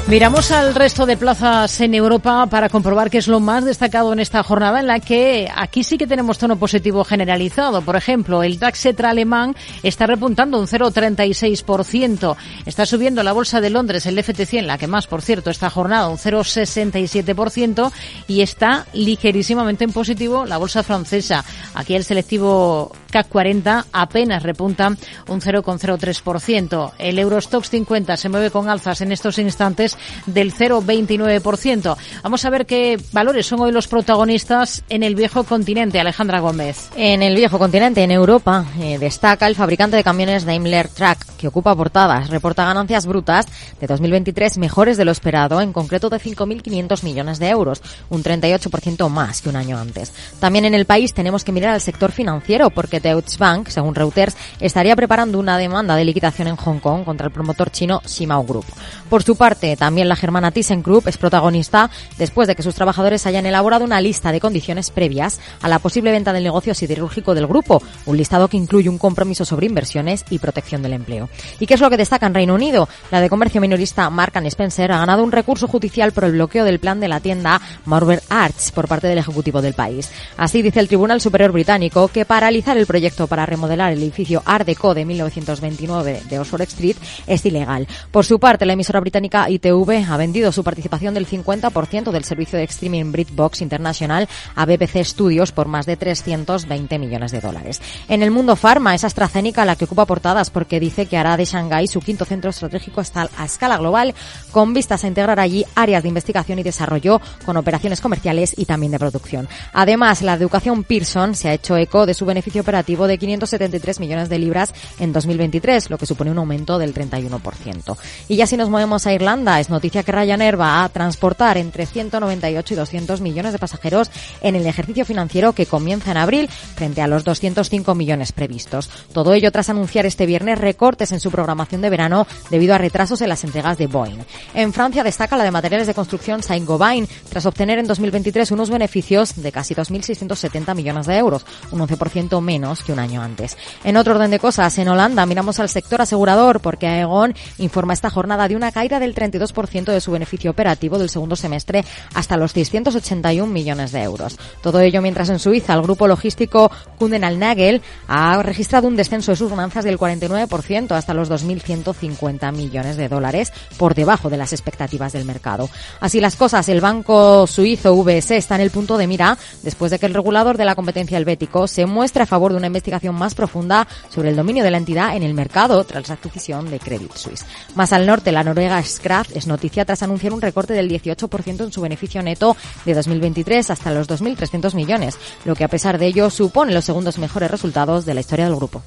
Miramos 0.08 0.52
al 0.52 0.76
resto 0.76 1.08
de 1.08 1.18
plazas 1.18 1.82
en 1.82 1.96
Europa 1.96 2.46
para 2.46 2.70
comprobar 2.70 3.10
qué 3.10 3.18
es 3.18 3.28
lo 3.28 3.40
más 3.40 3.66
destacado 3.66 4.14
en 4.14 4.20
esta 4.20 4.44
jornada 4.44 4.80
en 4.80 4.86
la 4.86 5.00
que 5.00 5.50
aquí 5.54 5.84
sí 5.84 5.98
que 5.98 6.06
tenemos 6.06 6.38
tono 6.38 6.58
positivo 6.58 7.04
generalizado. 7.04 7.82
Por 7.82 7.96
ejemplo, 7.96 8.44
el 8.44 8.60
DAX 8.60 8.86
alemán 9.04 9.56
está 9.82 10.06
repuntando 10.06 10.60
un 10.60 10.68
0,36%. 10.68 12.36
Está 12.68 12.86
subiendo 12.86 13.24
la 13.24 13.34
bolsa 13.34 13.62
de 13.62 13.72
Londres, 13.72 14.06
el 14.06 14.20
FT100, 14.20 14.62
la 14.62 14.78
que 14.78 14.86
más, 14.86 15.08
por 15.08 15.24
cierto, 15.24 15.50
esta 15.50 15.72
jornada 15.72 16.08
un 16.08 16.20
0,67% 16.20 17.92
y 18.28 18.42
está 18.42 18.86
ligerísimamente 18.94 19.86
en 19.86 19.92
positivo 19.92 20.46
la 20.46 20.58
bolsa 20.58 20.84
francesa. 20.84 21.44
Aquí 21.74 21.96
el 21.96 22.04
selectivo 22.04 22.92
CAC 23.16 23.30
40 23.30 23.86
apenas 23.94 24.44
repunta 24.44 24.90
un 25.30 25.40
0,03%. 25.40 26.92
El 26.98 27.18
Eurostox 27.18 27.70
50 27.70 28.18
se 28.18 28.28
mueve 28.28 28.52
con 28.52 28.68
alzas 28.68 29.00
en 29.00 29.14
estos 29.14 29.38
instantes 29.40 29.98
del 30.26 30.54
0,29%. 30.54 31.96
Vamos 32.24 32.44
a 32.44 32.50
ver 32.50 32.66
qué 32.66 33.00
valores 33.14 33.46
son 33.46 33.62
hoy 33.62 33.72
los 33.72 33.88
protagonistas 33.88 34.84
en 34.90 35.02
el 35.02 35.16
viejo 35.16 35.46
continente. 35.46 35.98
Alejandra 35.98 36.42
Gómez. 36.42 36.90
En 36.98 37.24
el 37.24 37.38
viejo 37.38 37.58
continente, 37.58 38.04
en 38.04 38.12
Europa, 38.12 38.66
eh, 38.82 38.98
destaca 38.98 39.48
el 39.48 39.56
fabricante 39.56 39.96
de 39.96 40.04
camiones 40.04 40.44
Daimler 40.44 40.90
Truck, 40.90 41.20
que 41.38 41.48
ocupa 41.48 41.74
portadas. 41.74 42.30
Reporta 42.30 42.66
ganancias 42.66 43.06
brutas 43.06 43.48
de 43.80 43.88
2023 43.88 44.58
mejores 44.58 44.98
de 44.98 45.06
lo 45.06 45.12
esperado, 45.12 45.62
en 45.62 45.72
concreto 45.72 46.10
de 46.10 46.18
5.500 46.18 47.04
millones 47.04 47.40
de 47.40 47.48
euros, 47.48 47.82
un 48.10 48.24
38% 48.24 49.08
más 49.08 49.42
que 49.42 49.48
un 49.48 49.56
año 49.56 49.78
antes. 49.78 50.12
También 50.42 50.66
en 50.66 50.74
el 50.74 50.86
país 50.86 51.14
tenemos 51.14 51.46
que 51.46 51.54
mirar 51.54 51.74
al 51.74 51.82
sector 51.82 52.12
financiero, 52.12 52.72
porque 52.72 53.05
Deutsche 53.10 53.38
Bank, 53.38 53.70
según 53.70 53.96
Reuters, 53.96 54.36
estaría 54.60 54.96
preparando 54.96 55.40
una 55.40 55.58
demanda 55.58 55.96
de 55.96 56.06
liquidación 56.06 56.48
en 56.48 56.56
Hong 56.56 56.80
Kong 56.80 57.04
contra 57.04 57.28
el 57.28 57.34
promotor 57.34 57.72
chino 57.72 58.02
Shimao 58.06 58.44
Group. 58.44 58.66
Por 59.10 59.24
su 59.24 59.36
parte, 59.36 59.76
también 59.78 60.10
la 60.10 60.16
germana 60.16 60.52
ThyssenKrupp 60.52 61.08
es 61.08 61.18
protagonista 61.18 61.90
después 62.18 62.48
de 62.48 62.56
que 62.56 62.64
sus 62.64 62.76
trabajadores 62.76 63.26
hayan 63.26 63.46
elaborado 63.46 63.86
una 63.86 64.02
lista 64.02 64.32
de 64.32 64.40
condiciones 64.40 64.90
previas 64.90 65.40
a 65.62 65.70
la 65.70 65.80
posible 65.80 66.12
venta 66.12 66.34
del 66.34 66.44
negocio 66.44 66.74
siderúrgico 66.74 67.36
del 67.36 67.48
grupo, 67.48 67.82
un 68.06 68.18
listado 68.18 68.48
que 68.48 68.58
incluye 68.58 68.90
un 68.90 68.98
compromiso 68.98 69.46
sobre 69.46 69.68
inversiones 69.68 70.26
y 70.30 70.40
protección 70.40 70.82
del 70.82 70.94
empleo. 70.94 71.30
¿Y 71.60 71.68
qué 71.68 71.76
es 71.76 71.82
lo 71.82 71.90
que 71.90 71.98
destaca 71.98 72.26
en 72.26 72.34
Reino 72.34 72.56
Unido? 72.56 72.90
La 73.12 73.22
de 73.22 73.30
comercio 73.30 73.62
minorista 73.62 74.10
Mark 74.10 74.34
Spencer 74.36 74.92
ha 74.92 75.00
ganado 75.00 75.24
un 75.24 75.32
recurso 75.32 75.68
judicial 75.68 76.12
por 76.12 76.24
el 76.24 76.34
bloqueo 76.34 76.66
del 76.66 76.80
plan 76.80 77.00
de 77.00 77.08
la 77.08 77.20
tienda 77.20 77.62
Marble 77.86 78.20
Arts 78.30 78.72
por 78.72 78.88
parte 78.88 79.08
del 79.08 79.18
Ejecutivo 79.18 79.62
del 79.62 79.74
país. 79.74 80.10
Así 80.38 80.62
dice 80.62 80.80
el 80.80 80.88
Tribunal 80.88 81.22
Superior 81.22 81.52
Británico 81.52 82.08
que 82.08 82.26
paralizar 82.26 82.78
el 82.78 82.85
el 82.86 82.88
proyecto 82.88 83.26
para 83.26 83.48
remodelar 83.48 83.92
el 83.92 84.04
edificio 84.04 84.44
Art 84.46 84.66
Deco 84.66 84.94
de 84.94 85.06
1929 85.06 86.22
de 86.30 86.40
Oxford 86.40 86.62
Street 86.62 86.96
es 87.26 87.44
ilegal. 87.44 87.88
Por 88.12 88.26
su 88.26 88.40
parte, 88.40 88.66
la 88.66 88.74
emisora 88.74 89.00
británica 89.00 89.50
ITV 89.50 90.06
ha 90.08 90.18
vendido 90.18 90.52
su 90.52 90.64
participación 90.64 91.16
del 91.16 91.28
50% 91.28 92.12
del 92.12 92.24
servicio 92.24 92.60
de 92.60 92.66
streaming 92.66 93.12
BritBox 93.12 93.62
International 93.62 94.30
a 94.56 94.66
BBC 94.66 95.04
Studios 95.04 95.52
por 95.52 95.68
más 95.68 95.88
de 95.88 95.98
320 95.98 97.00
millones 97.00 97.32
de 97.32 97.42
dólares. 97.42 97.82
En 98.08 98.22
el 98.22 98.30
mundo 98.30 98.56
farma 98.56 98.94
es 98.94 99.04
AstraZeneca 99.04 99.66
la 99.66 99.76
que 99.76 99.86
ocupa 99.86 100.06
portadas 100.06 100.52
porque 100.52 100.80
dice 100.80 101.08
que 101.08 101.18
hará 101.18 101.38
de 101.38 101.46
Shanghái 101.46 101.88
su 101.88 102.02
quinto 102.02 102.26
centro 102.26 102.52
estratégico 102.52 103.02
a 103.02 103.46
escala 103.46 103.78
global 103.78 104.14
con 104.52 104.74
vistas 104.74 105.04
a 105.04 105.08
integrar 105.08 105.40
allí 105.40 105.66
áreas 105.74 106.04
de 106.04 106.10
investigación 106.10 106.60
y 106.60 106.64
desarrollo 106.64 107.20
con 107.46 107.58
operaciones 107.58 108.00
comerciales 108.00 108.54
y 108.56 108.66
también 108.66 108.92
de 108.92 109.00
producción. 109.00 109.48
Además, 109.74 110.22
la 110.22 110.34
educación 110.34 110.84
Pearson 110.84 111.34
se 111.34 111.50
ha 111.50 111.54
hecho 111.54 111.78
eco 111.78 112.06
de 112.06 112.14
su 112.14 112.26
beneficio 112.26 112.64
de 112.84 113.18
573 113.18 114.00
millones 114.00 114.30
de 114.30 114.40
libras 114.40 114.74
en 115.00 115.14
2023, 115.14 115.90
lo 115.90 115.98
que 115.98 116.06
supone 116.06 116.32
un 116.32 116.38
aumento 116.38 116.78
del 116.78 116.94
31%. 116.94 117.98
Y 118.28 118.36
ya 118.36 118.48
si 118.48 118.58
nos 118.58 118.70
movemos 118.70 119.06
a 119.08 119.14
Irlanda, 119.14 119.60
es 119.60 119.70
noticia 119.70 120.04
que 120.04 120.12
Ryanair 120.12 120.60
va 120.60 120.84
a 120.84 120.90
transportar 120.90 121.58
entre 121.58 121.86
198 121.86 122.74
y 122.74 122.78
200 122.78 123.22
millones 123.22 123.54
de 123.54 123.60
pasajeros 123.60 124.12
en 124.42 124.56
el 124.56 124.66
ejercicio 124.66 125.06
financiero 125.06 125.54
que 125.54 125.66
comienza 125.66 126.12
en 126.12 126.18
abril 126.18 126.50
frente 126.50 127.02
a 127.02 127.08
los 127.08 127.24
205 127.24 127.96
millones 127.96 128.32
previstos. 128.32 128.90
Todo 129.14 129.34
ello 129.34 129.52
tras 129.52 129.70
anunciar 129.70 130.06
este 130.06 130.26
viernes 130.26 130.60
recortes 130.60 131.12
en 131.12 131.20
su 131.20 131.32
programación 131.32 131.82
de 131.82 131.90
verano 131.90 132.28
debido 132.50 132.76
a 132.76 132.78
retrasos 132.78 133.22
en 133.22 133.30
las 133.30 133.44
entregas 133.44 133.78
de 133.78 133.88
Boeing. 133.88 134.20
En 134.54 134.74
Francia 134.74 135.04
destaca 135.04 135.38
la 135.38 135.44
de 135.44 135.52
materiales 135.52 135.88
de 135.88 135.94
construcción 135.94 136.44
Saint-Gobain 136.44 137.08
tras 137.30 137.46
obtener 137.46 137.80
en 137.80 137.88
2023 137.88 138.52
unos 138.52 138.70
beneficios 138.70 139.36
de 139.42 139.52
casi 139.52 139.76
2.670 139.76 140.76
millones 140.76 141.06
de 141.06 141.18
euros, 141.18 141.46
un 141.72 141.80
11% 141.80 142.42
menos 142.42 142.65
que 142.86 142.92
un 142.92 143.00
año 143.00 143.22
antes. 143.22 143.58
En 143.84 143.96
otro 143.96 144.16
orden 144.16 144.32
de 144.32 144.40
cosas, 144.40 144.78
en 144.80 144.88
Holanda 144.88 145.26
miramos 145.26 145.60
al 145.60 145.70
sector 145.70 146.02
asegurador 146.02 146.62
porque 146.62 146.88
Aegon 146.88 147.36
informa 147.60 147.94
esta 147.94 148.10
jornada 148.10 148.48
de 148.48 148.56
una 148.56 148.72
caída 148.72 149.00
del 149.00 149.14
32% 149.14 149.86
de 149.86 150.02
su 150.02 150.12
beneficio 150.12 150.50
operativo 150.50 150.98
del 150.98 151.10
segundo 151.10 151.36
semestre 151.36 151.86
hasta 152.16 152.38
los 152.38 152.54
681 152.54 153.52
millones 153.52 153.92
de 153.92 154.02
euros. 154.02 154.38
Todo 154.62 154.80
ello 154.80 155.02
mientras 155.02 155.30
en 155.30 155.40
Suiza 155.40 155.74
el 155.74 155.84
grupo 155.84 156.08
logístico 156.08 156.72
Kundenal 156.98 157.38
Nagel 157.38 157.82
ha 158.08 158.42
registrado 158.42 158.88
un 158.88 158.96
descenso 158.96 159.32
de 159.32 159.38
sus 159.38 159.50
ganancias 159.52 159.86
del 159.86 160.00
49% 160.00 160.92
hasta 160.92 161.14
los 161.14 161.30
2.150 161.30 162.52
millones 162.52 162.98
de 162.98 163.10
dólares, 163.10 163.54
por 163.78 163.94
debajo 163.94 164.30
de 164.30 164.38
las 164.38 164.54
expectativas 164.54 165.14
del 165.14 165.26
mercado. 165.26 165.70
Así 166.00 166.20
las 166.20 166.36
cosas, 166.36 166.68
el 166.70 166.82
banco 166.82 167.46
suizo 167.48 167.94
VS 167.96 168.32
está 168.32 168.56
en 168.56 168.62
el 168.62 168.72
punto 168.72 168.98
de 168.98 169.08
mira 169.08 169.38
después 169.62 169.92
de 169.92 170.00
que 170.00 170.06
el 170.06 170.14
regulador 170.14 170.58
de 170.58 170.66
la 170.66 170.76
competencia 170.76 171.18
helvético 171.18 171.68
se 171.68 171.86
muestre 171.86 172.24
a 172.24 172.26
favor 172.26 172.54
de 172.56 172.60
una 172.60 172.68
investigación 172.68 173.16
más 173.16 173.36
profunda 173.36 173.88
sobre 174.10 174.30
el 174.30 174.36
dominio 174.36 174.64
de 174.64 174.72
la 174.72 174.78
entidad 174.78 175.16
en 175.16 175.24
el 175.24 175.34
mercado 175.34 175.84
tras 175.84 176.08
la 176.08 176.16
adquisición 176.16 176.70
de 176.70 176.80
Credit 176.80 177.14
Suisse. 177.14 177.46
Más 177.76 177.94
al 177.94 178.06
norte, 178.06 178.32
la 178.32 178.44
noruega 178.44 178.82
Skraft 178.82 179.36
es 179.36 179.48
noticia 179.48 179.86
tras 179.86 180.04
anunciar 180.04 180.34
un 180.34 180.42
recorte 180.42 180.74
del 180.74 180.90
18% 180.90 181.64
en 181.64 181.72
su 181.72 181.82
beneficio 181.82 182.22
neto 182.22 182.56
de 182.86 182.94
2023 182.94 183.70
hasta 183.70 183.94
los 183.94 184.10
2.300 184.10 184.74
millones, 184.74 185.18
lo 185.46 185.56
que 185.56 185.64
a 185.64 185.68
pesar 185.68 185.98
de 185.98 186.08
ello 186.08 186.30
supone 186.30 186.74
los 186.74 186.86
segundos 186.86 187.18
mejores 187.18 187.52
resultados 187.52 188.06
de 188.06 188.14
la 188.14 188.22
historia 188.22 188.46
del 188.46 188.56
grupo. 188.56 188.82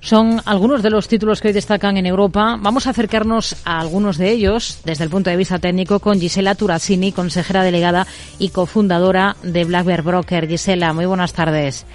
Son 0.00 0.40
algunos 0.44 0.82
de 0.82 0.90
los 0.90 1.08
títulos 1.08 1.40
que 1.40 1.48
hoy 1.48 1.54
destacan 1.54 1.96
en 1.96 2.06
Europa. 2.06 2.58
Vamos 2.60 2.86
a 2.86 2.90
acercarnos 2.90 3.56
a 3.64 3.80
algunos 3.80 4.18
de 4.18 4.30
ellos 4.30 4.80
desde 4.84 5.04
el 5.04 5.10
punto 5.10 5.30
de 5.30 5.36
vista 5.36 5.58
técnico 5.58 6.00
con 6.00 6.20
Gisela 6.20 6.54
Turasini, 6.54 7.12
consejera 7.12 7.62
delegada 7.62 8.06
y 8.38 8.50
cofundadora 8.50 9.36
de 9.42 9.64
Black 9.64 9.86
Bear 9.86 10.02
Broker. 10.02 10.48
Gisela, 10.48 10.92
muy 10.92 11.06
buenas 11.06 11.32
tardes. 11.32 11.86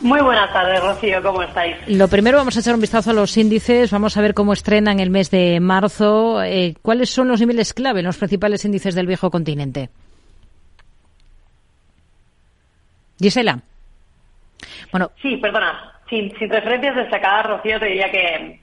Muy 0.00 0.20
buenas 0.20 0.52
tardes, 0.52 0.80
Rocío, 0.80 1.20
¿cómo 1.22 1.42
estáis? 1.42 1.76
Lo 1.88 2.06
primero 2.06 2.38
vamos 2.38 2.56
a 2.56 2.60
echar 2.60 2.74
un 2.74 2.80
vistazo 2.80 3.10
a 3.10 3.14
los 3.14 3.36
índices, 3.36 3.90
vamos 3.90 4.16
a 4.16 4.20
ver 4.20 4.32
cómo 4.32 4.52
estrenan 4.52 5.00
el 5.00 5.10
mes 5.10 5.30
de 5.30 5.58
marzo. 5.60 6.42
Eh, 6.42 6.74
¿Cuáles 6.82 7.10
son 7.10 7.26
los 7.28 7.40
niveles 7.40 7.74
clave 7.74 8.00
en 8.00 8.06
los 8.06 8.16
principales 8.16 8.64
índices 8.64 8.94
del 8.94 9.08
viejo 9.08 9.30
continente? 9.30 9.90
Gisela. 13.18 13.58
Bueno. 14.92 15.10
Sí, 15.20 15.36
perdona. 15.36 15.92
Sin, 16.08 16.30
referencias 16.30 16.96
destacadas, 16.96 17.46
Rocío, 17.46 17.78
te 17.80 17.86
diría 17.86 18.10
que, 18.10 18.60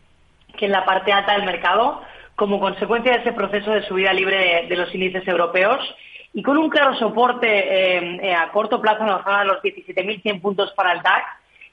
en 0.60 0.72
la 0.72 0.86
parte 0.86 1.12
alta 1.12 1.34
del 1.34 1.46
mercado, 1.46 2.02
como 2.36 2.60
consecuencia 2.60 3.12
de 3.14 3.20
ese 3.20 3.34
proceso 3.34 3.72
de 3.72 3.86
subida 3.88 4.14
libre 4.14 4.66
de, 4.68 4.76
los 4.76 4.94
índices 4.96 5.28
europeos 5.28 5.80
y 6.36 6.44
con 6.44 6.58
un 6.58 6.70
claro 6.70 6.94
soporte 6.96 7.48
eh, 7.48 8.20
eh, 8.22 8.34
a 8.36 8.52
corto 8.52 8.82
plazo 8.82 9.04
en 9.04 9.10
la 9.10 9.24
zona 9.24 9.40
de 9.40 9.46
los 9.46 9.62
17.100 9.64 10.42
puntos 10.42 10.74
para 10.74 10.92
el 10.92 11.02
DAX 11.02 11.26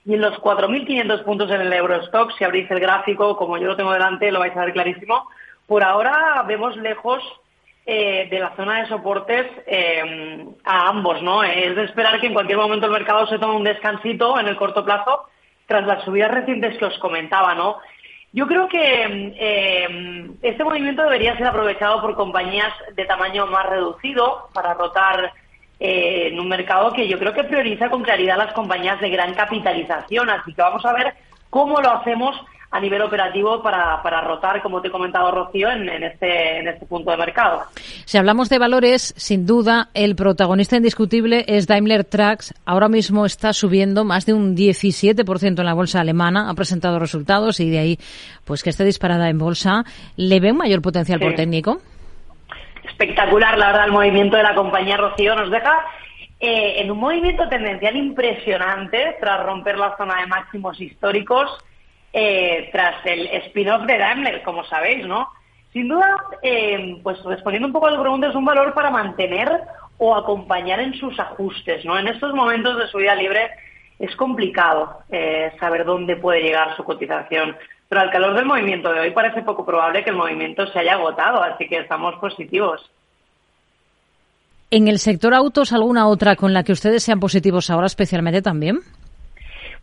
y 0.07 0.15
en 0.15 0.21
los 0.21 0.39
4.500 0.39 1.25
puntos 1.25 1.51
en 1.51 1.63
el 1.63 1.73
Eurostock, 1.73 2.31
si 2.39 2.45
abrís 2.45 2.71
el 2.71 2.79
gráfico, 2.79 3.37
como 3.37 3.59
yo 3.59 3.67
lo 3.67 3.77
tengo 3.77 3.93
delante, 3.93 4.31
lo 4.31 4.39
vais 4.39 4.57
a 4.57 4.65
ver 4.65 4.73
clarísimo. 4.73 5.29
Por 5.67 5.83
ahora 5.83 6.45
vemos 6.47 6.77
lejos 6.77 7.21
eh, 7.87 8.29
de 8.31 8.39
la 8.39 8.55
zona 8.55 8.83
de 8.83 8.89
soportes 8.89 9.47
a 10.65 10.89
ambos, 10.89 11.21
¿no? 11.23 11.43
Es 11.43 11.75
de 11.75 11.83
esperar 11.83 12.21
que 12.21 12.29
en 12.29 12.35
cualquier 12.35 12.59
momento 12.59 12.87
el 12.87 12.93
mercado 12.93 13.27
se 13.27 13.41
tome 13.41 13.57
un 13.57 13.65
descansito 13.65 14.39
en 14.39 14.47
el 14.47 14.57
corto 14.57 14.85
plazo 14.85 15.27
tras 15.67 15.85
las 15.89 16.05
subidas 16.05 16.31
recientes 16.31 16.79
que 16.79 16.85
os 16.85 16.99
comentaba, 16.99 17.57
¿no? 17.57 17.79
Yo 18.33 18.47
creo 18.47 18.67
que 18.67 19.35
eh, 19.39 20.31
este 20.41 20.65
movimiento 20.65 21.03
debería 21.03 21.37
ser 21.37 21.47
aprovechado 21.47 22.01
por 22.01 22.15
compañías 22.15 22.73
de 22.95 23.05
tamaño 23.05 23.47
más 23.47 23.67
reducido 23.67 24.49
para 24.55 24.73
rotar 24.73 25.33
eh, 25.79 26.29
en 26.33 26.41
un 26.41 26.49
mercado 26.49 26.93
que 26.93 27.07
yo 27.09 27.19
creo 27.19 27.35
que 27.35 27.45
prioriza 27.45 27.91
con 27.91 28.03
claridad 28.03 28.39
las 28.39 28.53
compañías 28.55 28.99
de 29.01 29.11
gran 29.11 29.35
capitalización. 29.35 30.31
Así 30.31 30.55
que 30.55 30.63
vamos 30.63 30.85
a 30.87 30.95
ver 30.95 31.15
cómo 31.51 31.83
lo 31.83 31.91
hacemos 31.91 32.41
a 32.73 32.81
nivel 32.81 33.03
operativo 33.03 33.63
para, 33.63 34.03
para 34.03 34.23
rotar, 34.23 34.63
como 34.63 34.81
te 34.81 34.89
he 34.89 34.91
comentado, 34.91 35.31
Rocío, 35.31 35.71
en, 35.71 35.87
este, 36.03 36.59
en 36.59 36.69
este 36.69 36.87
punto 36.87 37.11
de 37.11 37.19
mercado. 37.19 37.65
Si 38.07 38.17
hablamos 38.17 38.49
de 38.49 38.59
valores, 38.59 39.13
sin 39.19 39.45
duda, 39.45 39.91
el 39.93 40.17
protagonista 40.17 40.77
indiscutible 40.77 41.45
es 41.47 41.67
Daimler 41.67 42.05
Trucks. 42.05 42.55
Ahora 42.65 42.89
mismo 42.89 43.27
está 43.27 43.53
subiendo 43.53 44.05
más 44.05 44.25
de 44.25 44.33
un 44.33 44.57
17% 44.57 45.59
en 45.61 45.67
la 45.67 45.75
bolsa 45.75 46.01
alemana. 46.01 46.49
Ha 46.49 46.55
presentado 46.55 46.99
resultados 46.99 47.61
y 47.61 47.69
de 47.69 47.79
ahí 47.79 47.99
pues 48.47 48.63
que 48.63 48.71
esté 48.71 48.85
disparada 48.85 49.29
en 49.29 49.39
bolsa. 49.39 49.85
¿Le 50.17 50.41
ve 50.41 50.53
un 50.53 50.57
mayor 50.57 50.81
potencial 50.81 51.21
por 51.21 51.35
técnico? 51.35 51.83
Espectacular, 52.85 53.59
la 53.59 53.67
verdad, 53.67 53.85
el 53.85 53.93
movimiento 53.93 54.39
de 54.39 54.45
la 54.45 54.55
compañía 54.55 54.97
Rocío. 54.97 55.35
Nos 55.35 55.51
deja 55.51 55.85
eh, 56.41 56.81
en 56.81 56.91
un 56.91 56.99
movimiento 56.99 57.47
tendencial 57.51 57.95
impresionante 57.97 59.17
tras 59.21 59.45
romper 59.45 59.77
la 59.77 59.95
zona 59.99 60.23
de 60.23 60.27
máximos 60.27 60.81
históricos 60.81 61.51
eh, 62.13 62.69
tras 62.73 63.05
el 63.07 63.27
spin-off 63.27 63.87
de 63.87 63.99
Daimler, 63.99 64.43
como 64.43 64.65
sabéis, 64.65 65.07
¿no? 65.07 65.29
Sin 65.73 65.89
duda, 65.89 66.23
eh, 66.43 66.99
pues 67.03 67.23
respondiendo 67.25 67.67
un 67.67 67.73
poco 67.73 67.87
a 67.87 67.93
la 67.93 68.01
pregunta, 68.01 68.29
es 68.29 68.35
un 68.35 68.45
valor 68.45 68.75
para 68.75 68.91
mantener 68.91 69.63
o 69.99 70.15
acompañar 70.15 70.81
en 70.81 70.95
sus 70.95 71.19
ajustes, 71.19 71.85
¿no? 71.85 71.99
En 71.99 72.09
estos 72.09 72.35
momentos 72.35 72.77
de 72.77 72.89
subida 72.89 73.15
libre 73.15 73.51
es 73.99 74.15
complicado 74.17 74.99
eh, 75.11 75.53
saber 75.59 75.85
dónde 75.85 76.17
puede 76.17 76.43
llegar 76.43 76.77
su 76.77 76.85
cotización, 76.85 77.57
pero 77.89 78.01
al 78.01 78.11
calor 78.11 78.35
del 78.35 78.45
movimiento 78.45 78.93
de 78.93 79.01
hoy 79.01 79.11
parece 79.13 79.43
poco 79.43 79.65
probable 79.65 80.03
que 80.03 80.11
el 80.11 80.17
movimiento 80.17 80.67
se 80.67 80.81
haya 80.81 80.95
agotado, 80.95 81.43
así 81.43 81.69
que 81.69 81.79
estamos 81.79 82.17
positivos. 82.17 82.91
¿En 84.71 84.89
el 84.89 84.99
sector 84.99 85.35
autos 85.35 85.73
alguna 85.73 86.07
otra 86.07 86.35
con 86.35 86.53
la 86.53 86.65
que 86.65 86.73
ustedes 86.73 87.03
sean 87.03 87.21
positivos 87.21 87.71
ahora 87.71 87.87
especialmente 87.87 88.43
también? 88.43 88.81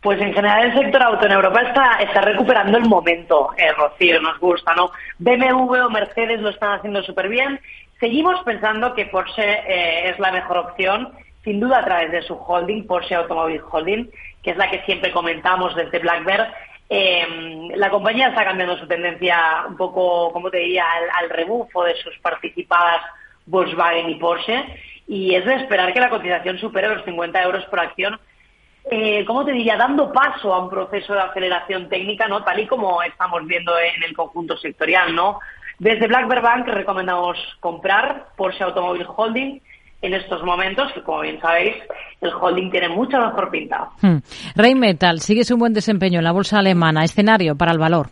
Pues 0.02 0.18
en 0.20 0.32
general 0.32 0.64
el 0.64 0.78
sector 0.78 1.02
auto 1.02 1.26
en 1.26 1.32
Europa 1.32 1.60
está, 1.60 1.98
está 2.00 2.22
recuperando 2.22 2.78
el 2.78 2.84
momento, 2.86 3.50
eh, 3.58 3.70
Rocío, 3.72 4.18
nos 4.22 4.38
gusta, 4.38 4.74
¿no? 4.74 4.90
BMW 5.18 5.84
o 5.84 5.90
Mercedes 5.90 6.40
lo 6.40 6.48
están 6.48 6.78
haciendo 6.78 7.02
súper 7.02 7.28
bien. 7.28 7.60
Seguimos 7.98 8.42
pensando 8.44 8.94
que 8.94 9.06
Porsche 9.06 9.42
eh, 9.42 10.08
es 10.08 10.18
la 10.18 10.32
mejor 10.32 10.56
opción, 10.56 11.12
sin 11.44 11.60
duda 11.60 11.80
a 11.80 11.84
través 11.84 12.12
de 12.12 12.22
su 12.22 12.34
holding, 12.34 12.86
Porsche 12.86 13.14
Automobile 13.14 13.60
Holding, 13.70 14.10
que 14.42 14.52
es 14.52 14.56
la 14.56 14.70
que 14.70 14.80
siempre 14.84 15.12
comentamos 15.12 15.76
desde 15.76 15.98
Black 15.98 16.24
Bear. 16.24 16.54
Eh, 16.88 17.68
la 17.76 17.90
compañía 17.90 18.28
está 18.28 18.42
cambiando 18.42 18.78
su 18.78 18.86
tendencia 18.88 19.64
un 19.68 19.76
poco, 19.76 20.32
como 20.32 20.50
te 20.50 20.58
diría, 20.58 20.86
al, 20.90 21.24
al 21.24 21.30
rebufo 21.30 21.84
de 21.84 21.94
sus 21.96 22.16
participadas 22.20 23.02
Volkswagen 23.44 24.08
y 24.08 24.14
Porsche, 24.14 24.64
y 25.06 25.34
es 25.34 25.44
de 25.44 25.56
esperar 25.56 25.92
que 25.92 26.00
la 26.00 26.08
cotización 26.08 26.56
supere 26.58 26.88
los 26.88 27.04
50 27.04 27.42
euros 27.42 27.64
por 27.66 27.80
acción 27.80 28.18
eh, 28.84 29.24
¿cómo 29.26 29.44
te 29.44 29.52
diría?, 29.52 29.76
dando 29.76 30.12
paso 30.12 30.54
a 30.54 30.62
un 30.62 30.70
proceso 30.70 31.12
de 31.14 31.20
aceleración 31.20 31.88
técnica, 31.88 32.28
¿no? 32.28 32.42
Tal 32.42 32.60
y 32.60 32.66
como 32.66 33.02
estamos 33.02 33.46
viendo 33.46 33.72
en 33.78 34.02
el 34.02 34.14
conjunto 34.16 34.56
sectorial, 34.56 35.14
¿no? 35.14 35.40
Desde 35.78 36.06
Black 36.06 36.28
Bear 36.28 36.42
Bank 36.42 36.66
recomendamos 36.68 37.38
comprar 37.58 38.26
Porsche 38.36 38.64
Automobile 38.64 39.06
Holding 39.16 39.60
en 40.02 40.14
estos 40.14 40.42
momentos, 40.42 40.92
que 40.92 41.02
como 41.02 41.20
bien 41.20 41.40
sabéis, 41.40 41.76
el 42.20 42.30
holding 42.32 42.70
tiene 42.70 42.88
mucha 42.88 43.18
mejor 43.18 43.50
pinta. 43.50 43.88
Hmm. 44.00 44.18
Metal 44.78 45.20
sigue 45.20 45.44
su 45.44 45.56
buen 45.56 45.74
desempeño 45.74 46.18
en 46.18 46.24
la 46.24 46.32
bolsa 46.32 46.58
alemana. 46.58 47.04
Escenario 47.04 47.56
para 47.56 47.72
el 47.72 47.78
valor. 47.78 48.08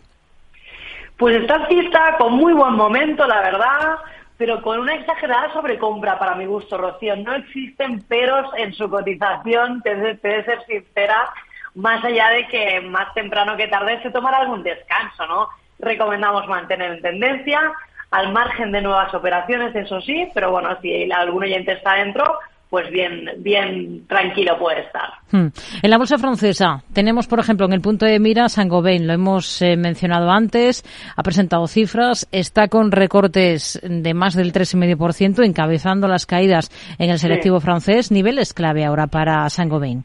Pues 1.17 1.35
está 1.37 1.55
alcista 1.55 2.15
con 2.17 2.33
muy 2.33 2.53
buen 2.53 2.73
momento, 2.73 3.27
la 3.27 3.41
verdad 3.41 3.97
pero 4.39 4.61
con 4.61 4.79
una 4.79 4.95
exagerada 4.95 5.51
sobrecompra 5.51 6.17
para 6.17 6.33
mi 6.33 6.45
gusto, 6.45 6.77
Rocío. 6.77 7.13
No 7.17 7.35
existen 7.35 8.01
peros 8.03 8.49
en 8.55 8.73
su 8.73 8.89
cotización, 8.89 9.81
te, 9.81 9.93
de 9.93 10.17
ser 10.17 10.65
sincera. 10.65 11.29
más 11.75 12.03
allá 12.05 12.29
de 12.29 12.47
que 12.47 12.79
más 12.79 13.13
temprano 13.13 13.57
que 13.57 13.67
tarde 13.67 14.01
se 14.01 14.11
tomará 14.11 14.37
algún 14.37 14.63
descanso, 14.63 15.27
¿no? 15.27 15.49
Recomendamos 15.79 16.47
mantener 16.47 16.93
en 16.93 17.01
tendencia, 17.01 17.69
al 18.11 18.31
margen 18.31 18.71
de 18.71 18.81
nuevas 18.81 19.13
operaciones, 19.13 19.75
eso 19.75 19.99
sí, 19.99 20.29
pero 20.33 20.51
bueno, 20.51 20.69
si 20.81 21.11
algún 21.11 21.43
oyente 21.43 21.73
está 21.73 21.95
dentro, 21.95 22.39
pues 22.69 22.89
bien, 22.91 23.25
bien 23.39 24.05
tranquilo 24.07 24.57
puede 24.59 24.81
estar. 24.81 25.09
Hmm. 25.31 25.47
En 25.81 25.89
la 25.89 25.97
bolsa 25.97 26.19
francesa 26.19 26.83
tenemos, 26.93 27.27
por 27.27 27.39
ejemplo, 27.39 27.65
en 27.65 27.73
el 27.73 27.81
punto 27.81 28.05
de 28.05 28.19
mira 28.19 28.47
Saint-Gobain, 28.47 29.07
lo 29.07 29.13
hemos 29.13 29.61
eh, 29.61 29.75
mencionado 29.75 30.29
antes, 30.29 30.83
ha 31.15 31.23
presentado 31.23 31.65
cifras, 31.67 32.27
está 32.31 32.67
con 32.67 32.91
recortes 32.91 33.79
de 33.83 34.13
más 34.13 34.35
del 34.35 34.53
3,5%, 34.53 35.43
encabezando 35.43 36.07
las 36.07 36.27
caídas 36.27 36.69
en 36.99 37.09
el 37.09 37.17
selectivo 37.17 37.59
francés. 37.59 38.11
Niveles 38.11 38.53
clave 38.53 38.85
ahora 38.85 39.07
para 39.07 39.49
Saint-Gobain. 39.49 40.03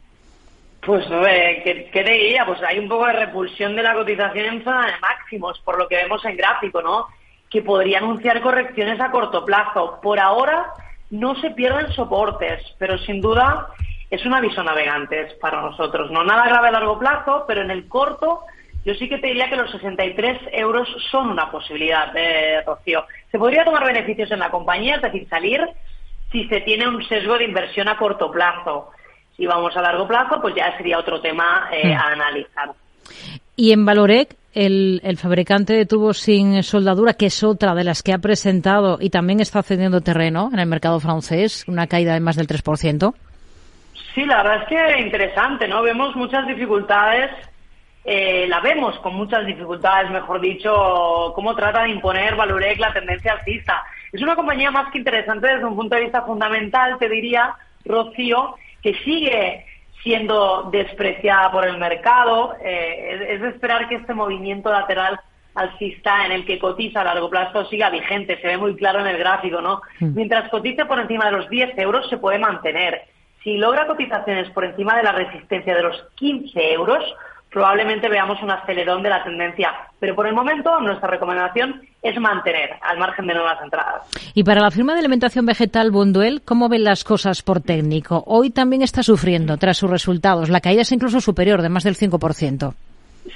Pues, 0.83 1.05
eh, 1.09 1.61
¿qué, 1.63 1.89
¿qué, 1.91 2.03
te 2.03 2.11
diría? 2.11 2.45
Pues 2.45 2.61
hay 2.63 2.79
un 2.79 2.87
poco 2.87 3.05
de 3.07 3.13
repulsión 3.13 3.75
de 3.75 3.83
la 3.83 3.93
cotización 3.93 4.45
en 4.45 4.63
zona 4.63 4.85
de 4.87 4.99
máximos, 4.99 5.59
por 5.63 5.77
lo 5.77 5.87
que 5.87 5.97
vemos 5.97 6.23
en 6.25 6.37
gráfico, 6.37 6.81
¿no? 6.81 7.07
Que 7.49 7.61
podría 7.61 7.99
anunciar 7.99 8.41
correcciones 8.41 8.99
a 8.99 9.09
corto 9.09 9.45
plazo. 9.45 9.99
Por 10.01 10.19
ahora 10.19 10.65
no 11.09 11.35
se 11.35 11.51
pierden 11.51 11.91
soportes, 11.93 12.63
pero 12.77 12.97
sin 12.99 13.21
duda 13.21 13.67
es 14.09 14.25
un 14.25 14.33
aviso 14.33 14.63
navegantes 14.63 15.33
para 15.35 15.61
nosotros. 15.61 16.11
No 16.11 16.23
nada 16.23 16.47
grave 16.47 16.69
a 16.69 16.71
largo 16.71 16.99
plazo, 16.99 17.45
pero 17.47 17.61
en 17.61 17.71
el 17.71 17.87
corto 17.87 18.41
yo 18.85 18.93
sí 18.93 19.09
que 19.09 19.17
te 19.17 19.27
diría 19.27 19.49
que 19.49 19.55
los 19.55 19.71
63 19.71 20.41
euros 20.53 20.87
son 21.09 21.29
una 21.29 21.49
posibilidad, 21.49 22.13
de 22.13 22.61
Rocío. 22.61 23.05
Se 23.31 23.39
podría 23.39 23.65
tomar 23.65 23.83
beneficios 23.83 24.29
en 24.29 24.39
la 24.39 24.51
compañía, 24.51 24.97
es 24.97 25.01
decir, 25.01 25.27
salir 25.27 25.67
si 26.31 26.47
se 26.47 26.61
tiene 26.61 26.87
un 26.87 27.03
sesgo 27.07 27.37
de 27.37 27.45
inversión 27.45 27.87
a 27.87 27.97
corto 27.97 28.29
plazo. 28.29 28.91
Si 29.35 29.47
vamos 29.47 29.75
a 29.75 29.81
largo 29.81 30.07
plazo, 30.07 30.39
pues 30.39 30.53
ya 30.53 30.77
sería 30.77 30.99
otro 30.99 31.19
tema 31.19 31.67
eh, 31.71 31.93
a 31.93 32.09
analizar. 32.09 32.73
Y 33.55 33.71
en 33.71 33.85
Valorec, 33.85 34.35
el, 34.53 35.17
fabricante 35.17 35.73
de 35.73 35.85
tubos 35.85 36.19
sin 36.19 36.61
soldadura, 36.63 37.13
que 37.13 37.27
es 37.27 37.43
otra 37.43 37.73
de 37.75 37.83
las 37.83 38.03
que 38.03 38.13
ha 38.13 38.17
presentado 38.17 38.97
y 38.99 39.09
también 39.09 39.39
está 39.39 39.63
cediendo 39.63 40.01
terreno 40.01 40.49
en 40.51 40.59
el 40.59 40.67
mercado 40.67 40.99
francés, 40.99 41.65
una 41.67 41.87
caída 41.87 42.13
de 42.13 42.19
más 42.19 42.35
del 42.35 42.47
3%. 42.47 43.13
Sí, 44.13 44.25
la 44.25 44.43
verdad 44.43 44.63
es 44.63 44.67
que 44.69 45.01
interesante, 45.01 45.67
¿no? 45.67 45.81
Vemos 45.83 46.15
muchas 46.15 46.47
dificultades, 46.47 47.31
eh, 48.05 48.45
la 48.47 48.61
vemos 48.61 48.97
con 48.99 49.15
muchas 49.15 49.45
dificultades, 49.45 50.09
mejor 50.09 50.39
dicho, 50.39 51.33
cómo 51.35 51.55
trata 51.55 51.83
de 51.83 51.89
imponer 51.89 52.35
Valorec 52.35 52.79
la 52.79 52.93
tendencia 52.93 53.33
alcista. 53.33 53.83
Es 54.11 54.21
una 54.21 54.35
compañía 54.35 54.71
más 54.71 54.89
que 54.91 54.99
interesante 54.99 55.47
desde 55.47 55.65
un 55.65 55.75
punto 55.75 55.95
de 55.95 56.03
vista 56.03 56.21
fundamental, 56.21 56.97
te 56.97 57.09
diría, 57.09 57.55
Rocío, 57.83 58.55
que 58.81 58.93
sigue 59.03 59.65
siendo 60.05 60.69
despreciada 60.71 61.51
por 61.51 61.65
el 61.65 61.79
mercado. 61.79 62.55
Eh, 62.63 63.27
es, 63.31 63.41
de 63.41 63.49
esperar 63.49 63.89
que 63.89 63.95
este 63.95 64.13
movimiento 64.13 64.71
lateral 64.71 65.19
alcista 65.55 66.27
en 66.27 66.31
el 66.31 66.45
que 66.45 66.59
cotiza 66.59 67.01
a 67.01 67.05
largo 67.05 67.27
plazo 67.27 67.65
siga 67.65 67.89
vigente. 67.89 68.39
Se 68.39 68.47
ve 68.47 68.57
muy 68.57 68.75
claro 68.75 68.99
en 68.99 69.07
el 69.07 69.17
gráfico, 69.17 69.61
¿no? 69.61 69.81
Mm. 69.99 70.13
Mientras 70.13 70.47
cotice 70.49 70.85
por 70.85 70.99
encima 70.99 71.25
de 71.25 71.31
los 71.31 71.49
10 71.49 71.75
euros 71.79 72.07
se 72.07 72.17
puede 72.17 72.37
mantener. 72.37 73.01
Si 73.43 73.57
logra 73.57 73.87
cotizaciones 73.87 74.47
por 74.51 74.65
encima 74.65 74.95
de 74.95 75.03
la 75.03 75.11
resistencia 75.11 75.75
de 75.75 75.81
los 75.81 76.03
15 76.13 76.73
euros, 76.73 77.03
probablemente 77.55 78.09
veamos 78.09 78.43
un 78.43 78.51
acelerón 78.51 79.01
de 79.01 79.09
la 79.09 79.23
tendencia. 79.23 79.71
Pero 79.97 80.13
por 80.13 80.27
el 80.27 80.33
momento 80.33 80.77
nuestra 80.81 81.07
recomendación 81.07 81.83
es 82.01 82.19
mantener 82.19 82.71
al 82.81 82.97
margen 82.97 83.27
de 83.27 83.33
nuevas 83.33 83.63
entradas. 83.63 84.01
Y 84.33 84.43
para 84.43 84.59
la 84.59 84.71
firma 84.71 84.91
de 84.91 84.99
alimentación 84.99 85.45
vegetal 85.45 85.89
Bonduel, 85.89 86.41
¿cómo 86.43 86.67
ven 86.67 86.83
las 86.83 87.05
cosas 87.05 87.43
por 87.43 87.61
técnico? 87.61 88.21
Hoy 88.27 88.49
también 88.49 88.81
está 88.81 89.03
sufriendo 89.03 89.55
tras 89.55 89.77
sus 89.77 89.89
resultados. 89.89 90.49
La 90.49 90.59
caída 90.59 90.81
es 90.81 90.91
incluso 90.91 91.21
superior, 91.21 91.61
de 91.61 91.69
más 91.69 91.85
del 91.85 91.95
5%. 91.95 92.73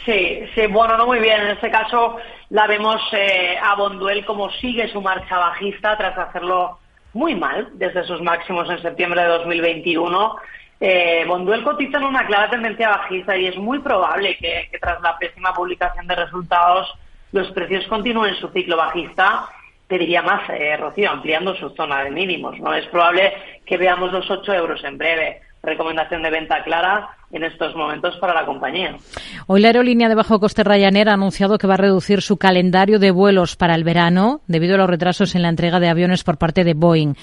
Sí, 0.05 0.39
sí, 0.53 0.67
bueno, 0.69 0.97
no 0.97 1.07
muy 1.07 1.19
bien. 1.19 1.39
En 1.39 1.51
este 1.51 1.71
caso 1.71 2.17
la 2.49 2.67
vemos 2.67 2.99
eh, 3.13 3.55
a 3.57 3.73
Bonduel 3.77 4.25
como 4.25 4.51
sigue 4.51 4.91
su 4.91 4.99
marcha 5.01 5.37
bajista 5.37 5.95
tras 5.95 6.17
hacerlo 6.17 6.77
muy 7.13 7.35
mal 7.35 7.69
desde 7.75 8.03
sus 8.03 8.21
máximos 8.21 8.69
en 8.69 8.81
septiembre 8.81 9.21
de 9.21 9.29
2021. 9.29 10.35
Eh, 10.79 11.25
Bonduel 11.27 11.63
cotiza 11.63 11.97
en 11.97 12.05
una 12.05 12.25
clara 12.25 12.49
tendencia 12.49 12.89
bajista 12.89 13.35
y 13.35 13.47
es 13.47 13.57
muy 13.57 13.79
probable 13.79 14.37
que, 14.37 14.69
tras 14.79 15.01
la 15.01 15.17
pésima 15.17 15.53
publicación 15.53 16.07
de 16.07 16.15
resultados 16.15 16.87
los 17.31 17.51
precios 17.51 17.85
continúen 17.87 18.35
su 18.35 18.47
ciclo 18.49 18.77
bajista. 18.77 19.49
Te 19.87 19.97
diría 19.97 20.21
más, 20.21 20.49
eh, 20.49 20.77
Rocío, 20.77 21.11
ampliando 21.11 21.55
su 21.55 21.69
zona 21.71 22.03
de 22.03 22.11
mínimos. 22.11 22.59
No 22.59 22.73
es 22.73 22.85
probable 22.87 23.33
que 23.65 23.77
veamos 23.77 24.11
los 24.11 24.29
8 24.29 24.53
euros 24.53 24.83
en 24.83 24.97
breve. 24.97 25.41
Recomendación 25.61 26.23
de 26.23 26.29
venta 26.29 26.63
clara 26.63 27.09
en 27.31 27.43
estos 27.43 27.75
momentos 27.75 28.15
para 28.17 28.33
la 28.33 28.45
compañía. 28.45 28.95
Hoy 29.47 29.61
la 29.61 29.67
aerolínea 29.67 30.09
de 30.09 30.15
bajo 30.15 30.39
coste 30.39 30.63
Ryanair 30.63 31.09
ha 31.09 31.13
anunciado 31.13 31.57
que 31.57 31.67
va 31.67 31.75
a 31.75 31.77
reducir 31.77 32.21
su 32.21 32.37
calendario 32.37 32.97
de 32.97 33.11
vuelos 33.11 33.55
para 33.55 33.75
el 33.75 33.83
verano 33.83 34.41
debido 34.47 34.75
a 34.75 34.77
los 34.77 34.89
retrasos 34.89 35.35
en 35.35 35.41
la 35.41 35.49
entrega 35.49 35.79
de 35.79 35.89
aviones 35.89 36.23
por 36.23 36.37
parte 36.37 36.63
de 36.63 36.73
Boeing. 36.73 37.13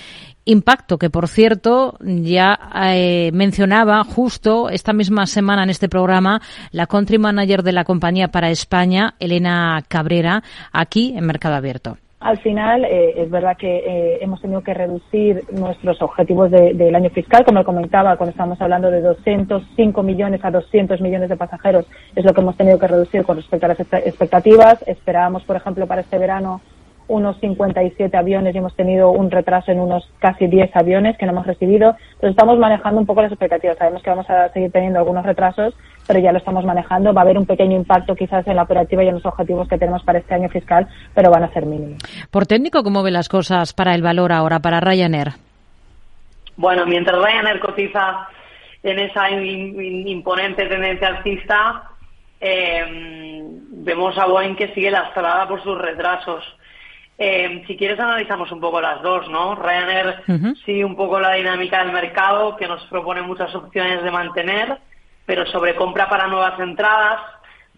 Impacto 0.45 0.99
que, 0.99 1.11
por 1.11 1.29
cierto, 1.29 1.99
ya 2.01 2.59
eh, 2.85 3.31
mencionaba 3.33 4.05
justo 4.05 4.69
esta 4.71 4.93
misma 4.93 5.27
semana 5.27 5.65
en 5.65 5.71
este 5.71 5.89
programa 5.89 6.41
la 6.71 6.87
country 6.87 7.19
manager 7.19 7.63
de 7.63 7.73
la 7.73 7.85
compañía 7.85 8.29
para 8.29 8.51
España, 8.51 9.15
Elena 9.19 9.83
Cabrera, 9.89 10.43
aquí 10.73 11.15
en 11.17 11.27
Mercado 11.27 11.57
Abierto. 11.57 11.99
Al 12.27 12.39
final, 12.39 12.85
eh, 12.85 13.23
es 13.23 13.31
verdad 13.31 13.57
que 13.57 13.77
eh, 13.77 14.19
hemos 14.21 14.43
tenido 14.43 14.61
que 14.61 14.75
reducir 14.75 15.45
nuestros 15.53 16.03
objetivos 16.03 16.51
del 16.51 16.93
año 16.97 17.09
fiscal, 17.11 17.45
como 17.45 17.63
comentaba, 17.63 18.17
cuando 18.17 18.33
estamos 18.33 18.61
hablando 18.61 18.91
de 18.91 19.01
205 19.01 20.03
millones 20.03 20.45
a 20.45 20.51
200 20.51 21.01
millones 21.01 21.29
de 21.29 21.37
pasajeros, 21.37 21.87
es 22.17 22.25
lo 22.25 22.35
que 22.35 22.41
hemos 22.41 22.57
tenido 22.57 22.81
que 22.81 22.89
reducir 22.89 23.23
con 23.23 23.37
respecto 23.37 23.67
a 23.67 23.69
las 23.69 23.79
expectativas. 23.79 24.83
Esperábamos, 24.89 25.45
por 25.45 25.55
ejemplo, 25.55 25.87
para 25.87 26.01
este 26.01 26.19
verano 26.19 26.61
unos 27.09 27.39
57 27.41 28.17
aviones 28.17 28.55
y 28.55 28.59
hemos 28.59 28.75
tenido 28.75 29.11
un 29.11 29.31
retraso 29.31 29.71
en 29.71 29.81
unos 29.81 30.09
casi 30.19 30.47
10 30.47 30.75
aviones 30.75 31.17
que 31.17 31.27
no 31.27 31.33
hemos 31.33 31.47
recibido. 31.47 31.97
Entonces 32.15 32.31
estamos 32.31 32.59
manejando 32.59 33.01
un 33.01 33.07
poco 33.07 33.23
las 33.23 33.33
expectativas. 33.33 33.79
Sabemos 33.79 34.03
que 34.03 34.11
vamos 34.11 34.29
a 34.29 34.49
seguir 34.51 34.73
teniendo 34.73 34.99
algunos 34.99 35.25
retrasos, 35.25 35.75
pero 36.07 36.19
ya 36.19 36.33
lo 36.33 36.39
estamos 36.39 36.65
manejando. 36.65 37.15
Va 37.15 37.21
a 37.21 37.25
haber 37.25 37.39
un 37.39 37.47
pequeño 37.47 37.77
impacto 37.77 38.15
quizás 38.15 38.47
en 38.47 38.57
la 38.57 38.63
operativa 38.63 39.05
y 39.05 39.09
en 39.09 39.15
los 39.15 39.27
objetivos 39.27 39.69
que 39.69 39.79
tenemos 39.79 40.03
para 40.03 40.19
este 40.19 40.35
año 40.35 40.49
fiscal, 40.49 40.89
pero 41.15 41.31
van 41.31 41.45
a 41.45 41.53
ser 41.53 41.67
mínimos. 41.67 41.99
Por 42.31 42.47
técnico, 42.47 42.83
¿cómo 42.83 43.03
ve 43.03 43.11
las 43.11 43.29
cosas 43.29 43.73
para 43.73 43.95
el 43.95 44.03
valor 44.03 44.33
ahora, 44.33 44.61
para 44.61 44.81
Ryanair? 44.81 45.33
Bueno, 46.57 46.87
mientras 46.87 47.17
Ryanair 47.23 47.61
cotiza 47.61 48.29
en 48.83 48.99
esa 48.99 49.31
imponente 49.31 50.67
tendencia 50.67 51.09
alcista, 51.09 51.83
eh, 52.41 53.43
vemos 53.87 54.17
a 54.19 54.27
Boeing 54.27 54.57
que 54.57 54.73
sigue 54.75 54.91
lastrada 54.91 55.47
por 55.49 55.63
sus 55.63 55.79
retrasos. 55.79 56.45
Eh, 57.19 57.65
si 57.67 57.77
quieres 57.77 57.99
analizamos 57.99 58.53
un 58.53 58.61
poco 58.61 58.81
las 58.81 59.01
dos, 59.03 59.29
¿no? 59.31 59.55
Ryanair 59.55 60.23
sigue 60.65 60.85
un 60.85 60.97
poco 60.97 61.19
la 61.19 61.33
dinámica 61.33 61.83
del 61.83 61.93
mercado 61.93 62.57
que 62.57 62.69
nos 62.69 62.85
propone 62.87 63.23
muchas 63.23 63.55
opciones 63.55 64.03
de 64.03 64.11
mantener, 64.11 64.79
pero 65.25 65.47
sobre 65.47 65.75
compra 65.75 66.09
para 66.09 66.27
nuevas 66.27 66.59
entradas. 66.61 67.21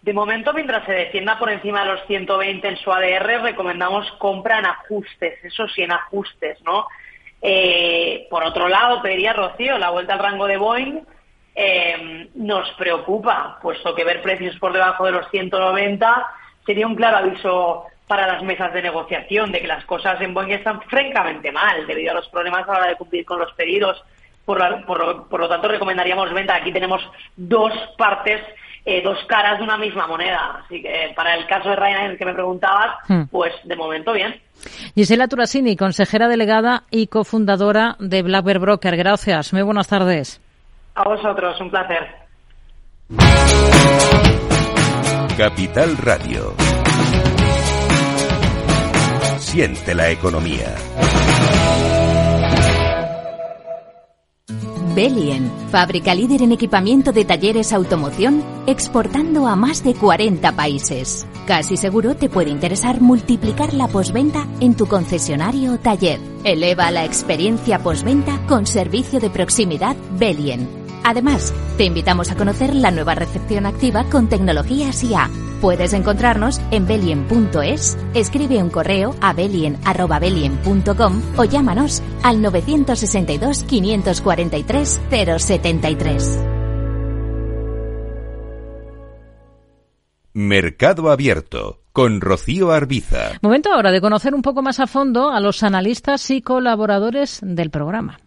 De 0.02 0.12
momento, 0.12 0.52
mientras 0.52 0.84
se 0.86 0.92
defienda 0.92 1.38
por 1.38 1.50
encima 1.50 1.84
de 1.84 1.92
los 1.92 2.06
120 2.06 2.68
en 2.68 2.76
su 2.78 2.90
ADR, 2.92 3.42
recomendamos 3.42 4.10
compra 4.18 4.58
en 4.58 4.66
ajustes, 4.66 5.44
eso 5.44 5.68
sí, 5.68 5.82
en 5.82 5.92
ajustes, 5.92 6.58
¿no? 6.64 6.86
Eh, 7.40 8.26
por 8.30 8.42
otro 8.42 8.68
lado, 8.68 9.00
pediría 9.02 9.32
Rocío, 9.32 9.78
la 9.78 9.90
vuelta 9.90 10.14
al 10.14 10.18
rango 10.18 10.46
de 10.46 10.56
Boeing 10.56 11.00
eh, 11.54 12.30
nos 12.34 12.70
preocupa, 12.72 13.58
puesto 13.60 13.92
que 13.94 14.04
ver 14.04 14.22
precios 14.22 14.56
por 14.58 14.72
debajo 14.72 15.04
de 15.06 15.12
los 15.12 15.28
190 15.30 16.26
sería 16.64 16.86
un 16.86 16.94
claro 16.94 17.16
aviso 17.16 17.86
para 18.08 18.26
las 18.26 18.42
mesas 18.42 18.72
de 18.72 18.82
negociación 18.82 19.52
de 19.52 19.60
que 19.60 19.68
las 19.68 19.84
cosas 19.84 20.20
en 20.20 20.34
Boeing 20.34 20.52
están 20.52 20.80
francamente 20.82 21.52
mal 21.52 21.86
debido 21.86 22.12
a 22.12 22.14
los 22.14 22.28
problemas 22.28 22.66
a 22.66 22.72
la 22.72 22.78
hora 22.78 22.88
de 22.88 22.96
cumplir 22.96 23.24
con 23.24 23.38
los 23.38 23.52
pedidos. 23.52 24.02
Por, 24.44 24.58
lo, 24.58 25.48
tanto, 25.48 25.68
recomendaríamos 25.68 26.32
venta. 26.32 26.56
Aquí 26.56 26.72
tenemos 26.72 27.02
dos 27.36 27.70
partes, 27.98 28.40
eh, 28.86 29.02
dos 29.02 29.18
caras 29.26 29.58
de 29.58 29.64
una 29.64 29.76
misma 29.76 30.06
moneda. 30.06 30.62
Así 30.64 30.80
que 30.80 31.12
para 31.14 31.36
el 31.36 31.46
caso 31.46 31.68
de 31.68 31.76
Ryanair 31.76 32.16
que 32.16 32.24
me 32.24 32.32
preguntabas, 32.32 32.96
hmm. 33.08 33.24
pues 33.30 33.52
de 33.64 33.76
momento 33.76 34.14
bien. 34.14 34.40
Gisela 34.94 35.28
Turasini, 35.28 35.76
consejera 35.76 36.28
delegada 36.28 36.84
y 36.90 37.08
cofundadora 37.08 37.96
de 37.98 38.22
Black 38.22 38.44
Bear 38.44 38.58
Broker. 38.58 38.96
Gracias. 38.96 39.52
Muy 39.52 39.62
buenas 39.62 39.88
tardes. 39.88 40.40
A 40.94 41.04
vosotros, 41.04 41.60
un 41.60 41.70
placer. 41.70 42.08
Capital 45.36 45.96
Radio. 45.98 46.54
Siente 49.48 49.94
la 49.94 50.10
economía. 50.10 50.74
Belien, 54.94 55.50
fábrica 55.70 56.14
líder 56.14 56.42
en 56.42 56.52
equipamiento 56.52 57.12
de 57.12 57.24
talleres 57.24 57.72
automoción, 57.72 58.44
exportando 58.66 59.46
a 59.46 59.56
más 59.56 59.82
de 59.82 59.94
40 59.94 60.52
países. 60.52 61.26
Casi 61.46 61.78
seguro 61.78 62.14
te 62.14 62.28
puede 62.28 62.50
interesar 62.50 63.00
multiplicar 63.00 63.72
la 63.72 63.88
posventa 63.88 64.46
en 64.60 64.76
tu 64.76 64.86
concesionario 64.86 65.72
o 65.72 65.78
taller. 65.78 66.20
Eleva 66.44 66.90
la 66.90 67.06
experiencia 67.06 67.78
posventa 67.78 68.44
con 68.48 68.66
servicio 68.66 69.18
de 69.18 69.30
proximidad 69.30 69.96
Belien. 70.18 70.68
Además, 71.04 71.54
te 71.78 71.84
invitamos 71.84 72.30
a 72.30 72.36
conocer 72.36 72.74
la 72.74 72.90
nueva 72.90 73.14
recepción 73.14 73.64
activa 73.64 74.04
con 74.10 74.28
tecnologías 74.28 75.02
IA. 75.04 75.30
Puedes 75.60 75.92
encontrarnos 75.92 76.60
en 76.70 76.86
belien.es, 76.86 77.98
escribe 78.14 78.62
un 78.62 78.70
correo 78.70 79.14
a 79.20 79.32
belien.com 79.32 81.22
o 81.36 81.44
llámanos 81.44 82.02
al 82.22 82.40
962 82.40 83.64
543 83.64 85.00
073. 85.38 86.38
Mercado 90.34 91.10
Abierto 91.10 91.80
con 91.92 92.20
Rocío 92.20 92.70
Arbiza. 92.70 93.38
Momento 93.42 93.72
ahora 93.72 93.90
de 93.90 94.00
conocer 94.00 94.32
un 94.32 94.42
poco 94.42 94.62
más 94.62 94.78
a 94.78 94.86
fondo 94.86 95.30
a 95.30 95.40
los 95.40 95.64
analistas 95.64 96.30
y 96.30 96.42
colaboradores 96.42 97.40
del 97.42 97.70
programa. 97.70 98.20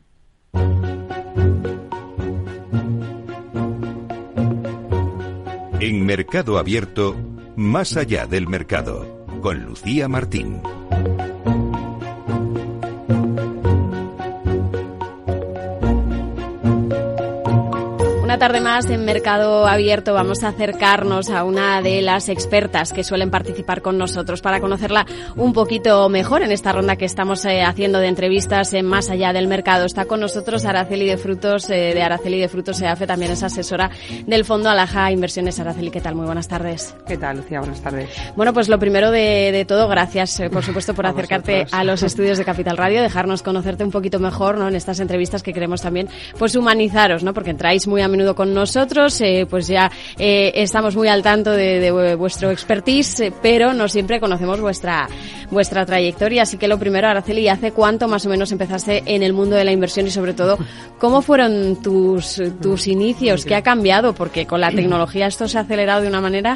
En 5.81 6.05
Mercado 6.05 6.59
Abierto, 6.59 7.15
más 7.55 7.97
allá 7.97 8.27
del 8.27 8.47
mercado, 8.47 9.25
con 9.41 9.63
Lucía 9.63 10.07
Martín. 10.07 10.61
Tarde 18.37 18.61
más 18.61 18.89
en 18.89 19.03
Mercado 19.03 19.67
Abierto 19.67 20.13
vamos 20.13 20.43
a 20.43 20.49
acercarnos 20.49 21.29
a 21.29 21.43
una 21.43 21.81
de 21.81 22.01
las 22.01 22.29
expertas 22.29 22.93
que 22.93 23.03
suelen 23.03 23.29
participar 23.29 23.81
con 23.81 23.97
nosotros 23.97 24.41
para 24.41 24.61
conocerla 24.61 25.05
un 25.35 25.51
poquito 25.53 26.07
mejor 26.07 26.41
en 26.41 26.51
esta 26.51 26.71
ronda 26.71 26.95
que 26.95 27.05
estamos 27.05 27.43
eh, 27.45 27.61
haciendo 27.61 27.99
de 27.99 28.07
entrevistas 28.07 28.73
en 28.73 28.85
Más 28.85 29.09
Allá 29.09 29.33
del 29.33 29.47
Mercado. 29.47 29.85
Está 29.85 30.05
con 30.05 30.21
nosotros 30.21 30.65
Araceli 30.65 31.07
de 31.07 31.17
Frutos, 31.17 31.69
eh, 31.69 31.93
de 31.93 32.01
Araceli 32.01 32.39
de 32.39 32.47
Frutos 32.47 32.81
EAFE, 32.81 33.05
también 33.05 33.31
es 33.33 33.43
asesora 33.43 33.91
del 34.25 34.45
Fondo 34.45 34.69
Alaja 34.69 35.11
Inversiones. 35.11 35.59
Araceli, 35.59 35.91
¿qué 35.91 35.99
tal? 35.99 36.15
Muy 36.15 36.25
buenas 36.25 36.47
tardes. 36.47 36.95
¿Qué 37.05 37.17
tal, 37.17 37.37
Lucía? 37.37 37.59
Buenas 37.59 37.81
tardes. 37.81 38.09
Bueno, 38.35 38.53
pues 38.53 38.69
lo 38.69 38.79
primero 38.79 39.11
de, 39.11 39.65
todo, 39.67 39.89
gracias, 39.89 40.39
eh, 40.39 40.49
por 40.49 40.63
supuesto, 40.63 40.93
por 40.93 41.05
acercarte 41.05 41.65
a 41.71 41.83
los 41.83 42.01
estudios 42.01 42.37
de 42.37 42.45
Capital 42.45 42.77
Radio, 42.77 43.01
dejarnos 43.01 43.43
conocerte 43.43 43.83
un 43.83 43.91
poquito 43.91 44.19
mejor 44.19 44.57
¿no? 44.57 44.69
en 44.69 44.75
estas 44.75 44.99
entrevistas 44.99 45.43
que 45.43 45.53
queremos 45.53 45.81
también 45.81 46.07
pues 46.39 46.55
humanizaros, 46.55 47.23
¿no? 47.23 47.33
porque 47.33 47.49
entráis 47.49 47.87
muy 47.87 48.01
a 48.01 48.07
menudo 48.07 48.20
con 48.35 48.53
nosotros, 48.53 49.19
eh, 49.21 49.45
pues 49.49 49.67
ya 49.67 49.91
eh, 50.17 50.51
estamos 50.55 50.95
muy 50.95 51.07
al 51.07 51.21
tanto 51.21 51.51
de, 51.51 52.15
vuestro 52.17 52.51
expertise, 52.51 53.19
eh, 53.19 53.33
pero 53.41 53.73
no 53.73 53.87
siempre 53.87 54.19
conocemos 54.19 54.59
vuestra 54.59 55.07
vuestra 55.49 55.85
trayectoria. 55.85 56.43
Así 56.43 56.57
que 56.57 56.67
lo 56.67 56.79
primero, 56.79 57.07
Araceli, 57.07 57.47
¿hace 57.49 57.71
cuánto 57.71 58.07
más 58.07 58.25
o 58.25 58.29
menos 58.29 58.51
empezaste 58.51 59.03
en 59.05 59.23
el 59.23 59.33
mundo 59.33 59.55
de 59.55 59.65
la 59.65 59.71
inversión 59.71 60.07
y 60.07 60.11
sobre 60.11 60.33
todo 60.33 60.57
cómo 60.97 61.21
fueron 61.21 61.81
tus, 61.81 62.41
tus 62.61 62.87
inicios? 62.87 63.45
¿Qué 63.45 63.55
ha 63.55 63.61
cambiado? 63.61 64.13
Porque 64.13 64.45
con 64.45 64.61
la 64.61 64.71
tecnología 64.71 65.27
esto 65.27 65.47
se 65.47 65.57
ha 65.57 65.61
acelerado 65.61 66.01
de 66.01 66.07
una 66.07 66.21
manera. 66.21 66.55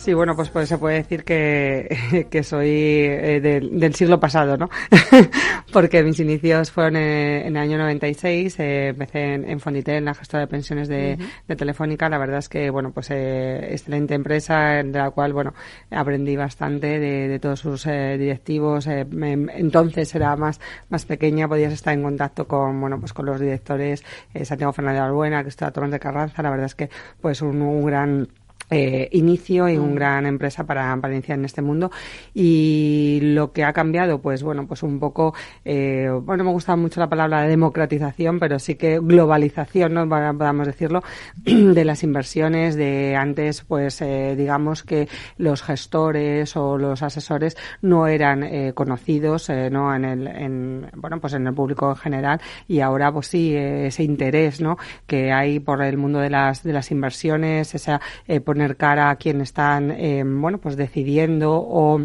Sí, 0.00 0.14
bueno, 0.14 0.34
pues, 0.34 0.48
pues 0.48 0.66
se 0.66 0.78
puede 0.78 0.96
decir 0.96 1.24
que, 1.24 2.26
que 2.30 2.42
soy 2.42 2.70
eh, 2.70 3.38
del 3.38 3.94
siglo 3.94 4.18
pasado, 4.18 4.56
¿no? 4.56 4.70
Porque 5.74 6.02
mis 6.02 6.18
inicios 6.20 6.70
fueron 6.70 6.96
en, 6.96 7.54
el 7.54 7.56
año 7.58 7.76
96, 7.76 8.60
eh, 8.60 8.88
empecé 8.88 9.34
en, 9.34 9.44
en 9.46 9.60
Fonditel, 9.60 9.96
en 9.96 10.06
la 10.06 10.14
gestora 10.14 10.40
de 10.40 10.46
pensiones 10.46 10.88
de, 10.88 11.18
de, 11.46 11.54
Telefónica. 11.54 12.08
La 12.08 12.16
verdad 12.16 12.38
es 12.38 12.48
que, 12.48 12.70
bueno, 12.70 12.92
pues 12.92 13.10
eh, 13.10 13.72
excelente 13.72 14.14
empresa, 14.14 14.82
de 14.82 14.84
la 14.84 15.10
cual, 15.10 15.34
bueno, 15.34 15.52
aprendí 15.90 16.34
bastante 16.34 16.98
de, 16.98 17.28
de 17.28 17.38
todos 17.38 17.60
sus 17.60 17.84
eh, 17.84 18.16
directivos. 18.18 18.86
Eh, 18.86 19.06
entonces 19.10 20.14
era 20.14 20.34
más, 20.34 20.62
más 20.88 21.04
pequeña, 21.04 21.46
podías 21.46 21.74
estar 21.74 21.92
en 21.92 22.02
contacto 22.02 22.48
con, 22.48 22.80
bueno, 22.80 22.98
pues 22.98 23.12
con 23.12 23.26
los 23.26 23.38
directores, 23.38 24.02
Santiago 24.44 24.72
Fernández 24.72 25.02
Albuena, 25.02 25.42
que 25.42 25.50
está 25.50 25.70
Torres 25.70 25.90
de 25.90 26.00
Carranza. 26.00 26.42
La 26.42 26.48
verdad 26.48 26.66
es 26.66 26.74
que, 26.74 26.88
pues 27.20 27.42
un, 27.42 27.60
un 27.60 27.84
gran 27.84 28.26
eh, 28.70 29.08
inicio 29.12 29.68
y 29.68 29.76
una 29.76 29.92
mm. 29.92 29.94
gran 29.94 30.26
empresa 30.26 30.64
para, 30.64 30.96
para, 31.00 31.14
iniciar 31.14 31.38
en 31.38 31.44
este 31.44 31.62
mundo. 31.62 31.90
Y 32.34 33.18
lo 33.22 33.52
que 33.52 33.64
ha 33.64 33.72
cambiado, 33.72 34.20
pues 34.20 34.42
bueno, 34.42 34.66
pues 34.66 34.82
un 34.82 34.98
poco, 34.98 35.34
eh, 35.64 36.08
bueno, 36.22 36.44
me 36.44 36.50
gusta 36.50 36.76
mucho 36.76 37.00
la 37.00 37.08
palabra 37.08 37.42
democratización, 37.42 38.38
pero 38.38 38.58
sí 38.58 38.76
que 38.76 38.98
globalización, 39.00 39.94
¿no? 39.94 40.08
Podamos 40.08 40.66
decirlo, 40.66 41.02
de 41.44 41.84
las 41.84 42.02
inversiones, 42.02 42.76
de 42.76 43.16
antes, 43.16 43.62
pues 43.62 44.00
eh, 44.02 44.34
digamos 44.36 44.82
que 44.82 45.08
los 45.36 45.62
gestores 45.62 46.56
o 46.56 46.78
los 46.78 47.02
asesores 47.02 47.56
no 47.82 48.06
eran 48.06 48.42
eh, 48.42 48.72
conocidos, 48.74 49.48
eh, 49.50 49.70
¿no? 49.70 49.94
En 49.94 50.04
el, 50.04 50.26
en, 50.26 50.90
bueno, 50.96 51.20
pues 51.20 51.34
en 51.34 51.46
el 51.46 51.54
público 51.54 51.90
en 51.90 51.96
general 51.96 52.40
y 52.68 52.80
ahora, 52.80 53.12
pues 53.12 53.26
sí, 53.28 53.54
ese 53.54 54.02
interés, 54.02 54.60
¿no? 54.60 54.78
Que 55.06 55.32
hay 55.32 55.60
por 55.60 55.82
el 55.82 55.96
mundo 55.96 56.20
de 56.20 56.30
las, 56.30 56.62
de 56.62 56.72
las 56.72 56.90
inversiones, 56.90 57.74
esa, 57.74 58.00
por 58.44 58.56
cara 58.76 59.10
a 59.10 59.16
quien 59.16 59.40
están, 59.40 59.90
eh, 59.90 60.22
bueno, 60.24 60.58
pues 60.58 60.76
decidiendo 60.76 61.52
o 61.52 62.00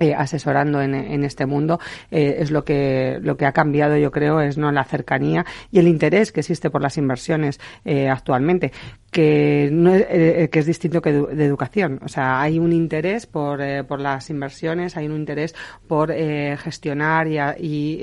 eh, 0.00 0.14
asesorando 0.14 0.80
en, 0.80 0.94
en, 0.94 1.24
este 1.24 1.44
mundo 1.44 1.78
eh, 2.10 2.36
es 2.38 2.50
lo 2.50 2.64
que 2.64 3.18
lo 3.20 3.36
que 3.36 3.44
ha 3.44 3.52
cambiado 3.52 3.98
yo 3.98 4.10
creo 4.10 4.40
es 4.40 4.56
no 4.56 4.72
la 4.72 4.84
cercanía 4.84 5.44
y 5.70 5.78
el 5.78 5.88
interés 5.88 6.32
que 6.32 6.40
existe 6.40 6.70
por 6.70 6.80
las 6.80 6.96
inversiones 6.96 7.60
eh, 7.84 8.08
actualmente 8.08 8.72
que 9.10 9.68
no 9.70 9.92
es, 9.94 10.06
eh, 10.08 10.48
que 10.50 10.60
es 10.60 10.66
distinto 10.66 11.02
que 11.02 11.12
de 11.12 11.44
educación. 11.44 12.00
O 12.02 12.08
sea 12.08 12.40
hay 12.40 12.58
un 12.58 12.72
interés 12.72 13.26
por, 13.26 13.60
eh, 13.60 13.84
por 13.84 14.00
las 14.00 14.30
inversiones 14.30 14.96
hay 14.96 15.06
un 15.06 15.16
interés 15.16 15.54
por 15.86 16.10
gestionar 16.10 17.28
y, 17.28 18.00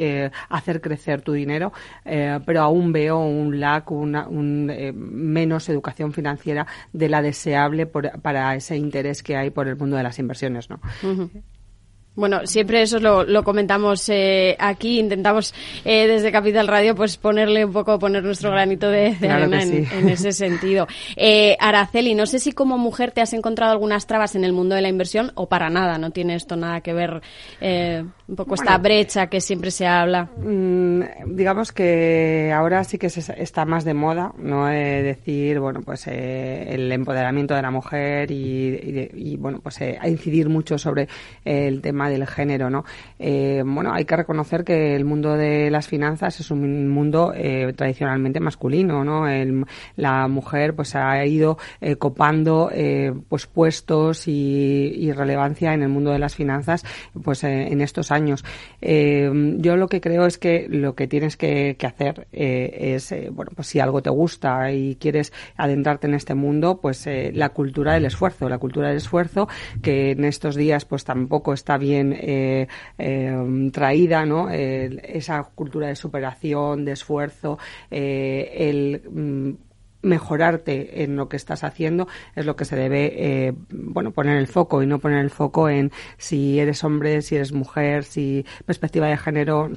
hacer 0.49 0.81
crecer 0.81 1.21
tu 1.21 1.33
dinero 1.33 1.73
pero 2.03 2.61
aún 2.61 2.91
veo 2.91 3.19
un 3.19 3.59
lag 3.59 3.91
una, 3.91 4.27
un 4.27 4.67
menos 4.95 5.69
educación 5.69 6.13
financiera 6.13 6.67
de 6.93 7.09
la 7.09 7.21
deseable 7.21 7.87
por, 7.87 8.21
para 8.21 8.53
ese 8.55 8.77
interés 8.77 9.23
que 9.23 9.35
hay 9.35 9.49
por 9.49 9.67
el 9.67 9.75
mundo 9.75 9.97
de 9.97 10.03
las 10.03 10.19
inversiones 10.19 10.69
no 10.69 10.79
bueno, 12.17 12.41
siempre 12.45 12.81
eso 12.81 12.99
lo, 12.99 13.23
lo 13.23 13.43
comentamos 13.43 14.09
eh, 14.09 14.55
aquí, 14.57 14.99
intentamos 14.99 15.53
eh, 15.85 16.07
desde 16.07 16.31
Capital 16.31 16.67
Radio 16.67 16.95
pues 16.95 17.15
ponerle 17.15 17.63
un 17.63 17.71
poco, 17.71 17.99
poner 17.99 18.23
nuestro 18.23 18.49
granito 18.49 18.89
de, 18.89 19.15
arena 19.29 19.61
en, 19.61 20.09
ese 20.09 20.31
sentido. 20.31 20.87
Eh, 21.15 21.55
Araceli, 21.59 22.15
no 22.15 22.25
sé 22.25 22.39
si 22.39 22.53
como 22.53 22.79
mujer 22.79 23.11
te 23.11 23.21
has 23.21 23.33
encontrado 23.33 23.71
algunas 23.71 24.07
trabas 24.07 24.35
en 24.35 24.43
el 24.43 24.51
mundo 24.51 24.73
de 24.73 24.81
la 24.81 24.89
inversión 24.89 25.31
o 25.35 25.47
para 25.47 25.69
nada, 25.69 25.99
no 25.99 26.09
tiene 26.09 26.33
esto 26.33 26.55
nada 26.55 26.81
que 26.81 26.91
ver 26.91 27.21
eh, 27.61 28.03
un 28.27 28.35
poco 28.35 28.55
esta 28.55 28.79
brecha 28.79 29.27
que 29.27 29.39
siempre 29.39 29.69
se 29.69 29.85
habla. 29.85 30.27
Mm, 30.37 31.35
digamos 31.35 31.71
que 31.71 32.51
ahora 32.51 32.83
sí 32.83 32.97
que 32.97 33.11
se, 33.11 33.39
está 33.39 33.63
más 33.65 33.85
de 33.85 33.93
moda, 33.93 34.33
no 34.39 34.65
decir, 34.65 35.59
bueno, 35.59 35.81
pues 35.85 36.07
el 36.07 36.91
empoderamiento 36.91 37.53
de 37.53 37.61
la 37.61 37.69
mujer 37.69 38.31
y, 38.31 39.11
y 39.13 39.37
bueno, 39.37 39.59
pues 39.61 39.79
a 39.81 40.07
incidir 40.07 40.49
mucho 40.49 40.79
sobre 40.79 41.07
el 41.45 41.79
tema 41.79 42.06
del 42.09 42.27
género, 42.27 42.69
¿no? 42.69 42.85
Eh, 43.19 43.63
bueno, 43.65 43.93
hay 43.93 44.05
que 44.05 44.15
reconocer 44.15 44.63
que 44.63 44.95
el 44.95 45.05
mundo 45.05 45.35
de 45.35 45.69
las 45.71 45.87
finanzas 45.87 46.39
es 46.39 46.51
un 46.51 46.87
mundo 46.89 47.33
eh, 47.35 47.73
tradicionalmente 47.75 48.39
masculino, 48.39 49.03
¿no? 49.03 49.25
la 49.95 50.27
mujer 50.27 50.75
pues 50.75 50.95
ha 50.95 51.25
ido 51.25 51.57
eh, 51.81 51.95
copando 51.95 52.71
pues 53.27 53.47
puestos 53.47 54.27
y, 54.27 55.11
relevancia 55.17 55.73
en 55.73 55.81
el 55.81 55.89
mundo 55.89 56.11
de 56.11 56.19
las 56.19 56.35
finanzas 56.35 56.85
pues 57.23 57.43
en 57.43 57.81
estos 57.81 58.11
años. 58.11 58.43
yo 58.81 59.77
lo 59.77 59.87
que 59.87 60.01
creo 60.01 60.25
es 60.25 60.37
que 60.37 60.67
lo 60.69 60.95
que 60.95 61.07
tienes 61.07 61.37
que, 61.37 61.75
hacer 61.81 62.27
es, 62.31 63.13
bueno, 63.31 63.51
pues 63.55 63.67
si 63.67 63.79
algo 63.79 64.01
te 64.01 64.09
gusta 64.09 64.71
y 64.71 64.95
quieres 64.95 65.33
adentrarte 65.55 66.07
en 66.07 66.13
este 66.13 66.35
mundo, 66.35 66.79
pues 66.81 67.07
la 67.33 67.49
cultura 67.49 67.93
del 67.93 68.05
esfuerzo, 68.05 68.49
la 68.49 68.57
cultura 68.57 68.89
del 68.89 68.97
esfuerzo 68.97 69.47
que 69.81 70.11
en 70.11 70.25
estos 70.25 70.55
días 70.55 70.85
pues 70.85 71.03
tampoco 71.03 71.53
está 71.53 71.77
bien 71.77 71.96
eh, 71.99 72.67
eh, 72.97 73.69
traída, 73.71 74.25
¿no? 74.25 74.49
esa 74.49 75.43
cultura 75.43 75.87
de 75.87 75.95
superación, 75.95 76.85
de 76.85 76.93
esfuerzo, 76.93 77.57
eh, 77.91 78.51
el 78.57 79.01
mm, 79.09 79.51
mejorarte 80.03 81.03
en 81.03 81.15
lo 81.15 81.27
que 81.27 81.37
estás 81.37 81.63
haciendo 81.63 82.07
es 82.35 82.45
lo 82.45 82.55
que 82.55 82.65
se 82.65 82.75
debe 82.75 83.53
bueno 83.71 84.11
poner 84.11 84.37
el 84.37 84.47
foco 84.47 84.83
y 84.83 84.85
no 84.85 84.99
poner 84.99 85.19
el 85.19 85.31
foco 85.31 85.69
en 85.69 85.91
si 86.17 86.59
eres 86.59 86.83
hombre 86.83 87.23
si 87.23 87.35
eres 87.35 87.51
mujer 87.51 88.03
si 88.03 88.45
perspectiva 88.65 89.07
de 89.07 89.17
género 89.17 89.71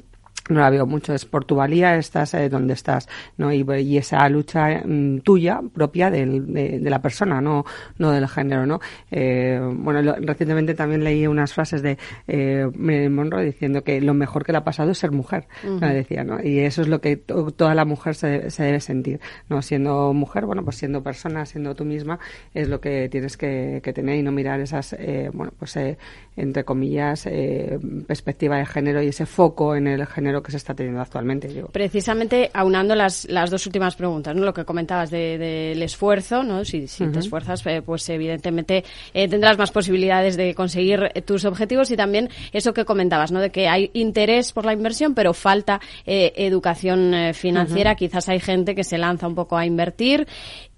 no 0.49 0.59
la 0.59 0.69
veo 0.69 0.85
mucho, 0.85 1.13
es 1.13 1.25
por 1.25 1.45
tu 1.45 1.55
valía, 1.55 1.95
estás 1.97 2.33
eh, 2.33 2.49
donde 2.49 2.73
estás, 2.73 3.07
¿no? 3.37 3.53
Y, 3.53 3.65
y 3.81 3.97
esa 3.97 4.27
lucha 4.29 4.81
mm, 4.83 5.19
tuya, 5.19 5.61
propia 5.73 6.09
del, 6.09 6.53
de, 6.53 6.79
de, 6.79 6.89
la 6.89 7.01
persona, 7.01 7.41
no, 7.41 7.65
no 7.97 8.11
del 8.11 8.27
género, 8.27 8.65
¿no? 8.65 8.79
Eh, 9.11 9.59
bueno, 9.61 10.15
recientemente 10.19 10.73
también 10.73 11.03
leí 11.03 11.27
unas 11.27 11.53
frases 11.53 11.81
de 11.81 11.97
eh, 12.27 12.69
Monroe 13.09 13.45
diciendo 13.45 13.83
que 13.83 14.01
lo 14.01 14.13
mejor 14.13 14.43
que 14.43 14.51
le 14.51 14.57
ha 14.57 14.63
pasado 14.63 14.91
es 14.91 14.97
ser 14.97 15.11
mujer, 15.11 15.47
decía, 15.63 16.23
¿no? 16.23 16.41
Y 16.43 16.59
eso 16.59 16.81
es 16.81 16.87
lo 16.87 17.01
que 17.01 17.17
toda 17.17 17.75
la 17.75 17.85
mujer 17.85 18.15
se, 18.15 18.49
se, 18.49 18.63
debe 18.63 18.79
sentir, 18.79 19.19
¿no? 19.49 19.61
Siendo 19.61 20.13
mujer, 20.13 20.45
bueno, 20.45 20.63
pues 20.63 20.77
siendo 20.77 21.03
persona, 21.03 21.45
siendo 21.45 21.75
tú 21.75 21.85
misma, 21.85 22.19
es 22.53 22.67
lo 22.67 22.81
que 22.81 23.09
tienes 23.09 23.37
que, 23.37 23.81
que 23.83 23.93
tener 23.93 24.17
y 24.17 24.23
no 24.23 24.31
mirar 24.31 24.59
esas, 24.59 24.93
eh, 24.93 25.29
bueno, 25.33 25.53
pues 25.57 25.75
eh, 25.75 25.97
entre 26.35 26.63
comillas, 26.63 27.25
eh, 27.25 27.79
perspectiva 28.07 28.57
de 28.57 28.65
género 28.65 29.01
y 29.01 29.07
ese 29.07 29.25
foco 29.25 29.75
en 29.75 29.87
el 29.87 30.05
género 30.07 30.30
dinero 30.31 30.43
que 30.43 30.51
se 30.51 30.57
está 30.57 30.73
teniendo 30.73 31.01
actualmente. 31.01 31.49
Precisamente 31.71 32.49
aunando 32.53 32.95
las, 32.95 33.25
las 33.29 33.49
dos 33.49 33.65
últimas 33.65 33.95
preguntas, 33.95 34.35
¿no? 34.35 34.45
lo 34.45 34.53
que 34.53 34.65
comentabas 34.65 35.11
del 35.11 35.81
esfuerzo, 35.81 36.43
¿no? 36.43 36.63
si, 36.65 36.87
si 36.87 37.05
te 37.07 37.19
esfuerzas, 37.19 37.65
eh, 37.65 37.81
pues 37.81 38.07
evidentemente 38.09 38.83
eh, 39.13 39.27
tendrás 39.27 39.57
más 39.57 39.71
posibilidades 39.71 40.37
de 40.37 40.55
conseguir 40.55 41.11
tus 41.25 41.45
objetivos 41.45 41.91
y 41.91 41.97
también 41.97 42.29
eso 42.53 42.73
que 42.73 42.85
comentabas, 42.85 43.31
¿no? 43.31 43.39
de 43.39 43.49
que 43.49 43.67
hay 43.67 43.91
interés 43.93 44.53
por 44.53 44.65
la 44.65 44.73
inversión, 44.73 45.13
pero 45.13 45.33
falta 45.33 45.81
educación 46.05 47.33
financiera. 47.33 47.95
Quizás 47.95 48.29
hay 48.29 48.39
gente 48.39 48.75
que 48.75 48.83
se 48.83 48.97
lanza 48.97 49.27
un 49.27 49.35
poco 49.35 49.57
a 49.57 49.65
invertir 49.65 50.27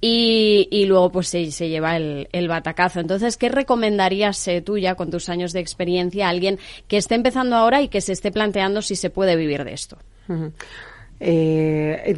y, 0.05 0.67
y 0.69 0.85
luego 0.85 1.13
pues 1.13 1.29
se, 1.29 1.49
se 1.51 1.69
lleva 1.69 1.95
el, 1.95 2.27
el, 2.33 2.49
batacazo. 2.49 2.99
Entonces, 2.99 3.37
¿qué 3.37 3.47
recomendarías 3.47 4.49
tú 4.65 4.77
ya 4.77 4.95
con 4.95 5.09
tus 5.09 5.29
años 5.29 5.53
de 5.53 5.61
experiencia 5.61 6.27
a 6.27 6.29
alguien 6.29 6.59
que 6.89 6.97
esté 6.97 7.15
empezando 7.15 7.55
ahora 7.55 7.81
y 7.81 7.87
que 7.87 8.01
se 8.01 8.11
esté 8.11 8.29
planteando 8.29 8.81
si 8.81 8.97
se 8.97 9.09
puede 9.09 9.37
vivir 9.37 9.63
de 9.63 9.71
esto? 9.71 9.97
Eh, 11.19 12.17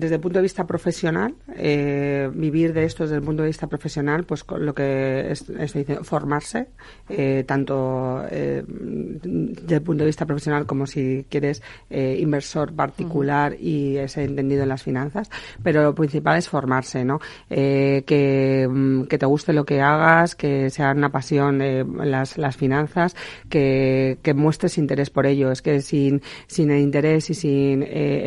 desde 0.00 0.14
el 0.14 0.20
punto 0.20 0.38
de 0.38 0.42
vista 0.42 0.66
profesional, 0.66 1.34
eh, 1.56 2.30
vivir 2.32 2.72
de 2.72 2.84
esto 2.84 3.02
desde 3.04 3.16
el 3.16 3.22
punto 3.22 3.42
de 3.42 3.48
vista 3.48 3.66
profesional, 3.66 4.24
pues 4.24 4.44
lo 4.58 4.74
que 4.74 5.34
diciendo, 5.74 6.04
formarse, 6.04 6.68
eh, 7.08 7.44
tanto 7.46 8.22
desde 8.30 9.74
el 9.74 9.82
punto 9.82 10.04
de 10.04 10.06
vista 10.06 10.26
profesional 10.26 10.66
como 10.66 10.86
si 10.86 11.26
quieres 11.28 11.62
inversor 11.90 12.72
particular 12.72 13.56
y 13.58 13.96
ese 13.96 14.24
entendido 14.24 14.62
en 14.62 14.68
las 14.68 14.82
finanzas, 14.82 15.30
pero 15.62 15.82
lo 15.82 15.94
principal 15.94 16.38
es 16.38 16.48
formarse, 16.48 17.04
¿no? 17.04 17.20
Que, 17.48 18.68
mm, 18.70 19.02
que, 19.04 19.18
te 19.18 19.26
guste 19.26 19.52
lo 19.52 19.64
que 19.64 19.80
hagas, 19.80 20.36
que 20.36 20.70
sea 20.70 20.92
una 20.92 21.10
pasión 21.10 21.58
las, 21.58 22.38
las 22.38 22.56
finanzas, 22.56 23.16
que, 23.48 24.18
que 24.22 24.34
muestres 24.34 24.78
interés 24.78 25.10
por 25.10 25.26
ello. 25.26 25.50
Es 25.50 25.62
que 25.62 25.80
sin, 25.80 26.22
sin 26.46 26.70
el 26.70 26.80
interés 26.80 27.30
y 27.30 27.34
sin 27.34 27.82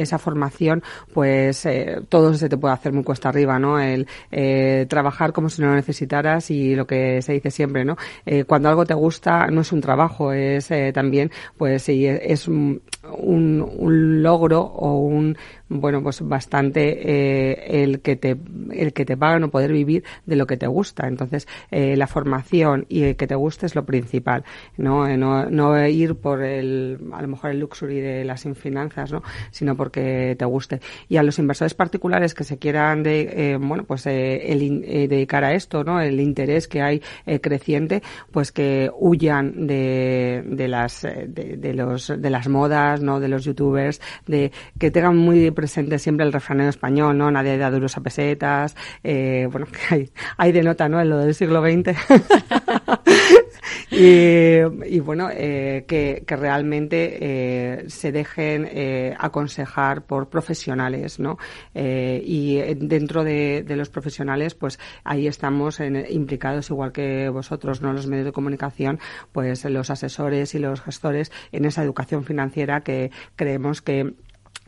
esa 0.09 0.19
formación, 0.19 0.83
pues 1.13 1.65
eh, 1.65 2.01
todo 2.09 2.33
se 2.33 2.49
te 2.49 2.57
puede 2.57 2.73
hacer 2.73 2.93
muy 2.93 3.03
cuesta 3.03 3.29
arriba, 3.29 3.59
¿no? 3.59 3.79
El 3.79 4.07
eh, 4.31 4.85
trabajar 4.89 5.33
como 5.33 5.49
si 5.49 5.61
no 5.61 5.69
lo 5.69 5.75
necesitaras 5.75 6.51
y 6.51 6.75
lo 6.75 6.85
que 6.85 7.21
se 7.21 7.33
dice 7.33 7.51
siempre, 7.51 7.85
¿no? 7.85 7.95
Eh, 8.25 8.43
cuando 8.43 8.69
algo 8.69 8.85
te 8.85 8.93
gusta 8.93 9.47
no 9.47 9.61
es 9.61 9.71
un 9.71 9.81
trabajo, 9.81 10.33
es 10.33 10.69
también, 10.93 11.31
pues 11.57 11.83
sí, 11.83 12.05
es 12.05 12.47
un, 12.47 12.81
un 13.03 14.21
logro 14.23 14.61
o 14.61 14.97
un, 14.99 15.37
bueno, 15.69 16.01
pues 16.01 16.27
bastante 16.27 16.97
eh, 17.03 17.83
el 17.83 18.01
que 18.01 18.15
te 18.15 18.37
el 18.71 18.91
que 18.91 19.05
te 19.05 19.15
paga 19.15 19.39
no 19.39 19.49
poder 19.49 19.71
vivir 19.71 20.03
de 20.25 20.35
lo 20.35 20.47
que 20.47 20.57
te 20.57 20.67
gusta. 20.67 21.07
Entonces, 21.07 21.47
eh, 21.69 21.95
la 21.95 22.07
formación 22.07 22.85
y 22.89 23.03
el 23.03 23.15
que 23.15 23.27
te 23.27 23.35
guste 23.35 23.67
es 23.67 23.75
lo 23.75 23.85
principal, 23.85 24.43
¿no? 24.77 25.07
Eh, 25.07 25.15
no, 25.15 25.45
no 25.45 25.87
ir 25.87 26.15
por 26.15 26.43
el, 26.43 26.99
a 27.13 27.21
lo 27.21 27.27
mejor 27.27 27.51
el 27.51 27.59
luxury 27.59 27.99
de 27.99 28.25
las 28.25 28.47
finanzas, 28.55 29.11
¿no? 29.11 29.21
Sino 29.51 29.75
porque 29.75 30.35
te 30.37 30.45
guste. 30.45 30.81
Y 31.07 31.17
a 31.17 31.23
los 31.23 31.37
inversores 31.37 31.75
particulares 31.75 32.33
que 32.33 32.43
se 32.43 32.57
quieran 32.57 33.03
de, 33.03 33.57
bueno, 33.61 33.83
pues 33.83 34.07
el, 34.07 34.81
dedicar 35.07 35.43
a 35.43 35.53
esto, 35.53 35.83
¿no? 35.83 36.01
El 36.01 36.19
interés 36.19 36.67
que 36.67 36.81
hay 36.81 37.01
creciente, 37.41 38.01
pues 38.31 38.51
que 38.51 38.89
huyan 38.97 39.67
de, 39.67 40.43
de 40.45 40.67
las, 40.67 41.03
de, 41.03 41.57
de, 41.57 41.73
los, 41.73 42.07
de 42.07 42.29
las 42.29 42.47
modas, 42.47 43.01
¿no? 43.01 43.19
De 43.19 43.27
los 43.27 43.43
youtubers, 43.43 44.01
de 44.25 44.51
que 44.79 44.89
tengan 44.89 45.17
muy 45.17 45.39
presente 45.59 45.99
siempre 45.99 46.25
el 46.25 46.31
refranero 46.31 46.69
español, 46.69 47.17
¿no? 47.17 47.29
Nadie 47.29 47.57
da 47.57 47.69
duros 47.69 47.97
a 47.97 48.01
pesetas, 48.01 48.77
eh, 49.03 49.45
bueno, 49.51 49.67
que 49.67 49.79
hay, 49.93 50.09
hay 50.37 50.51
de 50.53 50.63
nota, 50.63 50.87
¿no? 50.87 51.01
En 51.01 51.09
lo 51.09 51.17
del 51.17 51.35
siglo 51.35 51.61
XX. 51.61 51.97
y, 53.91 54.99
bueno, 54.99 55.29
eh, 55.31 55.83
que, 55.85 56.23
que, 56.25 56.35
realmente 56.35 57.17
eh, 57.19 57.89
se 57.89 58.11
dejen 58.11 58.67
eh, 58.71 59.15
aconsejar 59.17 60.05
por 60.05 60.29
profesionales, 60.29 61.19
¿no? 61.19 61.37
Eh, 61.73 62.21
y 62.23 62.57
dentro 62.75 63.23
de, 63.23 63.63
de, 63.63 63.75
los 63.75 63.89
profesionales, 63.89 64.55
pues 64.55 64.79
ahí 65.03 65.27
estamos 65.27 65.79
en, 65.79 66.05
implicados, 66.09 66.69
igual 66.69 66.91
que 66.91 67.29
vosotros, 67.29 67.81
¿no? 67.81 67.91
Los 67.91 68.07
medios 68.07 68.25
de 68.25 68.31
comunicación, 68.31 68.99
pues 69.31 69.65
los 69.65 69.89
asesores 69.89 70.55
y 70.55 70.59
los 70.59 70.81
gestores 70.81 71.31
en 71.51 71.65
esa 71.65 71.83
educación 71.83 72.23
financiera 72.23 72.81
que 72.81 73.11
creemos 73.35 73.81
que 73.81 74.13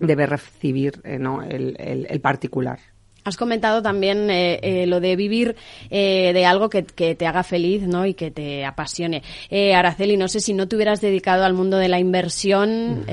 debe 0.02 0.26
recibir 0.26 0.99
eh, 1.04 1.18
¿no? 1.18 1.41
el, 1.41 1.76
el, 1.78 2.22
particular. 2.22 2.80
Has 3.24 3.38
comentado 3.38 3.84
también 3.84 4.32
eh, 4.32 4.60
eh, 4.64 4.88
lo 4.88 4.99
de 4.99 5.16
vivir 5.16 5.56
eh, 5.91 6.32
de 6.34 6.45
algo 6.45 6.70
que, 6.70 6.84
que, 6.86 7.14
te 7.14 7.28
haga 7.28 7.43
feliz 7.43 7.84
¿no? 7.84 8.08
y 8.08 8.16
que 8.16 8.32
te 8.32 8.66
apasione. 8.66 9.22
Eh, 9.52 9.76
Araceli, 9.76 10.18
no 10.18 10.28
sé 10.28 10.39
si 10.39 10.54
no 10.54 10.68
te 10.68 10.76
hubieras 10.76 11.02
dedicado 11.02 11.45
al 11.45 11.54
mundo 11.54 11.78
de 11.78 11.88
la 11.88 11.99
inversión, 11.99 13.06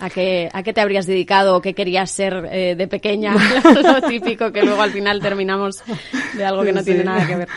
¿a, 0.00 0.10
qué, 0.10 0.48
¿a 0.52 0.62
qué 0.64 0.72
te 0.72 0.80
habrías 0.80 1.06
dedicado 1.06 1.56
o 1.56 1.62
qué 1.62 1.74
querías 1.74 2.10
ser 2.10 2.42
de 2.76 2.88
pequeña? 2.88 3.36
lo 3.64 4.02
típico 4.02 4.50
que 4.50 4.62
luego 4.62 4.82
al 4.82 4.90
final 4.90 5.20
terminamos 5.20 5.84
de 6.36 6.44
algo 6.44 6.64
que 6.64 6.72
no 6.72 6.82
tiene 6.82 7.04
nada 7.04 7.24
que 7.24 7.36
ver. 7.36 7.48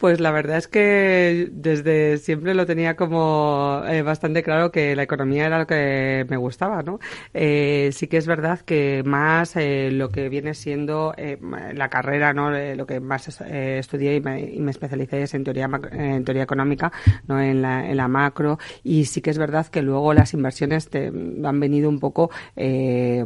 Pues 0.00 0.20
la 0.20 0.30
verdad 0.30 0.58
es 0.58 0.68
que 0.68 1.48
desde 1.52 2.18
siempre 2.18 2.54
lo 2.54 2.66
tenía 2.66 2.96
como 2.96 3.82
eh, 3.88 4.02
bastante 4.02 4.42
claro 4.42 4.70
que 4.70 4.94
la 4.94 5.02
economía 5.02 5.46
era 5.46 5.58
lo 5.58 5.66
que 5.66 6.26
me 6.28 6.36
gustaba, 6.36 6.82
¿no? 6.82 6.98
Eh, 7.34 7.90
sí 7.92 8.06
que 8.06 8.16
es 8.16 8.26
verdad 8.26 8.60
que 8.60 9.02
más 9.04 9.56
eh, 9.56 9.90
lo 9.92 10.10
que 10.10 10.28
viene 10.28 10.54
siendo 10.54 11.14
eh, 11.16 11.38
la 11.74 11.88
carrera, 11.88 12.32
¿no? 12.32 12.54
Eh, 12.54 12.76
lo 12.76 12.86
que 12.86 13.00
más 13.00 13.40
estudié 13.40 14.16
y 14.16 14.20
me, 14.20 14.40
y 14.40 14.60
me, 14.60 14.70
especialicé 14.70 15.22
es 15.22 15.34
en 15.34 15.44
teoría 15.44 15.68
en 15.92 16.24
teoría 16.24 16.42
económica, 16.42 16.92
no 17.26 17.40
en 17.40 17.62
la, 17.62 17.88
en 17.88 17.96
la 17.96 18.08
macro 18.08 18.58
y 18.82 19.06
sí 19.06 19.20
que 19.20 19.30
es 19.30 19.38
verdad 19.38 19.66
que 19.66 19.82
luego 19.82 20.12
las 20.14 20.34
inversiones 20.34 20.88
te, 20.88 21.06
han 21.06 21.60
venido 21.60 21.88
un 21.88 22.00
poco 22.00 22.30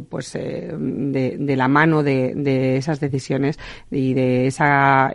pues 0.09 0.33
de, 0.33 1.35
de, 1.39 1.55
la 1.55 1.67
mano 1.67 2.03
de, 2.03 2.77
esas 2.77 2.99
decisiones 2.99 3.59
y 3.89 4.13
de 4.13 4.47
ese 4.47 4.63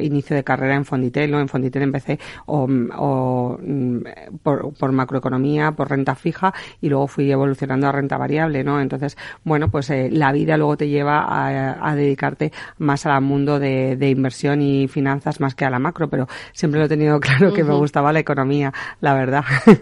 inicio 0.01 0.37
de 0.37 0.45
carrera 0.45 0.75
en 0.75 0.85
Fonditel. 0.85 1.31
En 1.47 1.49
Fonditel 1.49 1.83
empecé 1.83 2.19
o, 2.47 2.69
o 2.97 3.59
mm, 3.61 3.99
por, 4.43 4.75
por, 4.75 4.93
macroeconomía, 4.93 5.73
por 5.73 5.89
renta 5.89 6.15
fija 6.15 6.53
y 6.81 6.89
luego 6.89 7.07
fui 7.07 7.31
evolucionando 7.31 7.87
a 7.87 7.93
renta 7.93 8.17
variable, 8.19 8.65
¿no? 8.65 8.81
Entonces, 8.81 9.17
bueno, 9.45 9.71
pues 9.71 9.91
eh, 9.91 10.09
la 10.11 10.33
vida 10.33 10.57
luego 10.57 10.77
te 10.77 10.89
lleva 10.89 11.21
a, 11.21 11.89
a 11.91 11.95
dedicarte 11.95 12.53
más 12.79 13.07
al 13.07 13.23
mundo 13.23 13.59
de, 13.59 13.97
de, 13.97 14.11
inversión 14.11 14.61
y 14.63 14.89
finanzas 14.89 15.41
más 15.41 15.55
que 15.55 15.65
a 15.65 15.71
la 15.71 15.79
macro, 15.79 16.09
pero 16.09 16.27
siempre 16.53 16.81
lo 16.81 16.87
he 16.87 16.89
tenido 16.89 17.21
claro 17.27 17.53
que 17.53 17.63
uh 17.63 17.67
-huh. 17.67 17.71
me 17.71 17.77
gustaba 17.77 18.13
la 18.13 18.21
economía, 18.21 18.73
la 19.01 19.15
verdad. 19.15 19.45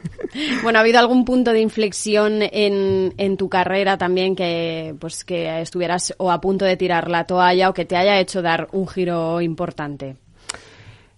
Bueno, 0.64 0.78
¿ha 0.78 0.82
habido 0.82 0.98
algún 0.98 1.24
punto 1.24 1.52
de 1.52 1.60
inflexión 1.60 2.40
en, 2.42 3.14
en 3.18 3.36
tu 3.36 3.48
carrera 3.48 3.96
también 3.96 4.34
que, 4.34 4.96
pues, 4.98 5.22
que 5.24 5.60
estuvieras 5.60 6.12
o 6.18 6.32
a 6.32 6.40
punto 6.40 6.64
de 6.64 6.76
tirar 6.76 7.08
la 7.08 7.24
toalla 7.24 7.70
o 7.70 7.74
que 7.74 7.84
te 7.84 7.96
haya 7.96 8.18
hecho 8.18 8.42
dar 8.42 8.68
un 8.72 8.88
giro 8.88 9.40
importante? 9.40 10.16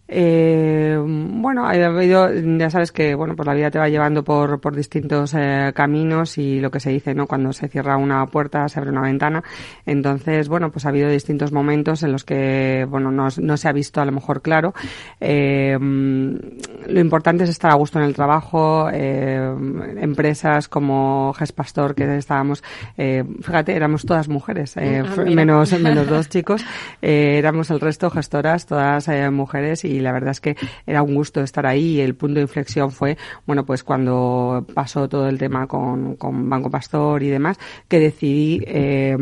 Eh, 0.09 0.97
bueno, 1.05 1.67
ha 1.67 1.71
habido, 1.71 2.29
ya 2.33 2.71
sabes 2.71 2.93
que, 2.93 3.15
bueno, 3.15 3.35
pues 3.35 3.47
la 3.47 3.55
vida 3.55 3.71
te 3.71 3.79
va 3.79 3.89
llevando 3.89 4.23
por, 4.23 4.61
por 4.61 4.77
distintos 4.77 5.35
eh, 5.35 5.73
caminos 5.75 6.39
y 6.39 6.61
lo 6.61 6.71
que 6.71 6.81
se 6.81 6.91
dice, 6.91 7.15
¿no? 7.15 7.27
Cuando 7.27 7.53
se 7.53 7.69
cierra 7.69 7.97
una 7.97 8.27
puerta, 8.27 8.69
se 8.69 8.79
abre 8.79 8.91
una 8.91 9.03
ventana. 9.03 9.43
Entonces, 9.85 10.49
bueno, 10.49 10.71
pues 10.71 10.87
ha 10.87 10.91
habido 10.91 11.09
distintos 11.09 11.53
momentos 11.53 12.03
en 12.03 12.13
los 12.13 12.25
que, 12.25 12.87
bueno, 12.89 13.11
no, 13.11 13.29
no 13.41 13.57
se 13.57 13.69
ha 13.69 13.73
visto 13.73 14.01
a 14.01 14.05
lo 14.05 14.13
mejor 14.13 14.43
claro. 14.43 14.75
Eh, 15.21 15.77
lo 15.79 17.01
importante 17.01 17.45
es 17.45 17.51
estar 17.51 17.71
a 17.71 17.75
gusto 17.75 17.99
en 17.99 18.05
el 18.05 18.15
trabajo. 18.15 18.89
Eh, 18.93 19.55
empresas 20.01 20.69
como 20.69 21.33
Gespastor, 21.35 21.95
que 21.95 22.17
estábamos, 22.17 22.63
eh, 22.97 23.25
fíjate, 23.43 23.75
éramos 23.75 24.05
todas 24.05 24.29
mujeres, 24.29 24.77
ah, 24.77 24.81
menos, 25.27 25.79
menos 25.81 26.09
dos 26.09 26.29
chicos. 26.31 26.65
éramos 27.03 27.71
el 27.71 27.81
resto 27.81 28.11
gestoras, 28.11 28.67
todas 28.67 29.09
mujeres 29.31 29.85
y 29.85 29.96
y 29.97 30.01
la 30.01 30.13
verdad 30.13 30.31
es 30.31 30.41
que 30.41 30.57
era 30.87 31.03
un 31.03 31.15
gusto 31.15 31.43
estar 31.43 31.67
ahí 31.67 31.97
y 31.97 32.01
el 32.01 32.15
punto 32.15 32.37
de 32.37 32.43
inflexión 32.43 32.91
fue, 32.91 33.17
bueno, 33.47 33.65
pues 33.65 33.83
cuando 33.83 34.67
pasó 34.75 35.09
todo 35.09 35.29
el 35.29 35.39
tema 35.39 35.67
con, 35.67 36.17
con 36.17 36.49
Banco 36.49 36.71
Pastor 36.71 37.23
y 37.23 37.29
demás, 37.29 37.59
que 37.89 37.99
decidí 37.99 38.63
eh, 38.67 39.17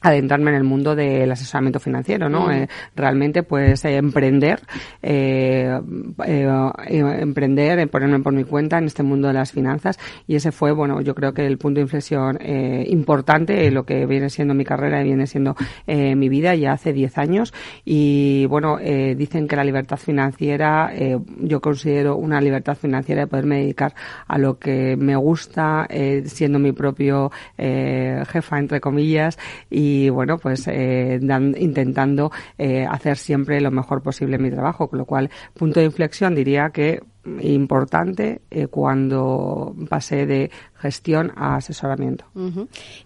adentrarme 0.00 0.50
en 0.50 0.56
el 0.56 0.64
mundo 0.64 0.94
del 0.94 1.30
asesoramiento 1.30 1.80
financiero, 1.80 2.28
¿no? 2.28 2.46
Mm. 2.46 2.50
Eh, 2.50 2.68
realmente, 2.94 3.42
pues, 3.42 3.84
eh, 3.84 3.96
emprender, 3.96 4.60
eh, 5.02 5.78
eh, 6.24 6.48
eh 6.88 7.18
emprender, 7.20 7.88
ponerme 7.88 8.20
por 8.20 8.32
mi 8.32 8.44
cuenta 8.44 8.78
en 8.78 8.84
este 8.84 9.02
mundo 9.02 9.28
de 9.28 9.34
las 9.34 9.52
finanzas 9.52 9.98
y 10.26 10.36
ese 10.36 10.52
fue, 10.52 10.72
bueno, 10.72 11.00
yo 11.00 11.14
creo 11.14 11.32
que 11.32 11.46
el 11.46 11.58
punto 11.58 11.78
de 11.78 11.82
inflexión 11.82 12.38
importante, 12.86 13.70
lo 13.70 13.84
que 13.84 14.06
viene 14.06 14.30
siendo 14.30 14.54
mi 14.54 14.64
carrera 14.64 15.00
y 15.00 15.04
viene 15.04 15.26
siendo 15.26 15.56
mi 15.86 16.28
vida 16.28 16.54
ya 16.54 16.72
hace 16.72 16.92
10 16.92 17.18
años 17.18 17.54
y, 17.84 18.46
bueno, 18.46 18.78
dicen 18.78 19.48
que 19.48 19.56
la 19.56 19.64
libertad 19.64 19.96
financiera, 19.96 20.92
yo 21.40 21.60
considero 21.60 22.16
una 22.16 22.40
libertad 22.40 22.76
financiera 22.76 23.22
de 23.22 23.26
poderme 23.26 23.60
dedicar 23.60 23.94
a 24.26 24.38
lo 24.38 24.58
que 24.58 24.96
me 24.96 25.16
gusta, 25.16 25.86
siendo 26.24 26.58
mi 26.58 26.72
propio 26.72 27.30
jefa, 27.56 28.58
entre 28.58 28.80
comillas, 28.80 29.38
y 29.70 29.85
y 29.86 30.08
bueno, 30.08 30.38
pues 30.38 30.66
eh, 30.68 31.18
dan, 31.22 31.54
intentando 31.58 32.32
eh, 32.58 32.86
hacer 32.88 33.16
siempre 33.16 33.60
lo 33.60 33.70
mejor 33.70 34.02
posible 34.02 34.38
mi 34.38 34.50
trabajo, 34.50 34.88
con 34.88 34.98
lo 34.98 35.04
cual 35.04 35.30
punto 35.54 35.80
de 35.80 35.86
inflexión 35.86 36.34
diría 36.34 36.70
que 36.70 37.00
importante 37.42 38.42
eh, 38.50 38.68
cuando 38.68 39.74
pasé 39.88 40.26
de 40.26 40.50
gestión 40.74 41.32
a 41.36 41.56
asesoramiento. 41.56 42.24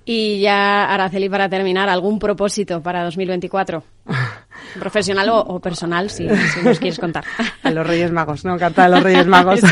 Y 0.04 0.40
ya, 0.40 0.84
Araceli, 0.92 1.28
para 1.28 1.48
terminar, 1.48 1.88
¿algún 1.88 2.18
propósito 2.18 2.82
para 2.82 3.04
2024? 3.04 3.82
Profesional 4.78 5.28
o, 5.32 5.60
personal, 5.60 6.10
si, 6.10 6.26
nos 6.26 6.78
quieres 6.78 6.98
contar. 6.98 7.24
A 7.62 7.70
los 7.70 7.86
Reyes 7.86 8.12
Magos, 8.12 8.44
¿no? 8.44 8.56
Carta 8.58 8.84
de 8.84 8.90
los 8.90 9.02
Reyes 9.02 9.26
Magos. 9.28 9.60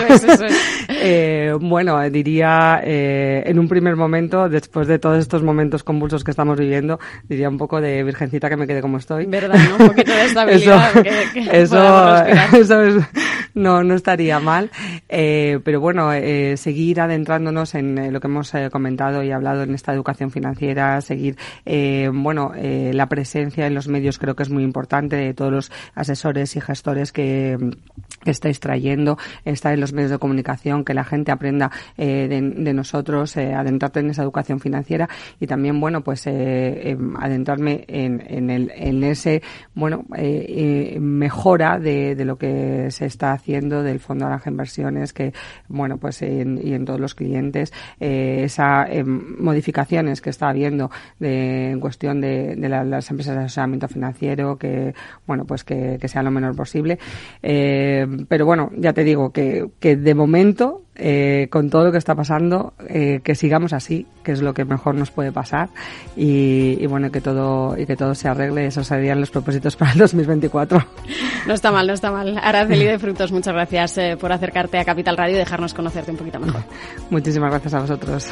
Eh, 1.01 1.55
bueno, 1.61 2.01
diría 2.11 2.80
eh, 2.82 3.45
en 3.47 3.59
un 3.59 3.68
primer 3.68 3.95
momento, 3.95 4.49
después 4.49 4.89
de 4.89 4.99
todos 4.99 5.18
estos 5.18 5.43
momentos 5.43 5.84
convulsos 5.84 6.24
que 6.24 6.32
estamos 6.32 6.59
viviendo, 6.59 6.99
diría 7.28 7.49
un 7.49 7.57
poco 7.57 7.80
de 7.80 8.03
virgencita 8.03 8.49
que 8.49 8.57
me 8.57 8.66
quede 8.66 8.80
como 8.80 8.97
estoy. 8.97 9.26
¿Verdad? 9.26 9.59
¿no? 9.68 9.84
Un 9.84 9.91
poquito 9.91 10.11
de 10.11 10.24
estabilidad. 10.24 10.91
eso, 11.53 12.24
eso, 12.57 13.07
no, 13.55 13.84
no 13.84 13.95
estaría 13.95 14.41
mal. 14.41 14.70
Eh, 15.09 15.61
pero 15.62 15.80
bueno, 15.80 16.11
seguir 16.57 17.01
adentrándonos 17.01 17.74
en 17.76 18.12
lo 18.12 18.20
que 18.20 18.26
hemos 18.26 18.53
comentado 18.72 19.22
y 19.22 19.30
hablado 19.30 19.62
en 19.62 19.74
esta 19.74 19.93
educación 19.93 20.30
financiera, 20.30 21.01
seguir, 21.01 21.36
bueno, 22.12 22.53
la 22.57 23.09
presencia 23.09 23.66
en 23.66 23.74
los 23.74 23.86
medios 23.86 24.18
creo 24.18 24.34
que 24.34 24.43
es 24.43 24.51
muy 24.51 24.64
importante 24.64 24.78
de 24.87 25.35
todos 25.35 25.53
los 25.53 25.72
asesores 25.95 26.55
y 26.57 26.61
gestores 26.61 27.12
que, 27.12 27.59
estáis 28.24 28.61
trayendo, 28.61 29.16
estar 29.45 29.72
en 29.72 29.81
los 29.81 29.93
medios 29.93 30.11
de 30.11 30.18
comunicación, 30.18 30.85
que 30.85 30.93
la 30.93 31.05
gente 31.05 31.33
aprenda 31.33 31.70
eh, 31.97 32.29
de, 32.29 32.72
nosotros, 32.72 33.37
eh, 33.37 33.55
adentrarte 33.55 34.01
en 34.01 34.11
esa 34.11 34.22
educación 34.22 34.61
financiera 34.61 35.09
y 35.41 35.47
también, 35.47 35.81
bueno, 35.81 36.03
pues 36.03 36.26
eh, 36.26 36.91
em, 36.91 37.16
adentrarme 37.16 37.85
en, 37.89 38.22
en, 38.26 38.51
el, 38.51 38.72
en 38.74 39.05
ese, 39.05 39.43
bueno, 39.74 40.05
mejora 41.01 41.79
de, 41.79 42.16
lo 42.24 42.37
que 42.37 42.91
se 42.91 43.07
está 43.07 43.33
haciendo 43.33 43.83
del 43.83 44.01
Fondo 44.01 44.29
las 44.29 44.47
Inversiones, 44.47 45.12
que, 45.12 45.33
bueno, 45.68 45.97
pues 45.99 46.20
en, 46.22 46.61
y 46.62 46.74
en 46.74 46.85
todos 46.85 47.01
los 47.01 47.14
clientes, 47.14 47.72
esas 47.99 48.89
modificaciones 49.05 50.20
que 50.20 50.31
está 50.31 50.49
habiendo 50.49 50.91
de, 51.18 51.70
en 51.70 51.81
cuestión 51.81 52.20
de, 52.20 52.57
de 52.57 52.68
las 52.68 53.11
empresas 53.11 53.37
de 53.37 53.45
asesoramiento 53.45 53.89
financiero, 53.89 54.59
que, 54.59 54.68
bueno, 55.27 55.45
pues 55.45 55.64
que, 55.64 55.99
sea 56.09 56.23
lo 56.23 56.31
menor 56.31 56.57
posible. 56.57 56.99
Eh, 57.43 58.07
pero 58.29 58.47
bueno, 58.47 58.71
ya 58.77 58.93
te 58.93 59.05
digo 59.05 59.31
que, 59.31 59.69
que 59.79 59.97
de 59.97 60.14
momento, 60.14 60.83
eh, 60.95 61.49
con 61.51 61.71
todo 61.71 61.85
lo 61.85 61.93
que 61.93 61.99
está 61.99 62.14
pasando, 62.14 62.75
eh, 62.89 63.21
que 63.23 63.35
sigamos 63.35 63.73
así, 63.73 64.07
que 64.23 64.33
es 64.33 64.43
lo 64.43 64.55
que 64.55 64.64
mejor 64.64 64.95
nos 64.95 65.11
puede 65.11 65.33
pasar 65.33 65.69
y, 66.16 66.87
bueno, 66.87 67.11
que 67.11 67.21
todo, 67.21 67.77
y 67.79 67.87
que 67.87 67.97
todo 67.97 68.14
se 68.14 68.29
arregle. 68.29 68.66
Esos 68.66 68.87
serían 68.87 69.21
los 69.21 69.31
propósitos 69.31 69.77
para 69.77 69.93
el 69.93 69.99
2024. 69.99 70.85
No 71.47 71.55
está 71.55 71.71
mal, 71.71 71.87
no 71.87 71.93
está 71.93 72.11
mal. 72.11 72.39
Araceli 72.43 72.85
de 72.85 72.99
Frutos, 72.99 73.33
muchas 73.33 73.55
gracias 73.55 73.99
por 74.19 74.33
acercarte 74.33 74.79
a 74.79 74.85
Capital 74.85 75.16
Radio 75.16 75.37
y 75.37 75.39
dejarnos 75.39 75.75
conocerte 75.75 76.11
un 76.11 76.16
poquito 76.16 76.41
mejor. 76.41 76.62
Muchísimas 77.11 77.51
gracias 77.51 77.75
a 77.75 77.81
vosotros. 77.81 78.31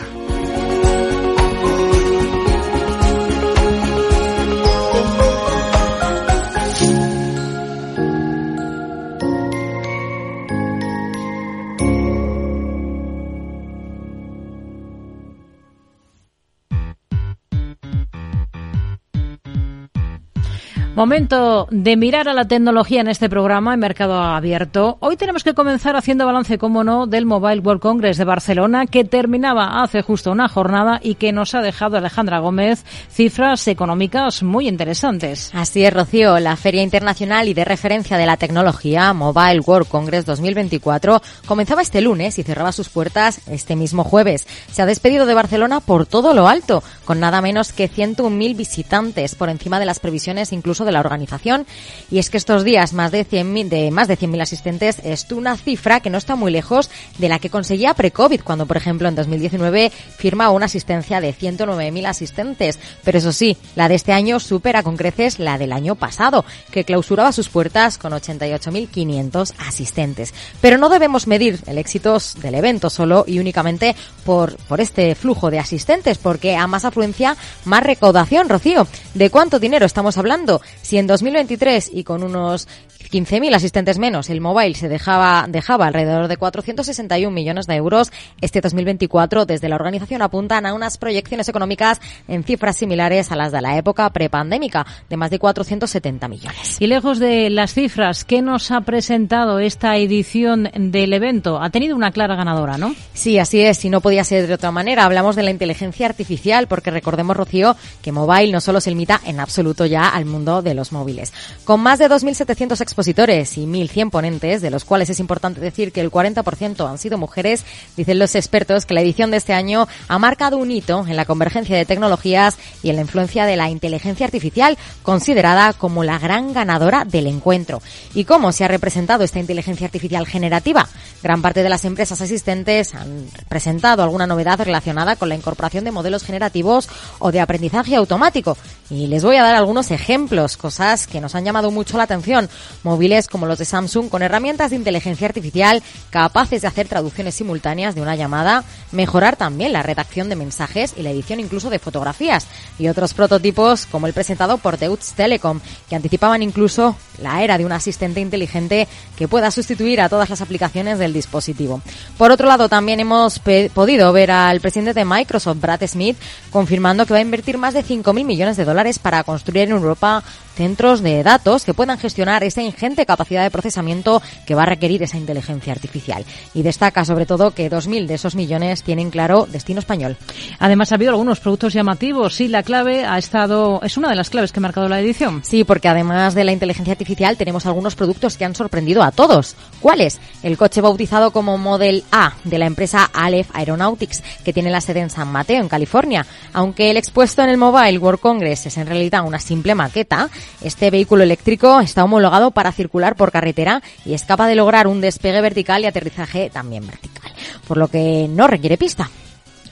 Momento 20.97 21.68
de 21.70 21.94
mirar 21.94 22.26
a 22.26 22.32
la 22.32 22.49
tecnología 22.49 23.03
en 23.03 23.09
este 23.09 23.28
programa 23.28 23.74
en 23.74 23.80
Mercado 23.80 24.14
Abierto. 24.14 24.97
Hoy 25.01 25.18
tenemos 25.18 25.44
que 25.44 25.53
comenzar 25.53 25.94
haciendo 25.94 26.24
balance, 26.24 26.57
como 26.57 26.84
no, 26.84 27.07
del 27.07 27.26
Mobile 27.26 27.61
World 27.61 27.82
Congress 27.82 28.16
de 28.16 28.24
Barcelona, 28.24 28.86
que 28.86 29.05
terminaba 29.05 29.82
hace 29.82 30.01
justo 30.01 30.32
una 30.32 30.49
jornada 30.49 30.99
y 31.03 31.16
que 31.16 31.32
nos 31.32 31.55
ha 31.55 31.61
dejado 31.61 31.99
Alejandra 31.99 32.38
Gómez 32.38 32.86
cifras 33.11 33.68
económicas 33.68 34.42
muy 34.42 34.68
interesantes. 34.68 35.51
Así 35.53 35.84
es, 35.84 35.92
Rocío. 35.92 36.40
La 36.40 36.57
Feria 36.57 36.82
Internacional 36.82 37.47
y 37.49 37.53
de 37.53 37.66
Referencia 37.66 38.16
de 38.16 38.24
la 38.24 38.38
Tecnología, 38.38 39.12
Mobile 39.12 39.61
World 39.61 39.88
Congress 39.88 40.24
2024, 40.24 41.20
comenzaba 41.44 41.82
este 41.82 42.01
lunes 42.01 42.38
y 42.38 42.42
cerraba 42.42 42.72
sus 42.72 42.88
puertas 42.88 43.42
este 43.49 43.76
mismo 43.76 44.03
jueves. 44.03 44.47
Se 44.72 44.80
ha 44.80 44.86
despedido 44.86 45.26
de 45.26 45.34
Barcelona 45.34 45.80
por 45.80 46.07
todo 46.07 46.32
lo 46.32 46.49
alto, 46.49 46.82
con 47.05 47.20
nada 47.20 47.42
menos 47.42 47.74
que 47.74 47.90
101.000 47.90 48.57
visitantes, 48.57 49.34
por 49.34 49.51
encima 49.51 49.78
de 49.78 49.84
las 49.84 50.01
previsiones 50.01 50.55
incluso 50.55 50.86
de 50.87 50.93
la 50.93 51.01
organización. 51.01 51.66
Y 52.11 52.18
es 52.18 52.30
que 52.30 52.39
estos 52.39 52.64
días 52.64 52.95
más 52.95 53.12
de 53.12 53.26
100.000 53.26 53.68
de 53.68 53.91
más 53.91 54.09
de 54.09 54.16
100.000 54.16 54.41
asistentes 54.41 55.01
es 55.05 55.30
una 55.32 55.57
cifra 55.57 56.01
que 56.01 56.09
no 56.11 56.18
está 56.18 56.37
muy 56.37 56.51
lejos 56.51 56.89
de 57.18 57.28
la 57.28 57.39
que 57.39 57.51
conseguía 57.51 57.93
pre-COVID, 57.95 58.41
cuando 58.43 58.64
por 58.64 58.78
ejemplo 58.78 59.09
en 59.09 59.14
2019 59.14 59.91
firma 59.91 60.51
una 60.51 60.66
asistencia 60.66 61.20
de 61.20 61.34
109.000 61.34 62.07
asistentes. 62.07 62.78
Pero 63.05 63.18
eso 63.18 63.32
sí, 63.32 63.57
la 63.74 63.89
de 63.89 63.97
este 63.97 64.12
año 64.12 64.41
supera 64.41 64.82
con 64.82 64.97
creces 64.97 65.39
la 65.39 65.59
del 65.59 65.72
año 65.72 65.97
pasado, 65.97 66.45
que 66.70 66.84
clausuraba 66.84 67.32
sus 67.32 67.49
puertas 67.49 67.99
con 67.99 68.12
88.500 68.12 69.53
asistentes. 69.59 70.32
Pero 70.61 70.78
no 70.78 70.89
debemos 70.89 71.26
medir 71.26 71.61
el 71.66 71.78
éxito 71.78 72.07
del 72.41 72.55
evento 72.55 72.89
solo 72.89 73.24
y 73.26 73.39
únicamente 73.39 73.97
por, 74.24 74.57
por 74.68 74.80
este 74.80 75.14
flujo 75.14 75.51
de 75.51 75.59
asistentes, 75.59 76.18
porque 76.18 76.57
a 76.57 76.66
más 76.66 76.84
afluencia, 76.84 77.37
más 77.64 77.82
recaudación, 77.82 78.49
Rocío. 78.49 78.87
¿De 79.14 79.30
cuánto 79.30 79.59
dinero 79.59 79.87
estamos 79.87 80.18
hablando? 80.18 80.61
Si 80.83 80.99
en 80.99 81.07
2023 81.07 81.91
y 81.93 82.05
con 82.05 82.22
unos 82.22 82.68
15.000 83.11 83.54
asistentes 83.54 83.98
menos, 83.98 84.30
el 84.30 84.40
mobile 84.40 84.74
se 84.74 84.88
dejaba, 84.88 85.46
dejaba 85.48 85.86
alrededor 85.86 86.28
de 86.28 86.36
461 86.36 87.34
millones 87.34 87.66
de 87.66 87.74
euros. 87.74 88.12
Este 88.40 88.61
2024, 88.61 89.46
desde 89.46 89.68
la 89.68 89.76
organización 89.76 90.22
apuntan 90.22 90.66
a 90.66 90.74
unas 90.74 90.98
proyecciones 90.98 91.48
económicas 91.48 92.00
en 92.28 92.44
cifras 92.44 92.76
similares 92.76 93.30
a 93.32 93.36
las 93.36 93.52
de 93.52 93.61
la 93.61 93.76
época 93.76 94.09
prepandémica, 94.11 94.86
de 95.09 95.16
más 95.16 95.30
de 95.30 95.38
470 95.38 96.28
millones. 96.28 96.76
Y 96.80 96.86
lejos 96.86 97.18
de 97.18 97.50
las 97.50 97.74
cifras, 97.74 98.24
¿qué 98.24 98.42
nos 98.42 98.70
ha 98.70 98.80
presentado 98.82 99.59
esta 99.59 99.96
edición 99.96 100.70
del 100.74 101.12
evento? 101.12 101.61
Ha 101.62 101.70
tenido 101.70 101.96
una 101.96 102.11
clara 102.11 102.36
ganadora, 102.36 102.78
¿no? 102.78 102.94
Sí, 103.14 103.38
así 103.38 103.61
es, 103.61 103.84
y 103.84 103.90
no 103.90 104.00
podía 104.00 104.24
ser 104.24 104.46
de 104.46 104.54
otra 104.54 104.70
manera. 104.70 105.04
Hablamos 105.04 105.36
de 105.36 105.42
la 105.42 105.50
inteligencia 105.50 106.07
artificial, 106.07 106.66
porque 106.66 106.90
recordemos, 106.90 107.36
Rocío, 107.36 107.76
que 108.02 108.12
mobile 108.12 108.52
no 108.52 108.61
solo 108.61 108.80
se 108.80 108.90
limita 108.90 109.20
en 109.24 109.40
absoluto 109.40 109.86
ya 109.86 110.09
al 110.09 110.24
mundo 110.24 110.62
de 110.62 110.74
los 110.74 110.92
móviles. 110.92 111.32
Con 111.64 111.80
más 111.80 111.98
de 111.98 112.09
2.700 112.09 112.80
expositores 112.97 113.59
y 113.59 113.66
1.100 113.66 114.09
ponentes, 114.09 114.62
de 114.62 114.70
los 114.70 114.86
cuales 114.86 115.11
es 115.11 115.20
importante 115.20 115.61
decir 115.61 115.92
que 115.92 116.01
el 116.01 116.11
40% 116.11 116.88
han 116.88 116.97
sido 116.97 117.18
mujeres, 117.18 117.62
dicen 117.94 118.18
los 118.18 118.34
expertos 118.34 118.86
que 118.86 118.94
la 118.94 119.03
edición 119.03 119.30
de 119.30 119.36
este 119.36 119.53
año 119.53 119.86
ha 120.09 120.18
marcado 120.18 120.57
un 120.57 120.70
hito 120.70 121.05
en 121.07 121.14
la 121.14 121.26
convergencia 121.26 121.76
de 121.76 121.84
tecnologías 121.84 122.57
y 122.82 122.88
en 122.88 122.97
la 122.97 123.03
influencia 123.03 123.44
de 123.44 123.57
la 123.57 123.68
inteligencia 123.68 124.24
artificial, 124.24 124.78
considerada 125.03 125.74
como 125.74 126.05
la 126.05 126.18
gran 126.18 126.55
ganadora 126.55 127.05
del 127.05 127.26
encuentro. 127.26 127.82
¿Y 128.14 128.24
cómo 128.24 128.51
se 128.51 128.64
ha 128.64 128.68
representado 128.68 129.24
esta 129.24 129.40
inteligencia 129.40 129.84
artificial 129.84 130.26
generativa? 130.26 130.88
Gran 131.22 131.42
parte 131.42 131.62
de 131.62 131.68
las 131.68 131.84
empresas 131.84 132.22
asistentes 132.22 132.94
han 132.94 133.26
presentado 133.51 134.03
alguna 134.03 134.26
novedad 134.26 134.59
relacionada 134.59 135.16
con 135.16 135.28
la 135.28 135.34
incorporación 135.34 135.84
de 135.84 135.92
modelos 135.92 136.24
generativos 136.24 136.88
o 137.18 137.30
de 137.30 137.40
aprendizaje 137.40 137.94
automático. 137.94 138.57
Y 138.89 139.09
les 139.09 139.24
voy 139.24 139.37
a 139.37 139.43
dar 139.43 139.57
algunos 139.57 139.91
ejemplos, 139.91 140.57
cosas 140.57 141.09
que 141.09 141.20
nos 141.20 141.34
han 141.34 141.45
llamado 141.45 141.72
mucho 141.72 141.97
la 141.97 142.05
atención. 142.05 142.49
Móviles 142.84 143.26
como 143.26 143.47
los 143.47 143.59
de 143.59 143.64
Samsung 143.64 144.09
con 144.09 144.22
herramientas 144.22 144.70
de 144.70 144.76
inteligencia 144.76 145.26
artificial 145.26 145.82
capaces 146.11 146.62
de 146.62 146.68
hacer 146.68 146.87
traducciones 146.87 147.34
simultáneas 147.34 147.97
de 147.97 148.01
una 148.01 148.14
llamada, 148.14 148.62
mejorar 148.93 149.34
también 149.34 149.72
la 149.72 149.82
redacción 149.82 150.28
de 150.28 150.37
mensajes 150.37 150.95
y 150.97 151.03
la 151.03 151.11
edición 151.11 151.41
incluso 151.41 151.68
de 151.68 151.80
fotografías. 151.80 152.47
Y 152.78 152.87
otros 152.87 153.12
prototipos 153.12 153.87
como 153.87 154.07
el 154.07 154.12
presentado 154.12 154.59
por 154.59 154.78
Deutsche 154.78 155.14
Telekom, 155.16 155.61
que 155.89 155.97
anticipaban 155.97 156.43
incluso 156.43 156.97
la 157.20 157.43
era 157.43 157.59
de 157.59 157.64
un 157.64 157.72
asistente 157.72 158.20
inteligente 158.20 158.87
que 159.16 159.26
pueda 159.26 159.51
sustituir 159.51 160.01
a 160.01 160.09
todas 160.09 160.30
las 160.30 160.43
aplicaciones 160.43 160.99
del 161.01 161.12
dispositivo. 161.12 161.82
Por 162.16 162.30
otro 162.30 162.47
lado, 162.47 162.68
también 162.68 163.01
hemos 163.01 163.41
podido 163.41 164.12
ver 164.12 164.30
al 164.30 164.61
presidente 164.61 164.95
de 164.95 165.05
Microsoft, 165.05 165.61
Brad 165.61 165.84
Smith, 165.87 166.16
confirmando 166.51 167.05
que 167.05 167.14
va 167.14 167.18
a 167.18 167.22
invertir 167.22 167.59
más 167.59 167.74
de 167.74 167.82
5.000 167.82 168.24
millones 168.24 168.57
de 168.57 168.64
dólares 168.64 168.76
para 169.03 169.24
construir 169.24 169.64
en 169.64 169.70
Europa 169.72 170.22
centros 170.57 171.02
de 171.02 171.22
datos 171.22 171.64
que 171.64 171.74
puedan 171.74 171.98
gestionar 171.98 172.42
esa 172.42 172.62
ingente 172.62 173.07
capacidad 173.07 173.42
de 173.42 173.50
procesamiento 173.50 174.22
que 174.46 174.54
va 174.54 174.62
a 174.62 174.66
requerir 174.66 175.02
esa 175.02 175.18
inteligencia 175.18 175.72
artificial. 175.72 176.24
Y 176.54 176.62
destaca 176.62 177.04
sobre 177.04 177.26
todo 177.26 177.52
que 177.52 177.70
2.000 177.70 178.07
de 178.07 178.14
esos 178.14 178.34
millones 178.34 178.82
tienen 178.82 179.11
claro 179.11 179.46
destino 179.46 179.80
español. 179.80 180.16
Además 180.59 180.90
ha 180.90 180.94
habido 180.94 181.11
algunos 181.11 181.40
productos 181.40 181.74
llamativos. 181.74 182.34
Sí, 182.34 182.48
la 182.48 182.62
clave 182.62 183.04
ha 183.04 183.18
estado, 183.18 183.80
es 183.82 183.96
una 183.96 184.09
de 184.09 184.16
las 184.16 184.30
claves 184.30 184.50
que 184.50 184.61
ha 184.61 184.62
marcado 184.62 184.88
la 184.88 185.00
edición. 185.00 185.42
Sí, 185.44 185.64
porque 185.64 185.88
además 185.88 186.34
de 186.34 186.44
la 186.44 186.52
inteligencia 186.52 186.92
artificial 186.92 187.36
tenemos 187.36 187.66
algunos 187.66 187.94
productos 187.94 188.36
que 188.36 188.46
han 188.46 188.54
sorprendido 188.54 189.02
a 189.02 189.12
todos. 189.12 189.57
¿Cuáles? 189.80 190.18
El 190.42 190.57
coche 190.57 190.80
bautizado 190.80 191.30
como 191.32 191.59
Model 191.59 192.02
A 192.11 192.32
de 192.44 192.59
la 192.59 192.66
empresa 192.66 193.11
Aleph 193.12 193.50
Aeronautics, 193.52 194.22
que 194.42 194.54
tiene 194.54 194.70
la 194.70 194.80
sede 194.80 195.00
en 195.00 195.11
San 195.11 195.30
Mateo, 195.30 195.61
en 195.61 195.68
California. 195.68 196.26
Aunque 196.54 196.90
el 196.90 196.96
expuesto 196.96 197.42
en 197.42 197.50
el 197.50 197.59
Mobile 197.59 197.98
World 197.98 198.20
Congress 198.20 198.66
es 198.66 198.76
en 198.78 198.86
realidad 198.86 199.24
una 199.24 199.38
simple 199.38 199.74
maqueta, 199.74 200.30
este 200.61 200.90
vehículo 200.90 201.22
eléctrico 201.22 201.80
está 201.80 202.05
homologado 202.05 202.51
para 202.51 202.72
circular 202.72 203.16
por 203.16 203.32
carretera 203.32 203.82
y 204.05 204.14
es 204.14 204.24
capaz 204.24 204.49
de 204.49 204.55
lograr 204.55 204.86
un 204.86 205.01
despegue 205.01 205.40
vertical 205.40 205.82
y 205.82 205.86
aterrizaje 205.86 206.51
también 206.51 206.86
vertical, 206.86 207.32
por 207.66 207.76
lo 207.76 207.88
que 207.88 208.26
no 208.28 208.47
requiere 208.47 208.76
pista 208.76 209.11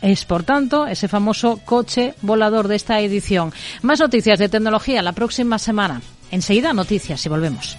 es, 0.05 0.27
por 0.27 0.43
tanto, 0.43 0.87
ese 0.87 1.09
famoso 1.09 1.61
coche 1.65 2.15
volador 2.21 2.69
de 2.69 2.77
esta 2.77 3.01
edición. 3.01 3.53
Más 3.81 4.01
noticias 4.01 4.39
de 4.39 4.51
tecnología 4.51 5.01
la 5.01 5.13
próxima 5.13 5.59
semana. 5.59 6.03
Enseguida 6.31 6.75
noticias 6.75 7.25
y 7.25 7.29
volvemos. 7.31 7.79